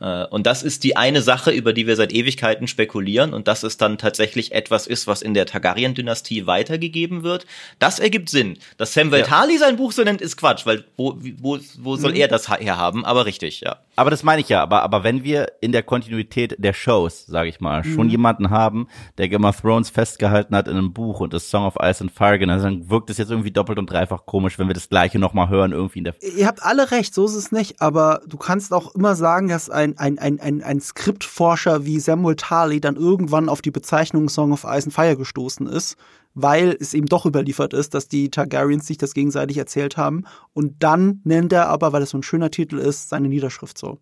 [0.00, 3.62] Äh, und das ist die eine Sache, über die wir seit Ewigkeiten spekulieren und dass
[3.62, 7.46] es dann tatsächlich etwas ist, was in der Targaryen-Dynastie weitergegeben wird.
[7.78, 8.58] Das ergibt Sinn.
[8.76, 9.60] Dass Sam Veltali ja.
[9.60, 12.18] sein Buch so nennt, ist Quatsch, weil wo, wo, wo soll mhm.
[12.18, 13.04] er das herhaben?
[13.04, 13.78] Aber richtig, ja.
[13.96, 14.62] Aber das meine ich ja.
[14.62, 17.94] Aber, aber wenn wir in der Kontinuität der Shows, sage ich mal, mhm.
[17.94, 21.64] schon jemanden haben, der Game of Thrones festgehalten hat in einem Buch und das Song
[21.64, 24.66] of Ice and Fire genannt, dann wirkt es jetzt irgendwie doppelt und dreifach komisch, wenn
[24.66, 26.14] wir das Gleiche nochmal hören irgendwie in der.
[26.20, 27.80] Ihr habt alle recht, so ist es nicht.
[27.80, 32.36] Aber du kannst auch immer sagen, dass ein ein, ein, ein, ein Skriptforscher wie Samuel
[32.36, 35.96] Tarley dann irgendwann auf die Bezeichnung Song of Ice and Fire gestoßen ist,
[36.34, 40.24] weil es eben doch überliefert ist, dass die Targaryens sich das gegenseitig erzählt haben.
[40.52, 43.98] Und dann nennt er aber, weil es so ein schöner Titel ist, seine Niederschrift so.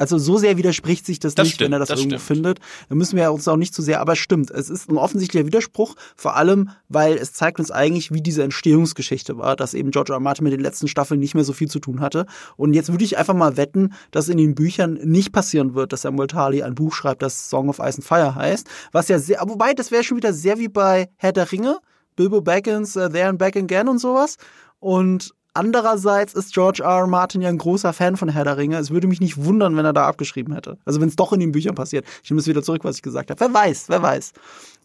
[0.00, 2.26] Also so sehr widerspricht sich das, Das nicht, stimmt, wenn er das, das irgendwo stimmt.
[2.26, 2.58] findet.
[2.88, 4.50] Da müssen wir uns auch nicht zu sehr, aber es stimmt.
[4.50, 9.36] Es ist ein offensichtlicher Widerspruch, vor allem, weil es zeigt uns eigentlich, wie diese Entstehungsgeschichte
[9.36, 10.16] war, dass eben George R.
[10.16, 10.20] R.
[10.20, 12.24] Martin mit den letzten Staffeln nicht mehr so viel zu tun hatte.
[12.56, 16.02] Und jetzt würde ich einfach mal wetten, dass in den Büchern nicht passieren wird, dass
[16.02, 18.66] Samuel Tarly ein Buch schreibt, das Song of Ice and Fire heißt.
[18.92, 21.78] Was ja sehr, wobei, das wäre schon wieder sehr wie bei Herr der Ringe,
[22.16, 24.36] Bilbo Baggins, uh, There and Back Again und sowas.
[24.78, 27.00] Und Andererseits ist George R.
[27.00, 27.06] R.
[27.06, 28.78] Martin ja ein großer Fan von Herr der Ringe.
[28.78, 30.78] Es würde mich nicht wundern, wenn er da abgeschrieben hätte.
[30.84, 32.06] Also wenn es doch in den Büchern passiert.
[32.22, 33.40] Ich nehme es wieder zurück, was ich gesagt habe.
[33.40, 34.32] Wer weiß, wer weiß.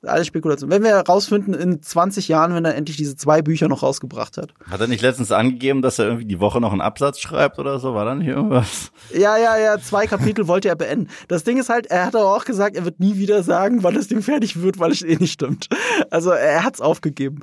[0.04, 0.70] Alles Spekulation.
[0.70, 4.54] Wenn wir herausfinden in 20 Jahren, wenn er endlich diese zwei Bücher noch rausgebracht hat.
[4.70, 7.80] Hat er nicht letztens angegeben, dass er irgendwie die Woche noch einen Absatz schreibt oder
[7.80, 7.94] so?
[7.94, 8.92] War da nicht irgendwas?
[9.14, 11.10] Ja, ja, ja, zwei Kapitel wollte er beenden.
[11.28, 13.96] Das Ding ist halt, er hat aber auch gesagt, er wird nie wieder sagen, wann
[13.96, 15.70] das Ding fertig wird, weil es eh nicht stimmt.
[16.10, 17.42] Also er hat's aufgegeben.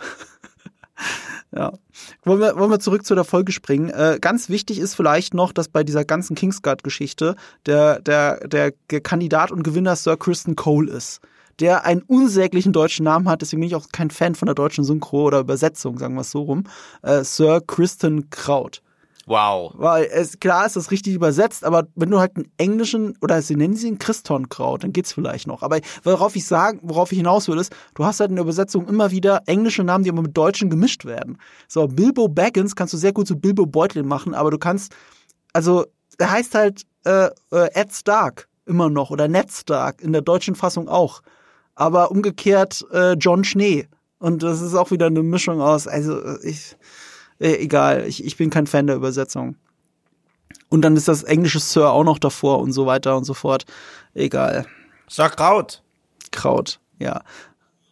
[1.55, 1.73] Ja.
[2.25, 3.91] Wollen wir, wollen wir zurück zu der Folge springen?
[3.91, 9.53] Äh, ganz wichtig ist vielleicht noch, dass bei dieser ganzen Kingsguard-Geschichte der, der, der Kandidat
[9.53, 11.21] und Gewinner Sir Kristen Cole ist.
[11.61, 14.85] Der einen unsäglichen deutschen Namen hat, deswegen bin ich auch kein Fan von der deutschen
[14.85, 16.65] Synchro oder Übersetzung, sagen wir es so rum.
[17.03, 18.83] Äh, Sir Kristen Kraut.
[19.27, 19.73] Wow.
[19.77, 23.55] Weil es, klar ist das richtig übersetzt, aber wenn du halt einen englischen, oder sie
[23.55, 25.63] nennen sie ihn Christonkraut, dann geht's vielleicht noch.
[25.63, 28.89] Aber worauf ich sagen, worauf ich hinaus will, ist, du hast halt in der Übersetzung
[28.89, 31.39] immer wieder englische Namen, die immer mit deutschen gemischt werden.
[31.69, 34.93] So, Bilbo Baggins kannst du sehr gut zu Bilbo Beutlin machen, aber du kannst,
[35.53, 35.87] also,
[36.19, 40.55] er heißt halt äh, äh, Ed Stark immer noch oder Ned Stark in der deutschen
[40.55, 41.23] Fassung auch.
[41.75, 43.89] Aber umgekehrt äh, John Schnee.
[44.19, 46.77] Und das ist auch wieder eine Mischung aus, also äh, ich,
[47.43, 49.57] äh, egal, ich, ich bin kein Fan der Übersetzung.
[50.69, 53.65] Und dann ist das englische Sir auch noch davor und so weiter und so fort.
[54.15, 54.67] Egal.
[55.09, 55.83] Sag Kraut.
[56.31, 57.23] Kraut, ja.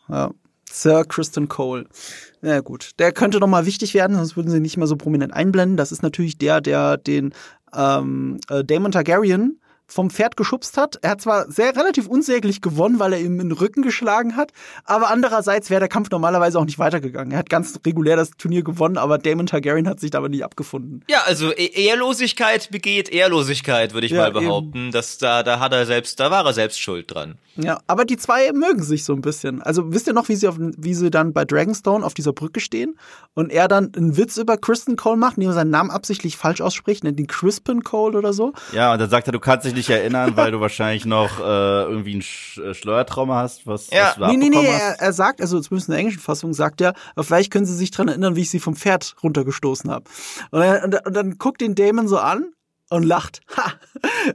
[0.08, 0.30] ja.
[0.70, 1.86] Sir Kristen Cole.
[2.42, 4.96] Na ja, gut, der könnte noch mal wichtig werden, sonst würden sie nicht mehr so
[4.96, 5.76] prominent einblenden.
[5.76, 7.34] Das ist natürlich der, der den
[7.74, 9.60] ähm, äh, Damon Targaryen
[9.90, 10.98] vom Pferd geschubst hat.
[11.02, 14.52] Er hat zwar sehr relativ unsäglich gewonnen, weil er ihm in den Rücken geschlagen hat,
[14.84, 17.32] aber andererseits wäre der Kampf normalerweise auch nicht weitergegangen.
[17.32, 21.04] Er hat ganz regulär das Turnier gewonnen, aber Damon Targaryen hat sich damit nicht abgefunden.
[21.08, 24.90] Ja, also E- Ehrlosigkeit begeht Ehrlosigkeit, würde ich Ja, mal behaupten.
[24.92, 27.36] Dass da, da hat er selbst, da war er selbst schuld dran.
[27.56, 29.60] Ja, aber die zwei mögen sich so ein bisschen.
[29.60, 32.60] Also wisst ihr noch, wie sie, auf, wie sie dann bei Dragonstone auf dieser Brücke
[32.60, 32.96] stehen
[33.34, 36.60] und er dann einen Witz über Kristen Cole macht, indem er seinen Namen absichtlich falsch
[36.60, 38.52] ausspricht, nennt ihn Crispin Cole oder so.
[38.72, 41.42] Ja, und dann sagt er, du kannst dich nicht erinnern, weil du wahrscheinlich noch äh,
[41.42, 44.14] irgendwie ein Sch äh, Schleuertrauma hast, was, Ja.
[44.18, 46.80] was du Nee, nee, nee, er, er sagt, also zumindest in der englischen Fassung sagt
[46.82, 50.04] er, vielleicht können sie sich dran erinnern, wie ich sie vom Pferd runtergestoßen habe.
[50.50, 52.52] Und, und, und dann guckt den Damon so an
[52.90, 53.40] und lacht.
[53.56, 53.72] Ha!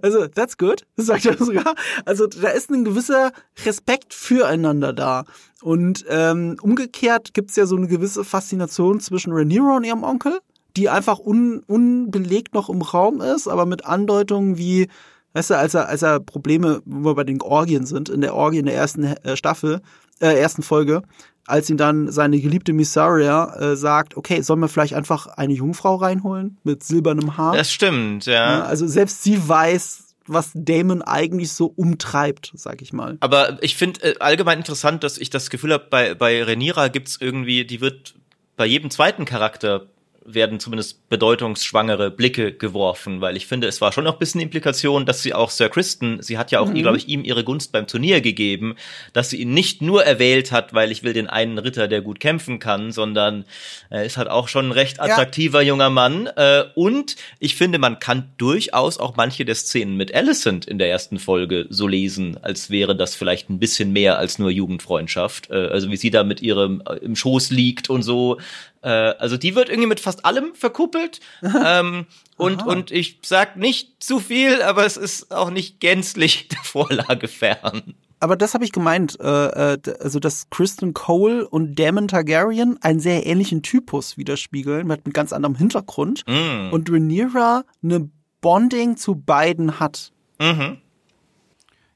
[0.01, 1.75] Also, that's good, sagt er sogar.
[2.05, 3.31] Also, da ist ein gewisser
[3.65, 5.25] Respekt füreinander da.
[5.61, 10.39] Und ähm, umgekehrt gibt's ja so eine gewisse Faszination zwischen Rhaenyra und ihrem Onkel,
[10.77, 14.89] die einfach un, unbelegt noch im Raum ist, aber mit Andeutungen wie,
[15.35, 18.33] weißt du, als er, als er Probleme, wo wir bei den Orgien sind, in der
[18.33, 19.81] Orgie in der ersten äh, Staffel,
[20.19, 21.03] äh, ersten Folge,
[21.45, 25.95] als ihn dann seine geliebte Missaria äh, sagt, okay, sollen wir vielleicht einfach eine Jungfrau
[25.95, 27.55] reinholen mit silbernem Haar?
[27.55, 28.63] Das stimmt, Ja, ja.
[28.63, 33.17] also selbst sie weiß, was Damon eigentlich so umtreibt, sag ich mal.
[33.19, 37.17] Aber ich finde äh, allgemein interessant, dass ich das Gefühl habe, bei, bei Renira gibt's
[37.19, 38.15] irgendwie, die wird
[38.55, 39.87] bei jedem zweiten Charakter
[40.25, 45.05] werden zumindest bedeutungsschwangere Blicke geworfen, weil ich finde, es war schon noch ein bisschen Implikation,
[45.05, 47.85] dass sie auch Sir Kristen, sie hat ja auch, glaube ich, ihm ihre Gunst beim
[47.85, 48.75] Turnier gegeben,
[49.13, 52.19] dass sie ihn nicht nur erwählt hat, weil ich will den einen Ritter, der gut
[52.19, 53.45] kämpfen kann, sondern
[53.89, 56.27] er ist halt auch schon ein recht attraktiver junger Mann.
[56.35, 60.89] Äh, und ich finde, man kann durchaus auch manche der Szenen mit Alicent in der
[60.89, 65.51] ersten Folge so lesen, als wäre das vielleicht ein bisschen mehr als nur Jugendfreundschaft.
[65.51, 68.39] Äh, also wie sie da mit ihrem äh, im Schoß liegt und so.
[68.85, 71.19] Äh, also die wird irgendwie mit fast allem verkuppelt.
[71.65, 72.05] ähm,
[72.37, 77.27] und, und ich sag nicht zu viel, aber es ist auch nicht gänzlich der Vorlage
[77.27, 77.95] fern.
[78.19, 82.99] Aber das habe ich gemeint, äh, äh, also dass Kristen Cole und Damon Targaryen einen
[82.99, 86.23] sehr ähnlichen Typus widerspiegeln, mit einem ganz anderem Hintergrund.
[86.27, 86.71] Mm.
[86.71, 88.09] Und Rhaenyra eine
[88.41, 90.11] Bonding zu beiden hat.
[90.39, 90.77] Mhm.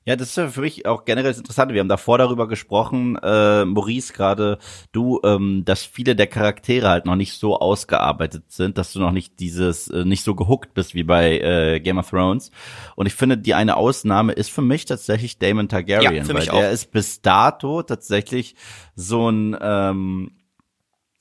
[0.09, 1.75] Ja, das ist ja für mich auch generell das Interessante.
[1.75, 4.57] Wir haben davor darüber gesprochen, äh, Maurice, gerade
[4.91, 9.11] du, ähm, dass viele der Charaktere halt noch nicht so ausgearbeitet sind, dass du noch
[9.11, 12.49] nicht dieses, äh, nicht so gehuckt bist wie bei äh, Game of Thrones.
[12.95, 16.45] Und ich finde, die eine Ausnahme ist für mich tatsächlich Damon Targaryen, Ja, weil mich
[16.45, 16.73] der auch.
[16.73, 18.55] ist bis dato tatsächlich
[18.95, 20.31] so ein ähm,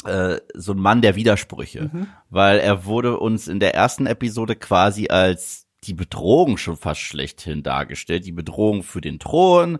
[0.07, 1.91] äh, so ein Mann der Widersprüche,
[2.31, 7.63] weil er wurde uns in der ersten Episode quasi als die Bedrohung schon fast schlechthin
[7.63, 8.27] dargestellt.
[8.27, 9.79] Die Bedrohung für den Thron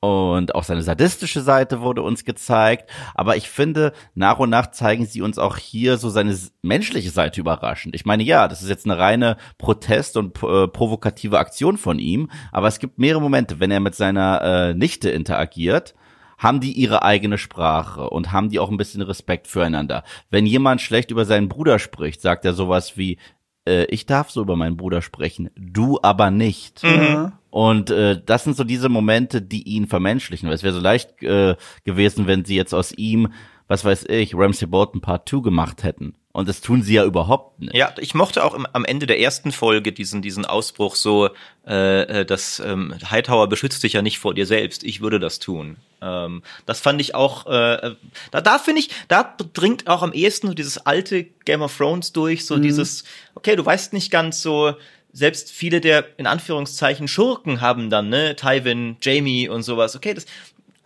[0.00, 2.90] und auch seine sadistische Seite wurde uns gezeigt.
[3.14, 7.40] Aber ich finde, nach und nach zeigen sie uns auch hier so seine menschliche Seite
[7.40, 7.94] überraschend.
[7.94, 12.30] Ich meine, ja, das ist jetzt eine reine Protest- und äh, provokative Aktion von ihm.
[12.52, 15.94] Aber es gibt mehrere Momente, wenn er mit seiner äh, Nichte interagiert
[16.38, 20.04] haben die ihre eigene Sprache und haben die auch ein bisschen Respekt füreinander.
[20.30, 23.18] Wenn jemand schlecht über seinen Bruder spricht, sagt er sowas wie,
[23.66, 26.82] äh, ich darf so über meinen Bruder sprechen, du aber nicht.
[26.82, 27.32] Mhm.
[27.50, 30.48] Und äh, das sind so diese Momente, die ihn vermenschlichen.
[30.48, 33.32] Weil es wäre so leicht äh, gewesen, wenn sie jetzt aus ihm,
[33.66, 36.14] was weiß ich, Ramsey Bolton Part 2 gemacht hätten.
[36.36, 37.74] Und das tun sie ja überhaupt nicht.
[37.74, 41.30] Ja, ich mochte auch im, am Ende der ersten Folge diesen, diesen Ausbruch so,
[41.66, 45.38] äh, äh, dass ähm, Hightower beschützt dich ja nicht vor dir selbst, ich würde das
[45.38, 45.78] tun.
[46.02, 47.94] Ähm, das fand ich auch, äh,
[48.32, 52.12] da, da finde ich, da dringt auch am ehesten so dieses alte Game of Thrones
[52.12, 52.62] durch, so mhm.
[52.64, 53.04] dieses,
[53.34, 54.74] okay, du weißt nicht ganz so,
[55.14, 59.96] selbst viele der in Anführungszeichen Schurken haben dann, ne, Tywin, Jamie und sowas.
[59.96, 60.26] Okay, das,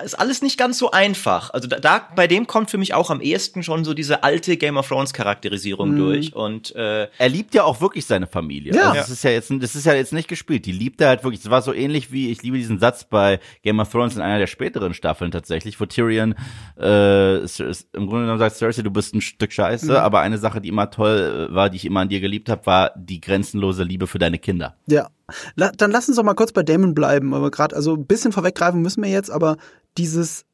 [0.02, 1.50] ist alles nicht ganz so einfach.
[1.50, 4.56] Also da, da bei dem kommt für mich auch am ehesten schon so diese alte
[4.56, 5.98] Game of Thrones Charakterisierung mhm.
[5.98, 8.74] durch und äh, er liebt ja auch wirklich seine Familie.
[8.74, 8.90] Ja.
[8.90, 10.66] Also das ist ja jetzt das ist ja jetzt nicht gespielt.
[10.66, 11.42] Die liebt er halt wirklich.
[11.42, 14.38] Das war so ähnlich wie ich liebe diesen Satz bei Game of Thrones in einer
[14.38, 16.34] der späteren Staffeln tatsächlich, wo Tyrion
[16.78, 17.46] äh, im
[17.92, 19.96] Grunde genommen sagt Cersei, du bist ein Stück Scheiße, mhm.
[19.96, 22.66] aber eine Sache, die immer toll äh, war, die ich immer an dir geliebt habe,
[22.66, 24.76] war die grenzenlose Liebe für deine Kinder.
[24.86, 25.08] Ja.
[25.54, 28.32] La dann lass uns doch mal kurz bei Damon bleiben, aber gerade also ein bisschen
[28.32, 29.56] vorweggreifen müssen wir jetzt, aber
[29.96, 30.44] dieses,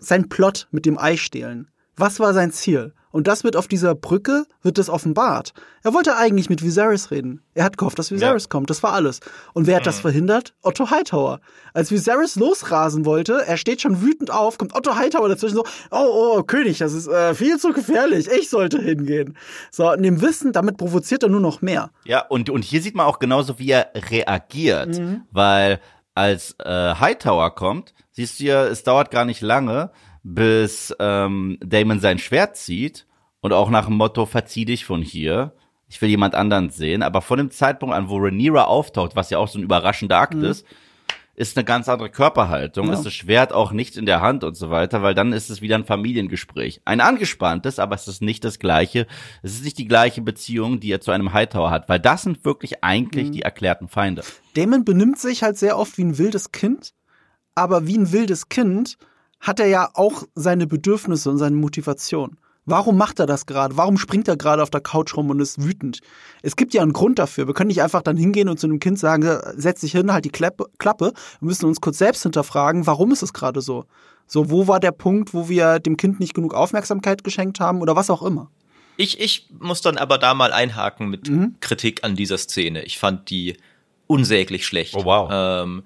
[0.00, 1.70] sein Plot mit dem Ei stehlen.
[1.96, 2.94] Was war sein Ziel?
[3.12, 5.52] Und das wird auf dieser Brücke, wird das offenbart.
[5.84, 7.42] Er wollte eigentlich mit Viserys reden.
[7.54, 8.48] Er hat gehofft, dass Viserys ja.
[8.48, 8.70] kommt.
[8.70, 9.20] Das war alles.
[9.52, 9.86] Und wer hat mhm.
[9.86, 10.54] das verhindert?
[10.62, 11.40] Otto Hightower.
[11.74, 16.36] Als Viserys losrasen wollte, er steht schon wütend auf, kommt Otto Hightower dazwischen so, oh,
[16.38, 18.28] oh, König, das ist äh, viel zu gefährlich.
[18.28, 19.36] Ich sollte hingehen.
[19.70, 21.90] So, in dem Wissen, damit provoziert er nur noch mehr.
[22.04, 24.98] Ja, und, und hier sieht man auch genauso, wie er reagiert.
[24.98, 25.22] Mhm.
[25.30, 25.80] Weil
[26.14, 29.90] als äh, Hightower kommt, siehst du ja, es dauert gar nicht lange,
[30.22, 33.06] bis ähm, Damon sein Schwert zieht
[33.40, 35.52] und auch nach dem Motto, verzieh dich von hier.
[35.88, 37.02] Ich will jemand anderen sehen.
[37.02, 40.34] Aber von dem Zeitpunkt an, wo Rhaenyra auftaucht, was ja auch so ein überraschender Akt
[40.34, 40.44] mhm.
[40.44, 40.66] ist,
[41.34, 42.92] ist eine ganz andere Körperhaltung, ja.
[42.92, 45.62] ist das Schwert auch nicht in der Hand und so weiter, weil dann ist es
[45.62, 46.82] wieder ein Familiengespräch.
[46.84, 49.06] Ein angespanntes, aber es ist nicht das gleiche.
[49.42, 52.44] Es ist nicht die gleiche Beziehung, die er zu einem Hightower hat, weil das sind
[52.44, 53.32] wirklich eigentlich mhm.
[53.32, 54.22] die erklärten Feinde.
[54.54, 56.92] Damon benimmt sich halt sehr oft wie ein wildes Kind,
[57.54, 58.98] aber wie ein wildes Kind
[59.42, 62.38] hat er ja auch seine Bedürfnisse und seine Motivation.
[62.64, 63.76] Warum macht er das gerade?
[63.76, 65.98] Warum springt er gerade auf der Couch rum und ist wütend?
[66.42, 67.48] Es gibt ja einen Grund dafür.
[67.48, 70.24] Wir können nicht einfach dann hingehen und zu einem Kind sagen, setz dich hin, halt
[70.24, 70.68] die Klappe.
[70.78, 73.84] Wir müssen uns kurz selbst hinterfragen, warum ist es gerade so?
[74.28, 77.96] So, wo war der Punkt, wo wir dem Kind nicht genug Aufmerksamkeit geschenkt haben oder
[77.96, 78.48] was auch immer?
[78.96, 81.56] Ich, ich muss dann aber da mal einhaken mit mhm.
[81.58, 82.84] Kritik an dieser Szene.
[82.84, 83.56] Ich fand die
[84.06, 84.94] unsäglich schlecht.
[84.94, 85.28] Oh wow.
[85.32, 85.82] Ähm,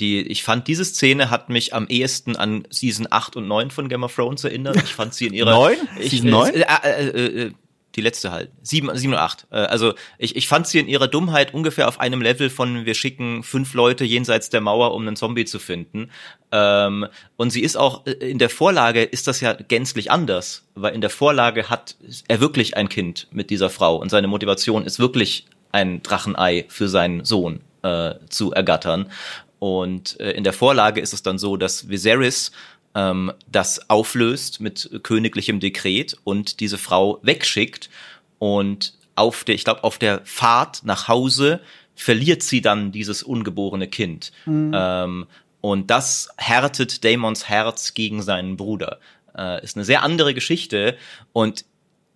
[0.00, 3.88] die, ich fand, diese Szene hat mich am ehesten an Season 8 und 9 von
[3.88, 4.76] Game of Thrones erinnert.
[4.76, 5.50] Ich fand sie in ihrer...
[5.58, 5.76] 9?
[6.00, 6.54] Ich, Season 9?
[6.54, 7.52] Äh, äh, äh, äh,
[7.96, 8.50] die letzte halt.
[8.62, 9.46] 7, 7 und 8.
[9.50, 12.94] Äh, also ich, ich fand sie in ihrer Dummheit ungefähr auf einem Level von wir
[12.94, 16.10] schicken fünf Leute jenseits der Mauer, um einen Zombie zu finden.
[16.52, 17.06] Ähm,
[17.36, 21.00] und sie ist auch, äh, in der Vorlage ist das ja gänzlich anders, weil in
[21.00, 21.96] der Vorlage hat
[22.28, 26.88] er wirklich ein Kind mit dieser Frau und seine Motivation ist wirklich ein Drachenei für
[26.88, 29.10] seinen Sohn äh, zu ergattern.
[29.58, 32.52] Und äh, in der Vorlage ist es dann so, dass Viserys
[32.94, 37.90] ähm, das auflöst mit königlichem Dekret und diese Frau wegschickt
[38.38, 41.60] und auf der, ich glaube, auf der Fahrt nach Hause
[41.94, 44.30] verliert sie dann dieses ungeborene Kind.
[44.44, 44.72] Mhm.
[44.74, 45.26] Ähm,
[45.62, 49.00] und das härtet Daemons Herz gegen seinen Bruder.
[49.36, 50.96] Äh, ist eine sehr andere Geschichte.
[51.32, 51.64] Und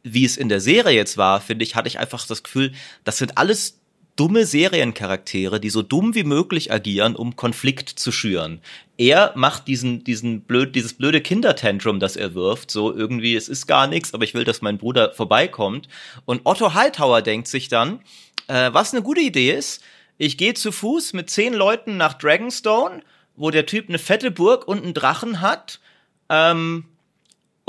[0.03, 2.73] wie es in der Serie jetzt war, finde ich, hatte ich einfach das Gefühl,
[3.05, 3.80] das sind alles
[4.16, 8.61] dumme Seriencharaktere, die so dumm wie möglich agieren, um Konflikt zu schüren.
[8.97, 13.66] Er macht diesen, diesen blöd, dieses blöde Kindertantrum, das er wirft, so irgendwie, es ist
[13.66, 15.89] gar nichts, aber ich will, dass mein Bruder vorbeikommt.
[16.27, 18.01] Und Otto Hightower denkt sich dann,
[18.47, 19.82] äh, was eine gute Idee ist,
[20.19, 23.03] ich gehe zu Fuß mit zehn Leuten nach Dragonstone,
[23.37, 25.81] wo der Typ eine fette Burg und einen Drachen hat,
[26.28, 26.85] ähm,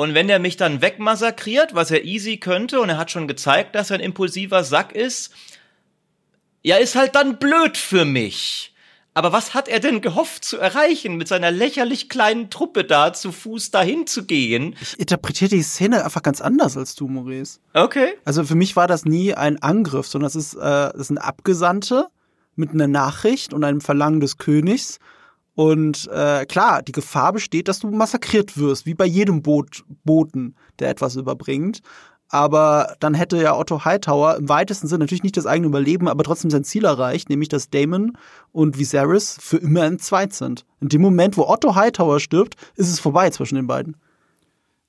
[0.01, 3.76] und wenn der mich dann wegmassakriert, was er easy könnte, und er hat schon gezeigt,
[3.76, 5.31] dass er ein impulsiver Sack ist,
[6.63, 8.71] ja, ist halt dann blöd für mich.
[9.13, 13.33] Aber was hat er denn gehofft zu erreichen, mit seiner lächerlich kleinen Truppe da zu
[13.33, 14.75] Fuß dahin zu gehen?
[14.79, 17.59] Ich interpretiere die Szene einfach ganz anders als du, Maurice.
[17.73, 18.13] Okay.
[18.23, 22.07] Also für mich war das nie ein Angriff, sondern es ist, äh, das sind Abgesandte
[22.55, 24.99] mit einer Nachricht und einem Verlangen des Königs.
[25.55, 30.55] Und äh, klar, die Gefahr besteht, dass du massakriert wirst, wie bei jedem Boot, Boten,
[30.79, 31.81] der etwas überbringt.
[32.31, 36.23] Aber dann hätte ja Otto Hightower im weitesten Sinne natürlich nicht das eigene Überleben, aber
[36.23, 38.17] trotzdem sein Ziel erreicht, nämlich dass Damon
[38.53, 40.65] und Viserys für immer entzweit sind.
[40.79, 43.97] In dem Moment, wo Otto Hightower stirbt, ist es vorbei zwischen den beiden.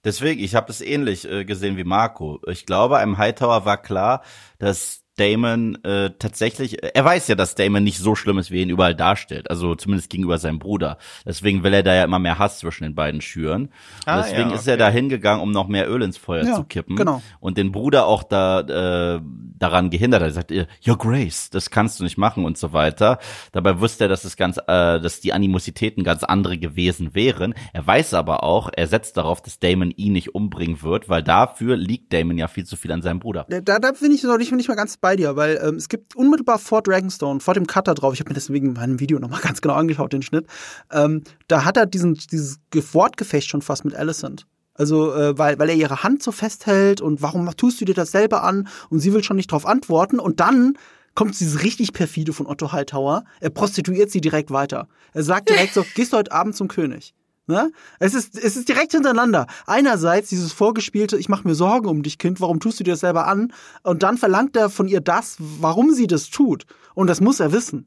[0.05, 2.41] Deswegen, ich habe es ähnlich äh, gesehen wie Marco.
[2.47, 4.23] Ich glaube, einem Hightower war klar,
[4.59, 8.63] dass Damon äh, tatsächlich, er weiß ja, dass Damon nicht so schlimm ist, wie er
[8.63, 9.51] ihn überall darstellt.
[9.51, 10.97] Also zumindest gegenüber seinem Bruder.
[11.27, 13.69] Deswegen will er da ja immer mehr Hass zwischen den beiden schüren.
[14.07, 14.57] Ah, deswegen ja, okay.
[14.57, 16.97] ist er da hingegangen, um noch mehr Öl ins Feuer ja, zu kippen.
[16.97, 17.23] Genau.
[17.41, 19.21] Und den Bruder auch da äh,
[19.59, 20.29] daran gehindert hat.
[20.29, 20.53] Er sagt,
[20.87, 23.19] Your Grace, das kannst du nicht machen und so weiter.
[23.53, 27.55] Dabei wusste er, dass es ganz, äh, dass die Animositäten ganz andere gewesen wären.
[27.75, 31.77] Er weiß aber auch, er setzt darauf, dass Damon ihn nicht umbringen wird, weil dafür
[31.77, 33.47] liegt Damon ja viel zu viel an seinem Bruder.
[33.49, 36.17] Da, da bin ich noch nicht, nicht mal ganz bei dir, weil ähm, es gibt
[36.17, 39.41] unmittelbar vor Dragonstone, vor dem Cutter drauf, ich habe mir deswegen in meinem Video nochmal
[39.43, 40.47] ganz genau angeschaut, den Schnitt,
[40.91, 44.47] ähm, da hat er diesen, dieses Wortgefecht schon fast mit Alicent.
[44.75, 48.11] Also, äh, weil, weil er ihre Hand so festhält und warum tust du dir das
[48.11, 48.69] selber an?
[48.89, 50.19] Und sie will schon nicht drauf antworten.
[50.19, 50.79] Und dann
[51.15, 53.25] kommt dieses richtig perfide von Otto Hightower.
[53.41, 54.89] Er prostituiert sie direkt weiter.
[55.13, 57.15] Er sagt direkt so, gehst du heute Abend zum König.
[57.47, 57.73] Ne?
[57.99, 59.47] Es, ist, es ist direkt hintereinander.
[59.67, 63.01] Einerseits dieses vorgespielte, ich mache mir Sorgen um dich, Kind, warum tust du dir das
[63.01, 63.53] selber an?
[63.83, 66.67] Und dann verlangt er von ihr das, warum sie das tut.
[66.95, 67.87] Und das muss er wissen.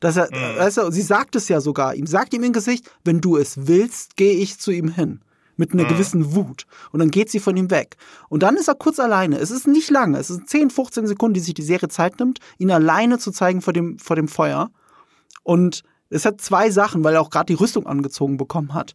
[0.00, 0.58] Dass er, mhm.
[0.58, 3.66] weißt du, sie sagt es ja sogar ihm, sagt ihm im Gesicht, wenn du es
[3.66, 5.20] willst, gehe ich zu ihm hin.
[5.56, 5.88] Mit einer mhm.
[5.88, 6.66] gewissen Wut.
[6.90, 7.96] Und dann geht sie von ihm weg.
[8.28, 9.38] Und dann ist er kurz alleine.
[9.38, 10.18] Es ist nicht lange.
[10.18, 13.62] Es sind 10, 15 Sekunden, die sich die Serie Zeit nimmt, ihn alleine zu zeigen
[13.62, 14.70] vor dem, vor dem Feuer.
[15.44, 18.94] Und es hat zwei Sachen, weil er auch gerade die Rüstung angezogen bekommen hat.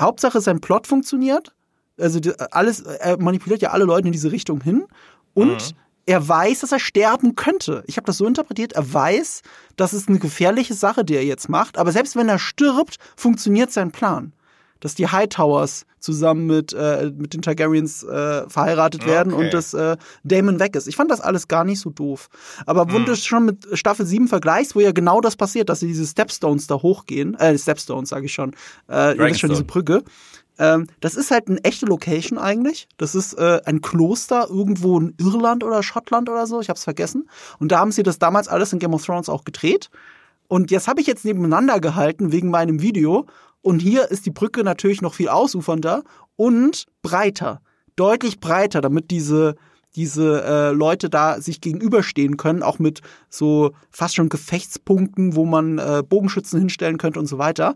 [0.00, 1.54] Hauptsache sein Plot funktioniert.
[1.98, 2.20] Also
[2.50, 4.86] alles, er manipuliert ja alle Leute in diese Richtung hin.
[5.34, 5.76] Und mhm.
[6.06, 7.84] er weiß, dass er sterben könnte.
[7.86, 9.42] Ich habe das so interpretiert, er weiß,
[9.76, 11.78] das ist eine gefährliche Sache, die er jetzt macht.
[11.78, 14.32] Aber selbst wenn er stirbt, funktioniert sein Plan
[14.80, 19.10] dass die Hightowers zusammen mit, äh, mit den Targaryens äh, verheiratet okay.
[19.10, 20.86] werden und dass äh, Damon weg ist.
[20.86, 22.28] Ich fand das alles gar nicht so doof.
[22.66, 23.06] Aber wenn hm.
[23.06, 26.66] du schon mit Staffel 7 vergleichst, wo ja genau das passiert, dass sie diese Stepstones
[26.66, 28.54] da hochgehen, äh, Stepstones sage ich schon,
[28.90, 30.04] äh, ihr wisst schon, diese Brücke,
[30.58, 32.88] ähm, das ist halt eine echte Location eigentlich.
[32.96, 36.60] Das ist äh, ein Kloster irgendwo in Irland oder Schottland oder so.
[36.60, 37.28] Ich habe es vergessen.
[37.58, 39.90] Und da haben sie das damals alles in Game of Thrones auch gedreht.
[40.46, 43.26] Und jetzt habe ich jetzt nebeneinander gehalten wegen meinem Video
[43.64, 46.04] und hier ist die Brücke natürlich noch viel ausufernder
[46.36, 47.62] und breiter.
[47.96, 49.54] Deutlich breiter, damit diese,
[49.96, 53.00] diese äh, Leute da sich gegenüberstehen können, auch mit
[53.30, 57.74] so fast schon Gefechtspunkten, wo man äh, Bogenschützen hinstellen könnte und so weiter.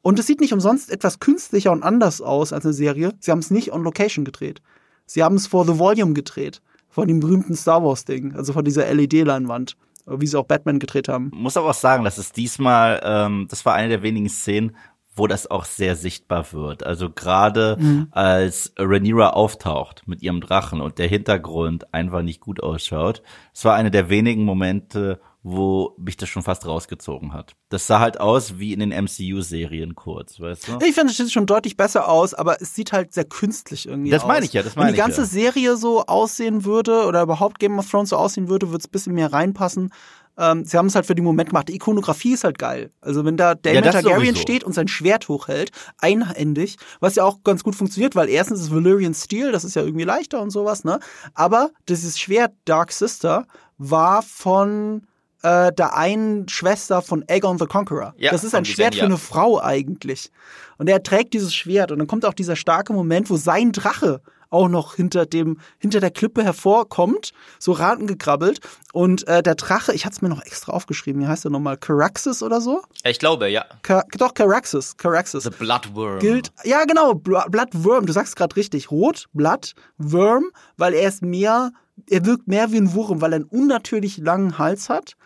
[0.00, 3.12] Und es sieht nicht umsonst etwas künstlicher und anders aus als eine Serie.
[3.20, 4.62] Sie haben es nicht on Location gedreht.
[5.04, 6.62] Sie haben es vor The Volume gedreht.
[6.88, 9.76] Von dem berühmten Star Wars-Ding, also von dieser LED-Leinwand
[10.08, 11.30] wie sie auch Batman gedreht haben.
[11.34, 14.76] Muss aber auch sagen, dass es diesmal, ähm, das war eine der wenigen Szenen,
[15.16, 16.84] wo das auch sehr sichtbar wird.
[16.84, 18.08] Also gerade mhm.
[18.10, 23.22] als Rhaenyra auftaucht mit ihrem Drachen und der Hintergrund einfach nicht gut ausschaut.
[23.54, 27.54] Es war eine der wenigen Momente, wo mich das schon fast rausgezogen hat.
[27.68, 30.78] Das sah halt aus wie in den MCU-Serien kurz, weißt du?
[30.84, 34.10] Ich finde, es sieht schon deutlich besser aus, aber es sieht halt sehr künstlich irgendwie
[34.10, 34.28] das aus.
[34.28, 35.26] Das meine ich ja, das meine ich Wenn die ganze ja.
[35.26, 38.90] Serie so aussehen würde oder überhaupt Game of Thrones so aussehen würde, würde es ein
[38.90, 39.92] bisschen mehr reinpassen.
[40.38, 41.68] Ähm, sie haben es halt für den Moment gemacht.
[41.68, 42.90] Die Ikonografie ist halt geil.
[43.00, 47.42] Also wenn da Daemon ja, Targaryen steht und sein Schwert hochhält, einhändig, was ja auch
[47.42, 50.84] ganz gut funktioniert, weil erstens ist Valyrian Steel, das ist ja irgendwie leichter und sowas,
[50.84, 51.00] ne?
[51.34, 53.46] Aber dieses Schwert Dark Sister
[53.78, 55.06] war von
[55.42, 58.14] äh, der einen Schwester von Aegon the Conqueror.
[58.16, 60.30] Ja, das ist ein Schwert für eine Frau eigentlich.
[60.78, 64.20] Und er trägt dieses Schwert und dann kommt auch dieser starke Moment, wo sein Drache
[64.50, 68.60] auch noch hinter dem hinter der Klippe hervorkommt, so ratengekrabbelt
[68.92, 71.76] und äh, der Drache, ich hatte es mir noch extra aufgeschrieben, wie heißt der nochmal,
[71.76, 72.82] Caraxes oder so?
[73.04, 73.64] Ich glaube, ja.
[73.82, 75.44] Ka doch Caraxes, Caraxes.
[75.44, 76.18] The Bloodworm.
[76.18, 81.72] Gilt ja genau, Bloodworm, du sagst gerade richtig, rot, Bloodworm, weil er ist mehr
[82.10, 85.16] er wirkt mehr wie ein Wurm, weil er einen unnatürlich langen Hals hat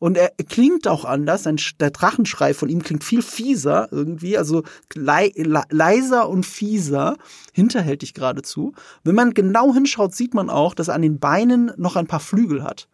[0.00, 1.44] und er klingt auch anders.
[1.78, 4.64] der Drachenschrei von ihm klingt viel fieser irgendwie, also
[4.94, 7.16] le le leiser und fieser,
[7.52, 8.72] hinterhältig geradezu.
[9.04, 12.18] Wenn man genau hinschaut, sieht man auch, dass er an den Beinen noch ein paar
[12.18, 12.88] Flügel hat.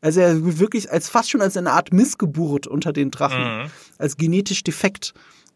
[0.00, 3.70] Also er wirklich als fast schon als eine Art Missgeburt unter den Drachen, mhm.
[3.98, 5.12] als genetisch defekt.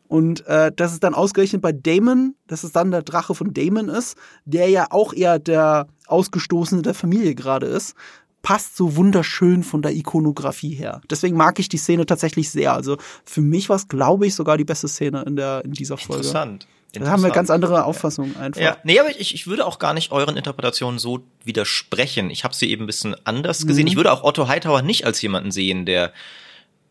[0.08, 3.88] Und äh, dass es dann ausgerechnet bei Damon, dass es dann der Drache von Damon
[3.88, 7.94] ist, der ja auch eher der Ausgestoßene der Familie gerade ist,
[8.42, 11.00] passt so wunderschön von der Ikonografie her.
[11.08, 12.74] Deswegen mag ich die Szene tatsächlich sehr.
[12.74, 15.96] Also für mich war es, glaube ich, sogar die beste Szene in, der, in dieser
[15.96, 16.22] Folge.
[16.22, 16.66] Interessant.
[16.92, 18.60] Da haben wir ganz andere Auffassungen einfach.
[18.60, 22.28] Ja, nee, aber ich, ich würde auch gar nicht euren Interpretationen so widersprechen.
[22.28, 23.84] Ich habe sie eben ein bisschen anders gesehen.
[23.84, 23.88] Mhm.
[23.88, 26.12] Ich würde auch Otto Hightower nicht als jemanden sehen, der.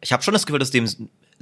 [0.03, 0.87] Ich habe schon das Gefühl, dass dem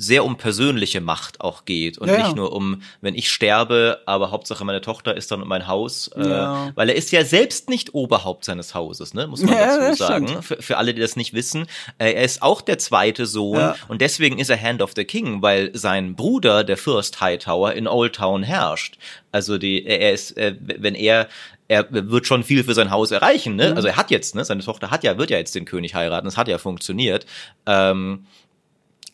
[0.02, 2.34] sehr um persönliche Macht auch geht und Ja, nicht ja.
[2.36, 6.70] nur um, wenn ich sterbe, aber Hauptsache meine Tochter ist dann mein Haus, Ja.
[6.70, 10.42] äh, weil er ist ja selbst nicht Oberhaupt seines Hauses, ne, muss man dazu sagen.
[10.42, 11.68] Für, für alle, die das nicht wissen,
[11.98, 15.42] äh, er ist auch der zweite Sohn und deswegen ist er Hand of the King,
[15.42, 18.98] weil sein Bruder, der Fürst Hightower, in Old Town herrscht.
[19.34, 21.28] Also die, er ist, äh, wenn er
[21.72, 23.76] er wird schon viel für sein Haus erreichen, ne?
[23.76, 24.44] Also er hat jetzt, ne?
[24.44, 26.26] Seine Tochter hat ja, wird ja jetzt den König heiraten.
[26.26, 27.28] Das hat ja funktioniert.
[27.68, 28.26] Ähm,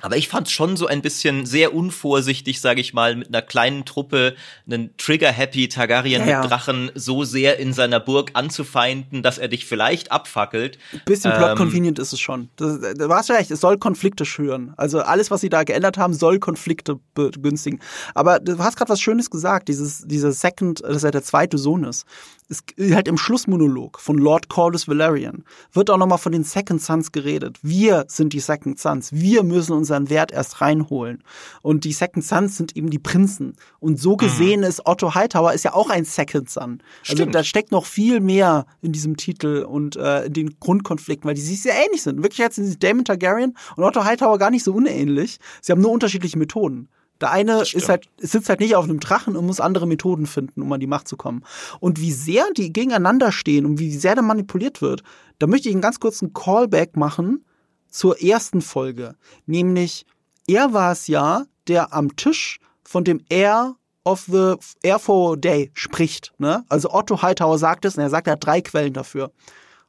[0.02, 3.86] aber ich fand schon so ein bisschen sehr unvorsichtig, sage ich mal, mit einer kleinen
[3.86, 4.36] Truppe
[4.66, 6.42] einen Trigger-Happy Targaryen Ja, ja.
[6.42, 10.78] mit Drachen so sehr in seiner Burg anzufeinden, dass er dich vielleicht abfackelt.
[11.06, 12.50] Bisschen Ähm, plot-convenient ist es schon.
[12.58, 14.74] Das, du hast recht, es soll Konflikte schüren.
[14.78, 17.80] Also alles, was sie da geändert haben, soll Konflikte begünstigen.
[18.14, 21.84] Aber du hast gerade was Schönes gesagt, dieses, dieser Second, dass er der zweite Sohn
[21.84, 22.06] ist.
[22.48, 22.64] Es,
[22.94, 25.44] halt im Schlussmonolog von Lord Corlys Valerian
[25.74, 27.58] wird auch nochmal von den Second Sons geredet.
[27.64, 29.12] Wir sind die Second Sons.
[29.14, 31.24] Wir müssen unseren Wert erst reinholen.
[31.62, 33.56] Und die Second Sons sind eben die Prinzen.
[33.80, 36.82] Und so gesehen ist Otto Hightower ist ja auch ein Second Son.
[37.02, 37.36] Also Stimmt.
[37.36, 41.42] da steckt noch viel mehr in diesem Titel und äh, in den Grundkonflikten, weil die
[41.42, 42.22] sich sehr ähnlich sind.
[42.22, 45.40] Wirklich jetzt sind sich Damon Targaryen und Otto Hightower gar nicht so unähnlich.
[45.62, 46.90] Sie haben nur unterschiedliche Methoden.
[47.22, 50.62] Der eine ist halt, sitzt halt nicht auf einem Drachen und muss andere Methoden finden,
[50.62, 51.44] um an die Macht zu kommen.
[51.80, 55.04] Und wie sehr die gegeneinander stehen und wie sehr da manipuliert wird,
[55.40, 57.46] da möchte ich einen ganz kurzen Callback machen
[57.90, 59.16] zur ersten Folge.
[59.46, 60.06] Nämlich,
[60.48, 65.72] er war es ja, der am Tisch von dem Air of the Air for Day
[65.74, 66.34] spricht.
[66.38, 66.64] Ne?
[66.70, 69.32] Also Otto Hightower sagt es und er sagt, er hat drei Quellen dafür.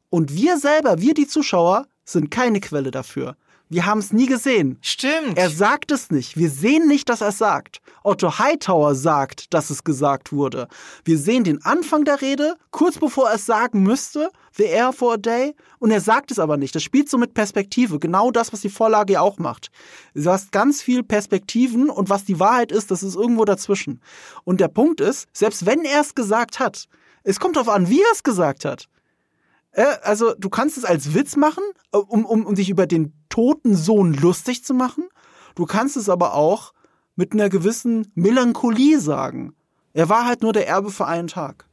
[0.09, 3.37] Und wir selber, wir die Zuschauer, sind keine Quelle dafür.
[3.69, 4.79] Wir haben es nie gesehen.
[4.81, 5.37] Stimmt.
[5.37, 6.37] Er sagt es nicht.
[6.37, 7.81] Wir sehen nicht, dass er es sagt.
[8.05, 10.69] Otto Hightower sagt, dass es gesagt wurde.
[11.05, 15.15] Wir sehen den Anfang der Rede, kurz bevor er es sagen müsste, The Air for
[15.15, 16.77] a Day, und er sagt es aber nicht.
[16.77, 17.99] Das spielt so mit Perspektive.
[17.99, 19.73] Genau das, was die Vorlage ja auch macht.
[20.15, 24.01] Du hast ganz viel Perspektiven und was die Wahrheit ist, das ist irgendwo dazwischen.
[24.45, 26.87] Und der Punkt ist, selbst wenn er es gesagt hat,
[27.25, 28.87] es kommt darauf an, wie er es gesagt hat.
[29.77, 31.63] Äh, also du kannst es als Witz machen,
[31.93, 35.05] äh, um, um, um dich über den toten Sohn lustig zu machen.
[35.55, 36.73] Du kannst es aber auch
[37.15, 39.55] mit einer gewissen Melancholie sagen.
[39.93, 41.65] Er war halt nur der Erbe für einen Tag.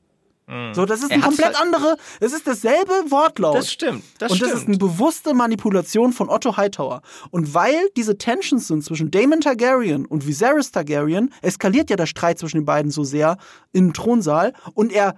[0.74, 3.56] So, das ist Er ein komplett halt- andere, es ist dasselbe Wortlaut.
[3.56, 4.62] Das stimmt, das Und das stimmt.
[4.64, 7.02] ist eine bewusste Manipulation von Otto Hightower.
[7.32, 12.40] Und weil diese Tensions sind zwischen Daemon Targaryen und Viserys Targaryen, eskaliert ja der Streit
[12.40, 13.38] zwischen den beiden so sehr
[13.72, 14.52] im Thronsaal.
[14.74, 15.16] Und er,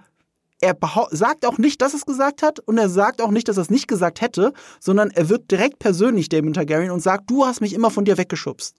[0.60, 0.76] er
[1.10, 3.62] sagt auch nicht, dass er es gesagt hat und er sagt auch nicht, dass er
[3.62, 7.60] es nicht gesagt hätte, sondern er wird direkt persönlich Daemon Targaryen und sagt, du hast
[7.60, 8.76] mich immer von dir weggeschubst.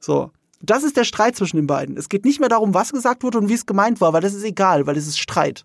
[0.00, 0.30] So.
[0.60, 1.96] Das ist der Streit zwischen den beiden.
[1.96, 4.34] Es geht nicht mehr darum, was gesagt wurde und wie es gemeint war, weil das
[4.34, 5.64] ist egal, weil es ist Streit.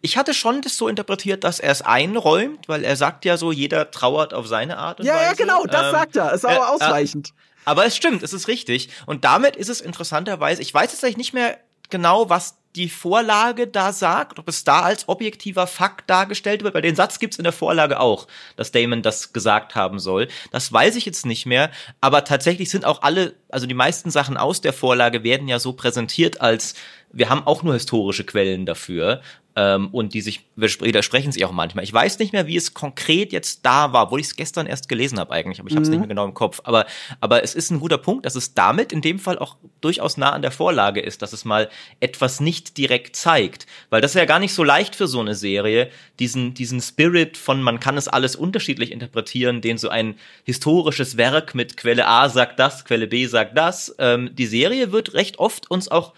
[0.00, 3.52] Ich hatte schon das so interpretiert, dass er es einräumt, weil er sagt ja so,
[3.52, 5.24] jeder trauert auf seine Art und Ja, Weise.
[5.24, 6.32] ja, genau, das Ähm, sagt er.
[6.32, 7.32] Ist äh, aber äh, ausreichend.
[7.64, 8.88] Aber es stimmt, es ist richtig.
[9.06, 11.58] Und damit ist es interessanterweise, ich weiß jetzt eigentlich nicht mehr
[11.90, 16.82] genau, was die Vorlage da sagt, ob es da als objektiver Fakt dargestellt wird, weil
[16.82, 20.28] den Satz gibt's in der Vorlage auch, dass Damon das gesagt haben soll.
[20.52, 24.36] Das weiß ich jetzt nicht mehr, aber tatsächlich sind auch alle, also die meisten Sachen
[24.36, 26.74] aus der Vorlage werden ja so präsentiert als,
[27.10, 29.22] wir haben auch nur historische Quellen dafür.
[29.58, 31.82] Ähm, und die sich widersprechen sich auch manchmal.
[31.82, 34.88] Ich weiß nicht mehr, wie es konkret jetzt da war, obwohl ich es gestern erst
[34.88, 36.60] gelesen habe eigentlich, aber ich habe es nicht mehr genau im Kopf.
[36.62, 36.86] Aber,
[37.18, 40.30] aber es ist ein guter Punkt, dass es damit in dem Fall auch durchaus nah
[40.30, 41.68] an der Vorlage ist, dass es mal
[41.98, 43.66] etwas nicht direkt zeigt.
[43.90, 45.90] Weil das ist ja gar nicht so leicht für so eine Serie,
[46.20, 50.14] diesen, diesen Spirit von man kann es alles unterschiedlich interpretieren, den so ein
[50.44, 53.92] historisches Werk mit Quelle A sagt das, Quelle B sagt das.
[53.98, 56.14] Ähm, die Serie wird recht oft uns auch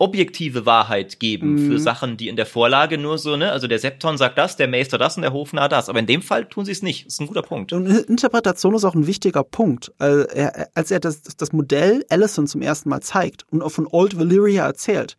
[0.00, 4.16] objektive Wahrheit geben für Sachen, die in der Vorlage nur so, ne, also der Septon
[4.16, 5.88] sagt das, der Meister das und der Hofnarr das.
[5.88, 7.06] Aber in dem Fall tun sie es nicht.
[7.06, 7.72] Das ist ein guter Punkt.
[7.72, 9.92] Und Interpretation ist auch ein wichtiger Punkt.
[9.98, 13.86] Also er- Als er das, das Modell Allison zum ersten Mal zeigt und auch von
[13.90, 15.16] Old Valyria erzählt,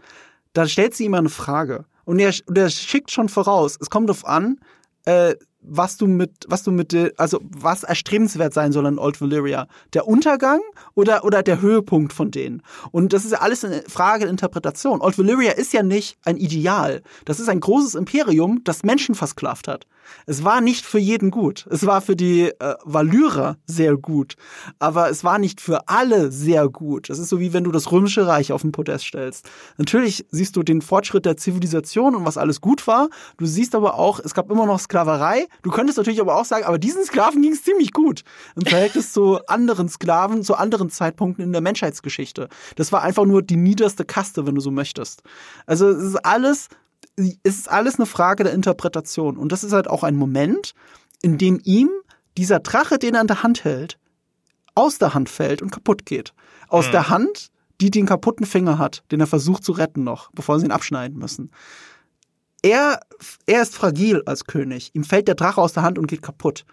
[0.54, 1.86] da stellt sie ihm eine Frage.
[2.04, 4.58] Und er, und er schickt schon voraus, es kommt darauf an,
[5.06, 9.68] äh, was du mit, was du mit, also was erstrebenswert sein soll in Old Valyria.
[9.94, 10.60] Der Untergang
[10.96, 12.62] oder, oder der Höhepunkt von denen.
[12.92, 15.02] Und das ist ja alles eine Frage der Interpretation.
[15.02, 17.02] Old Valyria ist ja nicht ein Ideal.
[17.26, 19.86] Das ist ein großes Imperium, das Menschen versklavt hat.
[20.26, 21.68] Es war nicht für jeden gut.
[21.70, 24.36] Es war für die äh, Valyrer sehr gut.
[24.80, 27.10] Aber es war nicht für alle sehr gut.
[27.10, 29.50] Das ist so wie wenn du das Römische Reich auf den Podest stellst.
[29.78, 33.10] Natürlich siehst du den Fortschritt der Zivilisation und was alles gut war.
[33.38, 35.48] Du siehst aber auch, es gab immer noch Sklaverei.
[35.62, 38.24] Du könntest natürlich aber auch sagen, aber diesen Sklaven ging es ziemlich gut.
[38.56, 42.50] Im Verhältnis zu anderen Sklaven, zu anderen Zeitpunkten in der Menschheitsgeschichte.
[42.76, 45.22] Das war einfach nur die niederste Kaste, wenn du so möchtest.
[45.66, 46.70] Also es ist alles
[47.18, 49.38] es ist alles eine Frage der Interpretation.
[49.38, 50.74] Und das ist halt auch ein Moment,
[51.22, 51.90] in dem ihm
[52.38, 53.98] dieser Drache, den er in der Hand hält,
[54.76, 56.34] aus der Hand fällt und kaputt geht.
[56.70, 56.92] Aus mhm.
[56.92, 57.52] der Hand,
[57.82, 61.18] die den kaputten Finger hat, den er versucht zu retten noch, bevor sie ihn abschneiden
[61.18, 61.52] müssen.
[62.62, 63.00] Er,
[63.46, 64.92] er ist fragil als König.
[64.94, 66.64] Ihm fällt der Drache aus der Hand und geht kaputt.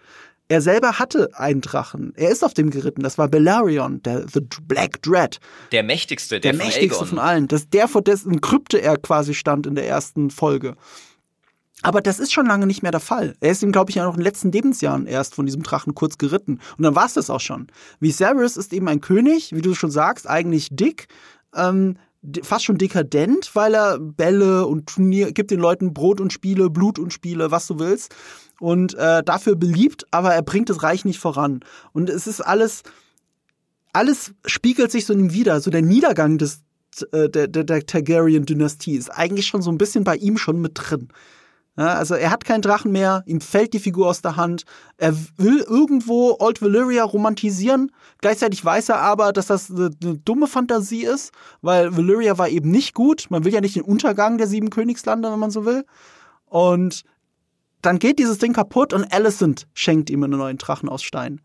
[0.51, 2.11] Er selber hatte einen Drachen.
[2.15, 3.03] Er ist auf dem geritten.
[3.03, 5.39] Das war Belarion, der The Black Dread.
[5.71, 7.47] Der mächtigste, der, der mächtigste von allen.
[7.47, 10.75] Das, der vor dessen Krypte er quasi stand in der ersten Folge.
[11.83, 13.35] Aber das ist schon lange nicht mehr der Fall.
[13.39, 15.95] Er ist ihm, glaube ich, ja noch in den letzten Lebensjahren erst von diesem Drachen
[15.95, 16.59] kurz geritten.
[16.77, 17.67] Und dann war es das auch schon.
[17.99, 21.07] Viserys ist eben ein König, wie du schon sagst, eigentlich dick,
[21.55, 21.95] ähm,
[22.43, 26.99] fast schon dekadent, weil er Bälle und Turnier, gibt den Leuten Brot und Spiele, Blut
[26.99, 28.13] und Spiele, was du willst.
[28.59, 31.61] Und äh, dafür beliebt, aber er bringt das Reich nicht voran.
[31.93, 32.83] Und es ist alles,
[33.93, 35.61] alles spiegelt sich so in ihm wieder.
[35.61, 36.61] So der Niedergang des,
[37.11, 40.73] äh, der, der, der Targaryen-Dynastie ist eigentlich schon so ein bisschen bei ihm schon mit
[40.75, 41.07] drin.
[41.79, 44.65] Ja, also er hat keinen Drachen mehr, ihm fällt die Figur aus der Hand.
[44.97, 47.93] Er will irgendwo Old Valyria romantisieren.
[48.19, 51.31] Gleichzeitig weiß er aber, dass das eine, eine, dumme Fantasie ist,
[51.61, 53.27] weil Valyria war eben nicht gut.
[53.29, 55.85] Man will ja nicht den Untergang der sieben Königslande, wenn man so will.
[56.47, 57.05] Und
[57.81, 61.39] dann geht dieses Ding kaputt und Alicent schenkt ihm einen neuen Drachen aus Stein.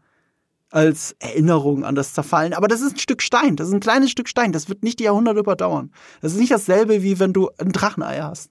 [0.68, 2.54] Als Erinnerung an das Zerfallen.
[2.54, 3.54] Aber das ist ein Stück Stein.
[3.54, 4.50] Das ist ein kleines Stück Stein.
[4.50, 5.92] Das wird nicht die Jahrhunderte überdauern.
[6.22, 8.50] Das ist nicht dasselbe, wie wenn du ein Drachenei hast.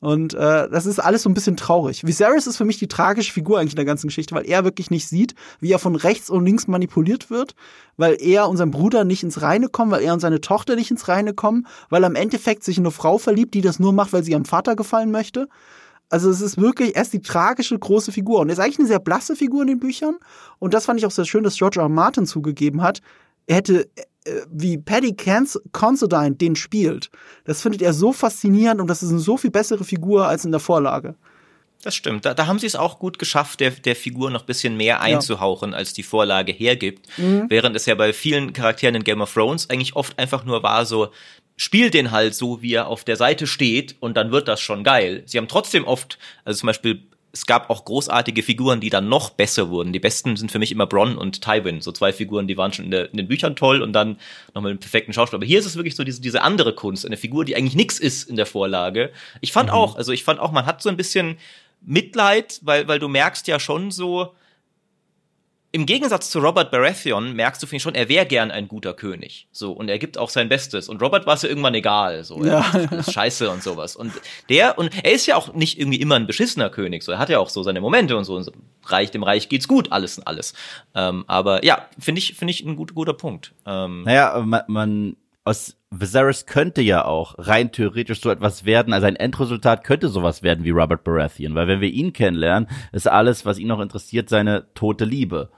[0.00, 2.06] Und äh, das ist alles so ein bisschen traurig.
[2.06, 4.90] Viserys ist für mich die tragische Figur eigentlich in der ganzen Geschichte, weil er wirklich
[4.90, 7.54] nicht sieht, wie er von rechts und links manipuliert wird,
[7.98, 10.90] weil er und sein Bruder nicht ins Reine kommen, weil er und seine Tochter nicht
[10.90, 13.92] ins Reine kommen, weil er im Endeffekt sich in eine Frau verliebt, die das nur
[13.92, 15.48] macht, weil sie ihrem Vater gefallen möchte.
[16.08, 18.88] Also es ist wirklich, er ist die tragische große Figur und er ist eigentlich eine
[18.88, 20.16] sehr blasse Figur in den Büchern
[20.58, 21.84] und das fand ich auch sehr schön, dass George R.
[21.84, 21.88] R.
[21.90, 23.00] Martin zugegeben hat.
[23.46, 23.86] Er hätte
[24.50, 25.16] wie Paddy
[25.72, 27.10] Considine den spielt,
[27.44, 30.50] das findet er so faszinierend und das ist eine so viel bessere Figur als in
[30.50, 31.14] der Vorlage.
[31.82, 32.26] Das stimmt.
[32.26, 35.70] Da, da haben sie es auch gut geschafft, der, der Figur noch bisschen mehr einzuhauchen,
[35.70, 35.78] ja.
[35.78, 37.06] als die Vorlage hergibt.
[37.16, 37.46] Mhm.
[37.48, 40.84] Während es ja bei vielen Charakteren in Game of Thrones eigentlich oft einfach nur war
[40.84, 41.08] so,
[41.56, 44.84] spiel den halt so, wie er auf der Seite steht und dann wird das schon
[44.84, 45.22] geil.
[45.26, 47.02] Sie haben trotzdem oft, also zum Beispiel
[47.32, 49.92] es gab auch großartige Figuren, die dann noch besser wurden.
[49.92, 51.80] Die besten sind für mich immer Bronn und Tywin.
[51.80, 54.18] So zwei Figuren, die waren schon in, der, in den Büchern toll und dann
[54.54, 55.38] nochmal einen perfekten Schauspieler.
[55.38, 57.98] Aber hier ist es wirklich so diese, diese andere Kunst, eine Figur, die eigentlich nichts
[57.98, 59.12] ist in der Vorlage.
[59.40, 59.74] Ich fand mhm.
[59.74, 61.38] auch, also ich fand auch, man hat so ein bisschen
[61.82, 64.34] Mitleid, weil, weil du merkst ja schon so,
[65.72, 68.92] im Gegensatz zu Robert Baratheon merkst du finde ich schon, er wäre gern ein guter
[68.92, 69.46] König.
[69.52, 70.88] So, und er gibt auch sein Bestes.
[70.88, 72.24] Und Robert war es ja irgendwann egal.
[72.24, 72.60] So, ja.
[72.90, 73.94] ist scheiße und sowas.
[73.94, 74.12] Und
[74.48, 77.04] der, und er ist ja auch nicht irgendwie immer ein beschissener König.
[77.04, 78.34] So, er hat ja auch so seine Momente und so.
[78.34, 78.52] Und so
[78.84, 80.54] Reich, dem Reich geht's gut, alles und alles.
[80.94, 83.52] Ähm, aber ja, finde ich, finde ich ein gut, guter Punkt.
[83.64, 89.06] Ähm, naja, man, man aus Viserys könnte ja auch rein theoretisch so etwas werden, also
[89.06, 93.44] ein Endresultat könnte sowas werden wie Robert Baratheon, weil wenn wir ihn kennenlernen, ist alles,
[93.46, 95.50] was ihn noch interessiert, seine tote Liebe.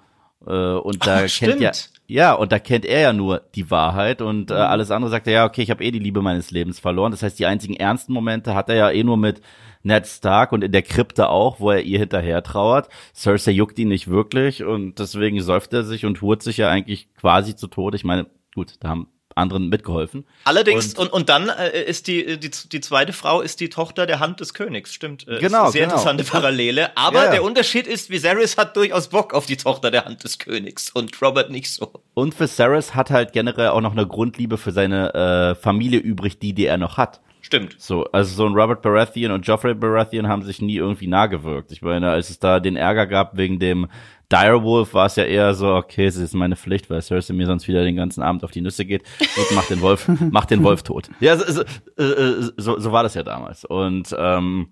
[0.47, 1.61] Äh, und da Ach, kennt stimmt.
[1.61, 1.73] ja
[2.13, 4.61] ja, und da kennt er ja nur die Wahrheit und äh, mhm.
[4.61, 7.11] alles andere sagt er ja, okay, ich habe eh die Liebe meines Lebens verloren.
[7.11, 9.41] Das heißt, die einzigen ernsten Momente hat er ja eh nur mit
[9.83, 12.89] Ned Stark und in der Krypte auch, wo er ihr hinterher trauert.
[13.15, 17.15] Cersei juckt ihn nicht wirklich und deswegen säuft er sich und hurt sich ja eigentlich
[17.15, 17.97] quasi zu Tode.
[17.97, 20.25] Ich meine, gut, da haben anderen mitgeholfen.
[20.45, 24.07] Allerdings, und, und, und dann äh, ist die, die, die zweite Frau ist die Tochter
[24.07, 25.27] der Hand des Königs, stimmt.
[25.29, 25.71] Äh, genau.
[25.71, 25.95] sehr genau.
[25.95, 26.97] interessante Parallele.
[26.97, 27.31] Aber ja, ja.
[27.33, 31.21] der Unterschied ist, Viserys hat durchaus Bock auf die Tochter der Hand des Königs und
[31.21, 31.93] Robert nicht so.
[32.15, 36.53] Und Viserys hat halt generell auch noch eine Grundliebe für seine äh, Familie übrig, die,
[36.53, 37.21] die er noch hat.
[37.43, 37.75] Stimmt.
[37.79, 41.73] So, also so ein Robert Baratheon und Joffrey Baratheon haben sich nie irgendwie nah gewirkt.
[41.73, 43.89] Ich meine, als es da den Ärger gab wegen dem
[44.33, 47.69] Direwolf war es ja eher so, okay, es ist meine Pflicht, weil Cersei mir sonst
[47.69, 49.03] wieder den ganzen Abend auf die Nüsse geht.
[49.19, 51.11] Gut, mach den Wolf, mach den Wolf tot.
[51.21, 53.65] Ja, so, so, so, so war das ja damals.
[53.65, 54.69] Und ähm,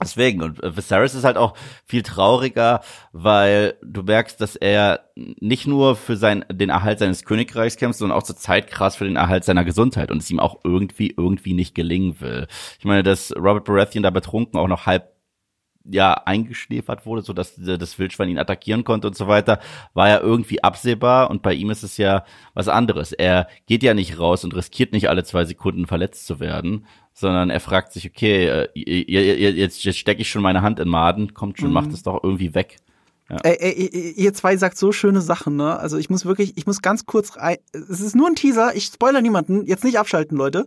[0.00, 1.54] Deswegen, und Viserys ist halt auch
[1.84, 7.76] viel trauriger, weil du merkst, dass er nicht nur für sein, den Erhalt seines Königreichs
[7.76, 10.60] kämpft, sondern auch zur Zeit krass für den Erhalt seiner Gesundheit und es ihm auch
[10.62, 12.46] irgendwie, irgendwie nicht gelingen will.
[12.78, 15.17] Ich meine, dass Robert Baratheon da betrunken auch noch halb
[15.90, 19.60] ja eingeschläfert wurde, so dass das Wildschwein ihn attackieren konnte und so weiter,
[19.94, 22.24] war ja irgendwie absehbar und bei ihm ist es ja
[22.54, 23.12] was anderes.
[23.12, 27.50] Er geht ja nicht raus und riskiert nicht alle zwei Sekunden verletzt zu werden, sondern
[27.50, 31.58] er fragt sich, okay, äh, jetzt, jetzt stecke ich schon meine Hand in Maden, kommt
[31.58, 31.74] schon, mhm.
[31.74, 32.76] macht es doch irgendwie weg.
[33.28, 33.36] Ja.
[33.42, 35.78] Ey, ey, ihr zwei sagt so schöne Sachen, ne?
[35.78, 37.58] Also ich muss wirklich, ich muss ganz kurz rein.
[37.72, 40.66] Es ist nur ein Teaser, ich spoiler niemanden, jetzt nicht abschalten, Leute.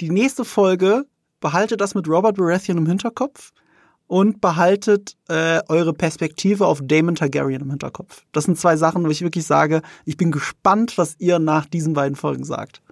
[0.00, 1.06] Die nächste Folge
[1.40, 3.52] behalte das mit Robert Baratheon im Hinterkopf
[4.06, 8.24] und behaltet äh, eure Perspektive auf Damon Targaryen im Hinterkopf.
[8.32, 11.94] Das sind zwei Sachen, wo ich wirklich sage, ich bin gespannt, was ihr nach diesen
[11.94, 12.82] beiden Folgen sagt.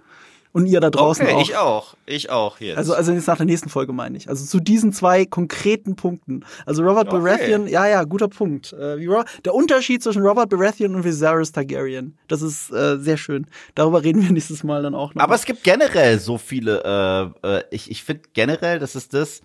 [0.55, 1.41] Und ihr da draußen okay, auch.
[1.41, 1.93] ich auch.
[2.05, 2.77] Ich auch jetzt.
[2.77, 4.29] Also, also jetzt nach der nächsten Folge meine ich.
[4.29, 6.45] Also zu diesen zwei konkreten Punkten.
[6.65, 7.19] Also Robert okay.
[7.19, 8.71] Baratheon, ja, ja, guter Punkt.
[8.71, 9.05] Äh,
[9.43, 12.17] der Unterschied zwischen Robert Baratheon und Viserys Targaryen.
[12.29, 13.47] Das ist äh, sehr schön.
[13.75, 15.21] Darüber reden wir nächstes Mal dann auch noch.
[15.21, 19.41] Aber es gibt generell so viele, äh, äh, ich, ich finde generell, das ist das,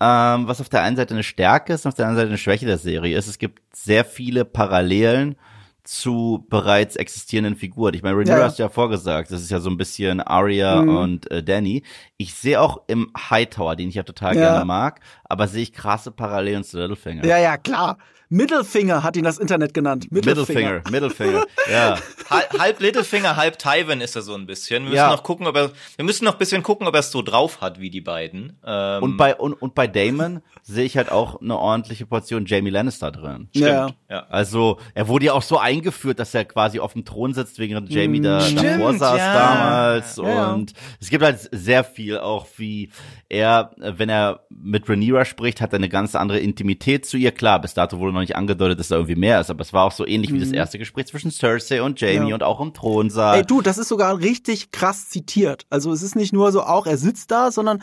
[0.00, 2.38] ähm, was auf der einen Seite eine Stärke ist und auf der anderen Seite eine
[2.38, 3.28] Schwäche der Serie ist.
[3.28, 5.36] Es gibt sehr viele Parallelen
[5.84, 7.92] zu bereits existierenden Figuren.
[7.94, 8.44] Ich meine, Rhaenyra ja.
[8.44, 10.96] hast ja vorgesagt, das ist ja so ein bisschen Arya mhm.
[10.96, 11.82] und äh, Danny.
[12.16, 14.40] Ich sehe auch im Hightower, den ich ja total ja.
[14.40, 17.24] gerne mag, aber sehe ich krasse Parallelen zu Littlefinger.
[17.26, 17.98] Ja, ja, klar.
[18.28, 20.10] Middlefinger hat ihn das Internet genannt.
[20.10, 21.98] Middlefinger, Middlefinger, ja.
[22.30, 24.84] halb Littlefinger, halb Tywin ist er so ein bisschen.
[24.84, 25.10] Wir müssen ja.
[25.10, 27.60] noch gucken, ob er, wir müssen noch ein bisschen gucken, ob er es so drauf
[27.60, 28.58] hat wie die beiden.
[28.64, 32.70] Ähm und bei und, und bei Damon sehe ich halt auch eine ordentliche Portion Jamie
[32.70, 33.48] Lannister drin.
[33.50, 33.66] Stimmt.
[33.66, 33.90] Ja.
[34.08, 34.26] ja.
[34.30, 37.90] Also er wurde ja auch so eingeführt, dass er quasi auf dem Thron sitzt, während
[37.90, 39.34] Jamie da Stimmt, davor saß ja.
[39.34, 40.16] damals.
[40.16, 40.52] Ja.
[40.52, 42.90] Und es gibt halt sehr viel auch, wie
[43.28, 47.32] er, wenn er mit Rhaenyra spricht, hat er eine ganz andere Intimität zu ihr.
[47.32, 49.84] Klar, bis dato wurde noch nicht angedeutet, dass da irgendwie mehr ist, aber es war
[49.84, 50.36] auch so ähnlich mhm.
[50.36, 50.54] wie das mhm.
[50.54, 52.34] erste Gespräch zwischen Cersei und Jamie ja.
[52.34, 53.38] und auch im Thronsaal.
[53.38, 55.66] Ey, du, das ist sogar richtig krass zitiert.
[55.70, 57.82] Also es ist nicht nur so auch, er sitzt da, sondern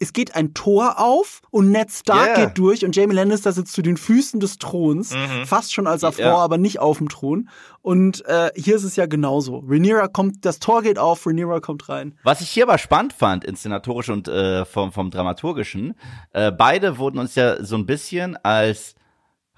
[0.00, 2.46] es geht ein Tor auf und Ned Stark yeah.
[2.46, 5.46] geht durch und Jamie Lannister sitzt zu den Füßen des Throns, mhm.
[5.46, 6.36] fast schon als davor, ja.
[6.36, 7.48] aber nicht auf dem Thron.
[7.80, 9.64] Und äh, hier ist es ja genauso.
[9.66, 12.18] Rhaenyra kommt, das Tor geht auf, Rhaenyra kommt rein.
[12.22, 15.94] Was ich hier aber spannend fand, inszenatorisch und äh, vom, vom Dramaturgischen,
[16.32, 18.94] äh, beide wurden uns ja so ein bisschen als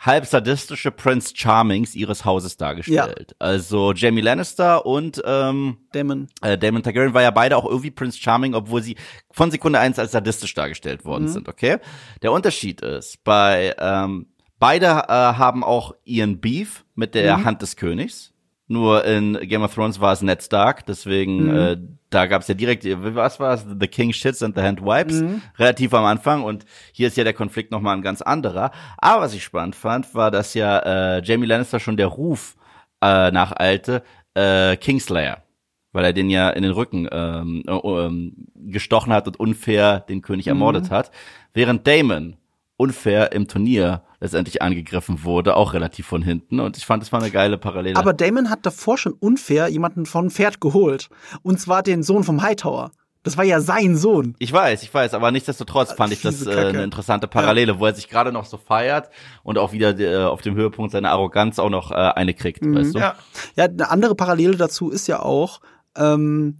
[0.00, 3.30] halb sadistische Prince Charmings ihres Hauses dargestellt.
[3.30, 3.36] Ja.
[3.38, 6.28] Also Jamie Lannister und ähm, Damon.
[6.40, 8.96] Äh, Damon Targaryen war ja beide auch irgendwie Prince Charming, obwohl sie
[9.30, 11.28] von Sekunde eins als sadistisch dargestellt worden mhm.
[11.28, 11.78] sind, okay?
[12.22, 14.26] Der Unterschied ist, bei ähm,
[14.58, 17.44] beide äh, haben auch ihren Beef mit der mhm.
[17.44, 18.29] Hand des Königs.
[18.70, 21.58] Nur in Game of Thrones war es Ned Stark, deswegen mhm.
[21.58, 21.76] äh,
[22.08, 25.22] da gab es ja direkt, was war es, The King Shits and the Hand Wipes,
[25.22, 25.42] mhm.
[25.58, 28.70] relativ am Anfang und hier ist ja der Konflikt nochmal ein ganz anderer.
[28.98, 30.78] Aber was ich spannend fand, war, dass ja
[31.16, 32.54] äh, Jamie Lannister schon der Ruf
[33.02, 35.42] äh, nachalte, äh, Kingslayer
[35.92, 40.22] weil er den ja in den Rücken ähm, äh, ähm, gestochen hat und unfair den
[40.22, 40.50] König mhm.
[40.50, 41.10] ermordet hat,
[41.54, 42.36] während Damon
[42.76, 46.60] unfair im Turnier letztendlich angegriffen wurde, auch relativ von hinten.
[46.60, 47.96] Und ich fand, das war eine geile Parallele.
[47.96, 51.08] Aber Damon hat davor schon unfair jemanden von Pferd geholt.
[51.42, 52.92] Und zwar den Sohn vom Hightower.
[53.22, 54.34] Das war ja sein Sohn.
[54.38, 57.78] Ich weiß, ich weiß, aber nichtsdestotrotz fand ich das äh, eine interessante Parallele, ja.
[57.78, 59.10] wo er sich gerade noch so feiert
[59.42, 62.76] und auch wieder äh, auf dem Höhepunkt seiner Arroganz auch noch äh, eine kriegt, mhm.
[62.76, 62.98] weißt du?
[62.98, 63.16] Ja.
[63.56, 65.60] ja, eine andere Parallele dazu ist ja auch,
[65.98, 66.56] ähm,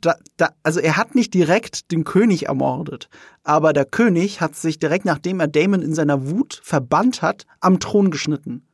[0.00, 3.08] da, da, also er hat nicht direkt den König ermordet,
[3.44, 7.80] aber der König hat sich direkt nachdem er Damon in seiner Wut verbannt hat, am
[7.80, 8.66] Thron geschnitten.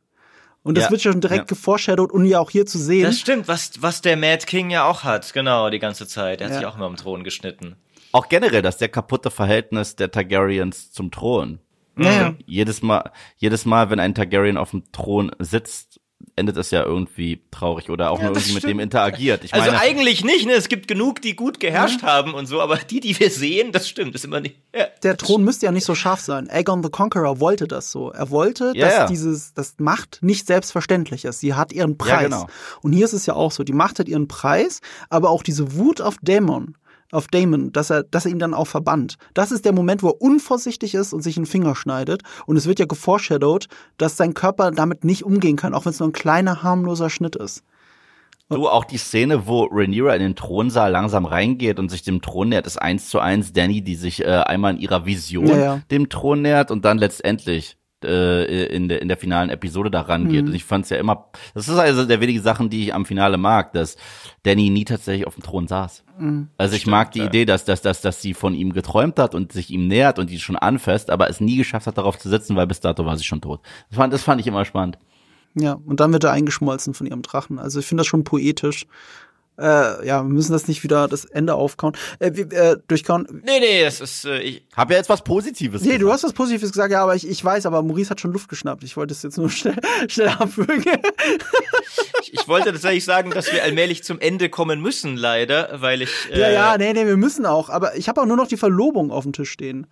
[0.61, 1.55] Und das ja, wird schon direkt ja.
[1.55, 3.03] geforeshadowed und ja auch hier zu sehen.
[3.03, 6.41] Das stimmt, was, was der Mad King ja auch hat, genau, die ganze Zeit.
[6.41, 6.59] Er hat ja.
[6.59, 7.75] sich auch immer am Thron geschnitten.
[8.11, 11.59] Auch generell das sehr kaputte Verhältnis der Targaryens zum Thron.
[11.97, 12.35] Ja.
[12.45, 15.99] Jedes Mal, jedes Mal, wenn ein Targaryen auf dem Thron sitzt,
[16.35, 19.43] endet es ja irgendwie traurig oder auch ja, nur irgendwie mit dem interagiert.
[19.43, 20.53] Ich also meine, eigentlich nicht, ne?
[20.53, 22.07] Es gibt genug, die gut geherrscht ja.
[22.07, 24.55] haben und so, aber die, die wir sehen, das stimmt, ist immer nicht.
[24.73, 24.87] Ja.
[25.03, 26.49] Der Thron müsste ja nicht so scharf sein.
[26.49, 28.11] Aegon the Conqueror wollte das so.
[28.11, 31.39] Er wollte, dass dieses, das Macht nicht selbstverständlich ist.
[31.39, 32.25] Sie hat ihren Preis.
[32.25, 32.47] Genau.
[32.81, 33.63] Und hier ist es ja auch so.
[33.63, 36.75] Die Macht hat ihren Preis, aber auch diese Wut auf Dämon
[37.11, 39.15] auf Damon, dass er, dass er ihn dann auch verbannt.
[39.33, 42.23] Das ist der Moment, wo er unvorsichtig ist und sich einen Finger schneidet.
[42.45, 43.67] Und es wird ja geforeshadowed,
[43.97, 47.35] dass sein Körper damit nicht umgehen kann, auch wenn es nur ein kleiner, harmloser Schnitt
[47.35, 47.63] ist.
[48.49, 52.49] Du, auch die Szene, wo Rhaenyra in den Thronsaal langsam reingeht und sich dem Thron
[52.49, 55.81] nähert, ist eins zu eins Danny, die sich äh, einmal in ihrer Vision ja, ja.
[55.91, 60.43] dem Thron nähert und dann letztendlich äh, in, der, in der finalen Episode da rangeht.
[60.43, 60.49] Mhm.
[60.49, 63.05] Und ich fand es ja immer, das ist also der wenige Sachen, die ich am
[63.05, 63.97] Finale mag, dass
[64.43, 66.03] Danny nie tatsächlich auf dem Thron saß.
[66.17, 66.49] Mhm.
[66.57, 67.25] Also ich Stimmt, mag die ja.
[67.25, 70.29] Idee, dass, dass, dass, dass sie von ihm geträumt hat und sich ihm nähert und
[70.29, 73.17] die schon anfasst, aber es nie geschafft hat, darauf zu sitzen, weil bis dato war
[73.17, 73.61] sie schon tot.
[73.89, 74.97] Das fand, das fand ich immer spannend.
[75.55, 77.59] Ja, und dann wird er eingeschmolzen von ihrem Drachen.
[77.59, 78.85] Also ich finde das schon poetisch.
[79.59, 81.93] Äh, ja, wir müssen das nicht wieder das Ende aufkauen.
[82.19, 83.27] Äh, wir, äh, durchkauen.
[83.45, 84.25] Nee, nee, es ist.
[84.25, 86.01] Äh, ich habe ja jetzt was Positives Nee, gesagt.
[86.01, 88.49] du hast was Positives gesagt, ja, aber ich, ich weiß, aber Maurice hat schon Luft
[88.49, 88.83] geschnappt.
[88.83, 89.75] Ich wollte es jetzt nur schnell,
[90.07, 90.83] schnell abwürgen.
[92.21, 96.09] ich, ich wollte tatsächlich sagen, dass wir allmählich zum Ende kommen müssen, leider, weil ich.
[96.31, 97.69] Äh, ja, ja, nee, nee, wir müssen auch.
[97.69, 99.87] Aber ich habe auch nur noch die Verlobung auf dem Tisch stehen.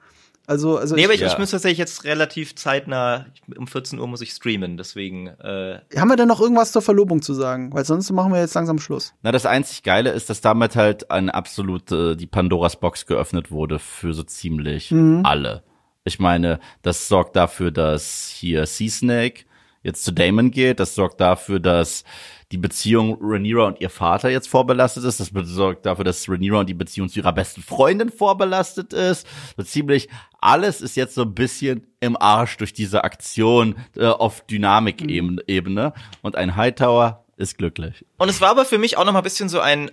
[0.49, 1.28] Also, also nee, aber ich, ja.
[1.28, 3.26] ich muss tatsächlich jetzt relativ zeitnah,
[3.57, 5.28] um 14 Uhr muss ich streamen, deswegen.
[5.28, 7.74] Äh Haben wir denn noch irgendwas zur Verlobung zu sagen?
[7.74, 9.14] Weil sonst machen wir jetzt langsam Schluss.
[9.24, 13.78] Na, das einzig Geile ist, dass damit halt eine absolute, die Pandoras Box geöffnet wurde
[13.78, 15.26] für so ziemlich mhm.
[15.26, 15.64] alle.
[16.06, 19.44] Ich meine, das sorgt dafür, dass hier Sea Snake
[19.84, 20.80] jetzt zu Damon geht.
[20.80, 22.06] Das sorgt dafür, dass
[22.52, 25.19] die Beziehung Rhaenyra und ihr Vater jetzt vorbelastet ist.
[25.19, 29.28] Das sorgt dafür, dass Rhaenyra und die Beziehung zu ihrer besten Freundin vorbelastet ist.
[29.57, 30.07] So ziemlich
[30.40, 35.94] alles ist jetzt so ein bisschen im Arsch durch diese Aktion äh, auf Dynamik-Ebene.
[35.95, 36.02] Mhm.
[36.22, 38.06] Und ein Hightower ist glücklich.
[38.18, 39.91] Und es war aber für mich auch noch mal ein bisschen so ein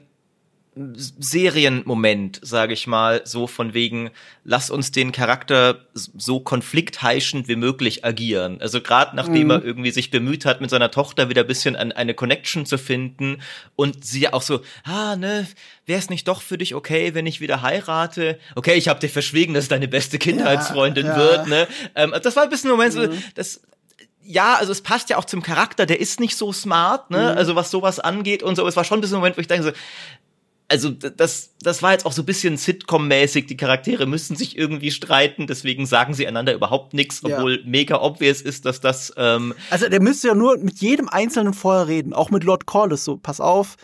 [0.77, 4.11] Serienmoment, sage ich mal, so von wegen,
[4.43, 8.61] lass uns den Charakter so konfliktheischend wie möglich agieren.
[8.61, 9.51] Also gerade nachdem mhm.
[9.51, 12.77] er irgendwie sich bemüht hat, mit seiner Tochter wieder ein bisschen an eine Connection zu
[12.77, 13.41] finden
[13.77, 15.47] und sie auch so, ah, ne,
[15.87, 18.39] wäre es nicht doch für dich okay, wenn ich wieder heirate?
[18.57, 21.19] Okay, ich habe dir verschwiegen, dass es deine beste Kindheitsfreundin ja, ja.
[21.19, 21.69] wird, ne?
[21.95, 23.13] Ähm, das war ein bisschen ein Moment, mhm.
[23.13, 23.61] so, das
[24.27, 27.19] ja, also es passt ja auch zum Charakter, der ist nicht so smart, ne?
[27.33, 27.39] Mhm.
[27.39, 28.67] Also was sowas angeht und so.
[28.67, 29.73] Es war schon ein bisschen ein Moment, wo ich denke so,
[30.69, 33.47] also das, das war jetzt auch so ein bisschen Sitcom-mäßig.
[33.47, 37.62] Die Charaktere müssen sich irgendwie streiten, deswegen sagen sie einander überhaupt nichts, obwohl ja.
[37.66, 39.12] mega obvious ist, dass das.
[39.16, 43.05] Ähm also der müsste ja nur mit jedem Einzelnen vorher reden, auch mit Lord Corliss.
[43.05, 43.77] So, pass auf,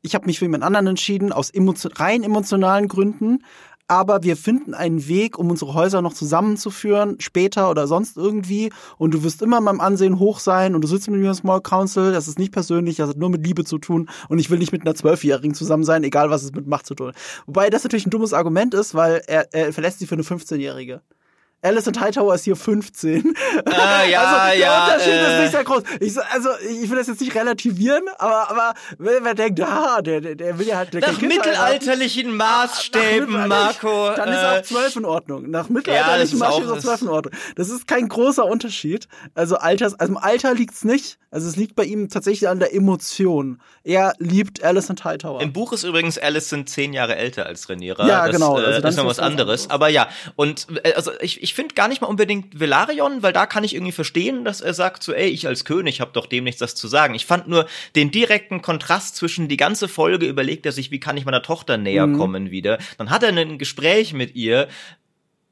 [0.00, 3.44] ich habe mich für jemand anderen entschieden aus emotion rein emotionalen Gründen,
[3.88, 8.70] aber wir finden einen Weg, um unsere Häuser noch zusammenzuführen, später oder sonst irgendwie.
[8.98, 11.34] Und du wirst immer in meinem Ansehen hoch sein und du sitzt mit mir im
[11.34, 12.12] Small Council.
[12.12, 14.08] Das ist nicht persönlich, das hat nur mit Liebe zu tun.
[14.28, 16.94] Und ich will nicht mit einer Zwölfjährigen zusammen sein, egal was es mit Macht zu
[16.94, 17.12] tun.
[17.46, 21.00] Wobei das natürlich ein dummes Argument ist, weil er, er verlässt sie für eine 15-Jährige.
[21.60, 23.34] Alice und Hightower ist hier 15.
[23.64, 25.82] Ah, ja, also, der ja, Unterschied äh, ist nicht sehr groß.
[25.98, 30.36] Ich, also, ich will das jetzt nicht relativieren, aber, aber wer, denkt, ah, der, der,
[30.36, 30.94] der will ja halt.
[30.94, 34.12] Der nach mittelalterlichen Maßstäben, nach Marco.
[34.14, 35.50] Dann ist auch 12 äh, in Ordnung.
[35.50, 37.34] Nach mittelalterlichen ja, Maßstäben ist auch 12 in Ordnung.
[37.56, 39.08] Das ist kein großer Unterschied.
[39.34, 41.18] Also, Alters, also im Alter liegt's nicht.
[41.32, 43.60] Also, es liegt bei ihm tatsächlich an der Emotion.
[43.82, 45.40] Er liebt Alice und Hightower.
[45.40, 48.06] Im Buch ist übrigens Alice sind zehn Jahre älter als Rhaenyra.
[48.06, 48.58] Ja, das, genau.
[48.58, 49.68] Äh, also, das ist noch was anderes.
[49.70, 53.46] Aber ja, und, äh, also, ich, ich finde gar nicht mal unbedingt Velarion, weil da
[53.46, 56.44] kann ich irgendwie verstehen, dass er sagt so, ey, ich als König habe doch dem
[56.44, 57.14] nichts das zu sagen.
[57.14, 57.66] Ich fand nur
[57.96, 61.76] den direkten Kontrast zwischen die ganze Folge überlegt er sich, wie kann ich meiner Tochter
[61.76, 62.18] näher mhm.
[62.18, 62.78] kommen wieder.
[62.96, 64.68] Dann hat er ein Gespräch mit ihr,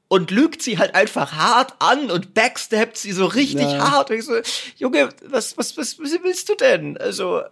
[0.09, 3.90] und lügt sie halt einfach hart an und backstabbt sie so richtig ja.
[3.90, 4.10] hart.
[4.10, 4.35] Und ich so,
[4.77, 6.97] Junge, was, was, was, was willst du denn?
[6.97, 7.43] Also.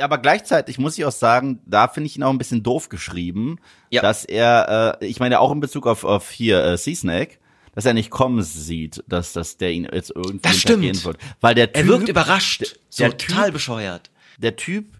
[0.00, 2.88] Ja, aber gleichzeitig muss ich auch sagen, da finde ich ihn auch ein bisschen doof
[2.88, 3.58] geschrieben,
[3.90, 4.00] ja.
[4.00, 7.38] dass er, äh, ich meine auch in Bezug auf, auf hier äh, Sea Snake,
[7.78, 11.04] dass er nicht kommen sieht, dass, dass der ihn jetzt irgendwie das stimmt.
[11.04, 11.16] wird.
[11.40, 14.10] Weil der Typ, er wirkt überrascht, so der total typ, bescheuert.
[14.38, 14.98] Der Typ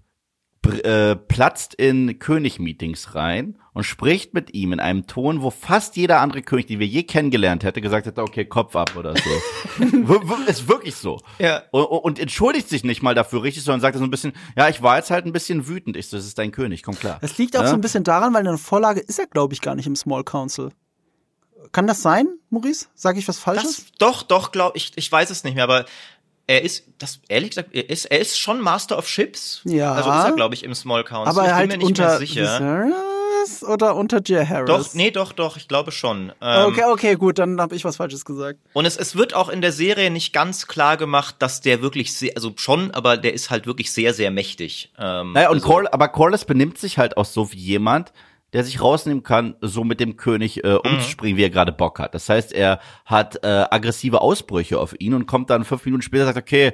[0.85, 6.21] äh, platzt in König-Meetings rein und spricht mit ihm in einem Ton, wo fast jeder
[6.21, 9.85] andere König, den wir je kennengelernt hätte, gesagt hätte, okay, Kopf ab oder so.
[10.47, 11.21] ist wirklich so.
[11.41, 11.65] Ja.
[11.73, 14.83] Und, und, entschuldigt sich nicht mal dafür richtig, sondern sagt so ein bisschen, ja, ich
[14.83, 15.97] war jetzt halt ein bisschen wütend.
[15.97, 17.19] Ich so, das ist dein König, komm klar.
[17.23, 17.71] Das liegt auch ja?
[17.71, 19.97] so ein bisschen daran, weil in der Vorlage ist er, glaube ich, gar nicht im
[19.97, 20.71] Small Council.
[21.73, 22.87] Kann das sein, Maurice?
[22.95, 23.77] Sage ich was Falsches?
[23.77, 24.93] Das, doch, doch, glaube ich.
[24.97, 25.85] Ich weiß es nicht mehr, aber
[26.47, 29.61] er ist, das ehrlich gesagt, er ist, er ist schon Master of Ships.
[29.65, 29.93] Ja.
[29.93, 31.29] Also ist er, glaube ich, im Small Council.
[31.29, 32.59] Aber er halt ich bin mir nicht unter sicher.
[32.59, 34.67] Viserys oder unter Jay Harris?
[34.67, 36.33] Doch, nee, doch, doch, ich glaube schon.
[36.41, 38.59] Ähm, okay, okay, gut, dann habe ich was Falsches gesagt.
[38.73, 42.15] Und es, es wird auch in der Serie nicht ganz klar gemacht, dass der wirklich
[42.15, 44.91] sehr, also schon, aber der ist halt wirklich sehr, sehr mächtig.
[44.99, 48.13] Ähm, naja, und also, Cor aber Corlys benimmt sich halt auch so wie jemand,
[48.53, 50.93] der sich rausnehmen kann, so mit dem König äh, mhm.
[50.93, 51.39] umzuspringen, mhm.
[51.39, 52.15] wie er gerade Bock hat.
[52.15, 56.27] Das heißt, er hat äh, aggressive Ausbrüche auf ihn und kommt dann fünf Minuten später
[56.27, 56.73] und sagt, okay,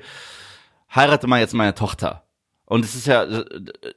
[0.94, 2.24] heirate mal jetzt meine Tochter.
[2.66, 3.44] Und es ist ja, äh,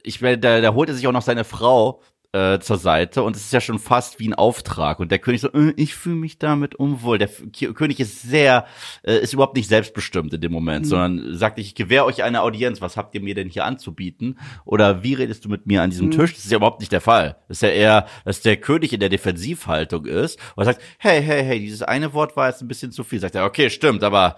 [0.02, 2.02] ich werde, da, da holt er sich auch noch seine Frau
[2.32, 5.40] äh, zur Seite und es ist ja schon fast wie ein Auftrag und der König
[5.40, 7.16] so, äh, ich fühle mich damit unwohl.
[7.16, 8.66] Der K König ist sehr,
[9.02, 10.88] äh, ist überhaupt nicht selbstbestimmt in dem Moment, mhm.
[10.90, 14.38] sondern sagt, ich gewähre euch eine Audienz, was habt ihr mir denn hier anzubieten?
[14.66, 16.12] Oder wie redest du mit mir an diesem mhm.
[16.12, 16.34] Tisch?
[16.34, 17.36] Das ist ja überhaupt nicht der Fall.
[17.48, 21.42] Das ist ja eher, dass der König in der Defensivhaltung ist und sagt, hey, hey,
[21.42, 23.20] hey, dieses eine Wort war jetzt ein bisschen zu viel.
[23.20, 24.36] Sagt er, okay, stimmt, aber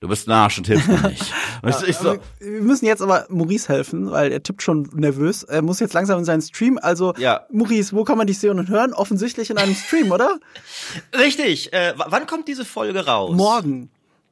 [0.00, 1.32] du bist ein Arsch und hilfst mir nicht.
[1.62, 5.42] ja, ich so, wir müssen jetzt aber Maurice helfen, weil er tippt schon nervös.
[5.42, 6.78] Er muss jetzt langsam in seinen Stream.
[6.80, 7.46] Also, ja.
[7.50, 8.92] Maurice, wo kann man dich sehen und hören?
[8.92, 10.38] Offensichtlich in einem Stream, oder?
[11.18, 11.72] Richtig.
[11.72, 13.34] Äh, wann kommt diese Folge raus?
[13.34, 13.90] Morgen.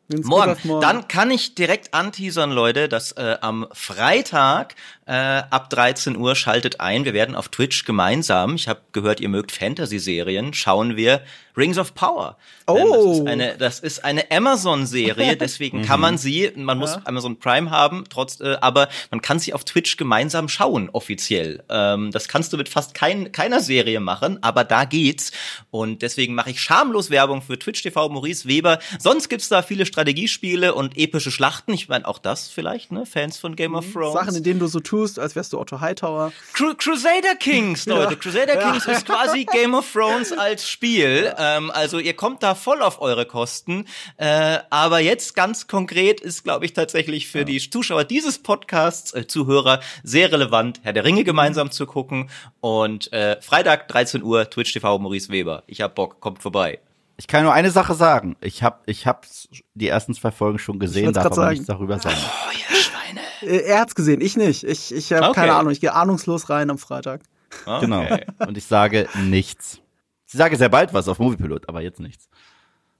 [0.08, 0.56] Morgen.
[0.62, 0.80] morgen.
[0.80, 4.76] Dann kann ich direkt anteasern, Leute, dass äh, am Freitag
[5.06, 7.04] äh, ab 13 Uhr schaltet ein.
[7.04, 11.22] Wir werden auf Twitch gemeinsam, ich habe gehört, ihr mögt Fantasy-Serien, schauen wir
[11.56, 12.36] Rings of Power.
[12.66, 12.76] Oh.
[12.76, 17.02] Das ist eine, das ist eine Amazon-Serie, deswegen kann man sie, man muss ja.
[17.04, 21.62] Amazon Prime haben, trotz, äh, aber man kann sie auf Twitch gemeinsam schauen, offiziell.
[21.68, 25.30] Ähm, das kannst du mit fast kein, keiner Serie machen, aber da geht's.
[25.70, 28.80] Und deswegen mache ich schamlos Werbung für Twitch TV Maurice Weber.
[28.98, 31.72] Sonst gibt's da viele Strategiespiele und epische Schlachten.
[31.72, 33.06] Ich meine, auch das vielleicht, ne?
[33.06, 33.92] Fans von Game of mhm.
[33.92, 34.14] Thrones.
[34.14, 36.32] Sachen, in denen du so tust tust, als wärst du Otto Hightower.
[36.54, 38.14] Cru Crusader Kings, Leute.
[38.14, 38.18] Ja.
[38.18, 38.92] Crusader Kings ja.
[38.92, 41.34] ist quasi Game of Thrones als Spiel.
[41.36, 43.84] Ähm, also ihr kommt da voll auf eure Kosten.
[44.16, 47.44] Äh, aber jetzt ganz konkret ist, glaube ich, tatsächlich für ja.
[47.44, 52.30] die Zuschauer dieses Podcasts, äh, Zuhörer, sehr relevant, Herr der Ringe gemeinsam zu gucken.
[52.60, 55.62] Und äh, Freitag 13 Uhr, Twitch TV Maurice Weber.
[55.66, 56.80] Ich hab Bock, kommt vorbei.
[57.18, 58.36] Ich kann nur eine Sache sagen.
[58.40, 59.26] Ich habe ich hab
[59.74, 61.50] die ersten zwei Folgen schon gesehen, darf aber sagen.
[61.50, 62.16] nichts darüber sagen.
[62.18, 62.46] Oh.
[62.50, 62.75] Äh,
[63.42, 64.64] er hat's gesehen, ich nicht.
[64.64, 65.40] Ich, ich habe okay.
[65.40, 65.72] keine Ahnung.
[65.72, 67.22] Ich gehe ahnungslos rein am Freitag.
[67.64, 67.80] Okay.
[67.80, 68.06] Genau.
[68.46, 69.80] Und ich sage nichts.
[70.26, 72.28] Ich sage sehr bald was auf Moviepilot, aber jetzt nichts.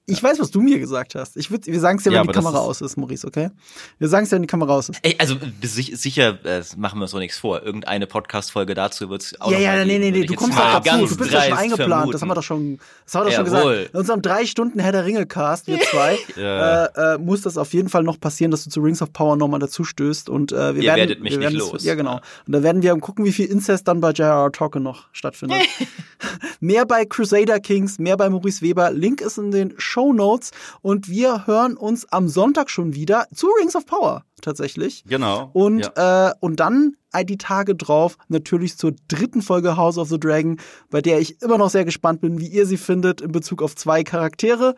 [0.09, 1.37] Ich weiß, was du mir gesagt hast.
[1.37, 3.51] Ich würd, wir sagen es dir, wenn ja, die Kamera aus ist, Maurice, okay?
[3.99, 5.01] Wir sagen es dir, wenn die Kamera aus ist.
[5.03, 7.65] Ey, also sicher äh, machen wir uns so nichts vor.
[7.65, 11.07] Irgendeine Podcast-Folge dazu wird es auch Ja, ja, nee, nee, nee, du kommst doch dazu.
[11.07, 11.91] Du bist doch schon eingeplant.
[11.91, 12.13] Vermuten.
[12.13, 13.91] Das haben wir doch schon, das haben wir doch schon gesagt.
[13.93, 17.89] In unserem drei Stunden Herr der Ringe-Cast, wir zwei, äh, äh, muss das auf jeden
[17.89, 20.29] Fall noch passieren, dass du zu Rings of Power nochmal dazu stößt.
[20.29, 21.83] Und äh, wir Ihr werden, werdet mich wir nicht los.
[21.83, 22.21] Ja, genau.
[22.47, 24.53] Und da werden wir gucken, wie viel Incest dann bei J.R.R.
[24.53, 25.63] Tolkien noch stattfindet.
[26.61, 28.93] mehr bei Crusader Kings, mehr bei Maurice Weber.
[28.93, 30.51] Link ist in den Show Notes
[30.83, 35.05] und wir hören uns am Sonntag schon wieder zu Rings of Power tatsächlich.
[35.07, 35.51] Genau.
[35.53, 36.31] Und, ja.
[36.31, 40.59] äh, und dann die Tage drauf natürlich zur dritten Folge House of the Dragon,
[40.91, 43.75] bei der ich immer noch sehr gespannt bin, wie ihr sie findet in Bezug auf
[43.75, 44.75] zwei Charaktere.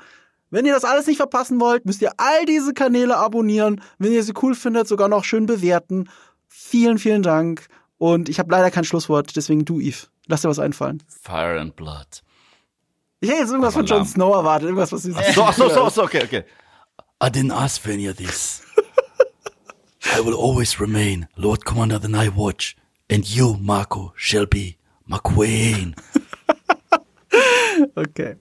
[0.50, 3.80] Wenn ihr das alles nicht verpassen wollt, müsst ihr all diese Kanäle abonnieren.
[3.98, 6.08] Wenn ihr sie cool findet, sogar noch schön bewerten.
[6.46, 7.66] Vielen, vielen Dank.
[7.98, 10.06] Und ich habe leider kein Schlusswort, deswegen du, Eve.
[10.26, 11.02] Lass dir was einfallen.
[11.08, 12.22] Fire and Blood.
[13.20, 16.02] Ich hätte jetzt irgendwas von Jon Snow erwartet, irgendwas, was sie so, so, so, so,
[16.04, 16.44] okay, okay.
[17.20, 18.62] I didn't ask for any of this.
[20.14, 22.76] I will always remain Lord Commander of the Night Watch,
[23.10, 25.96] and you, Marco, shall be my queen.
[27.96, 28.36] okay.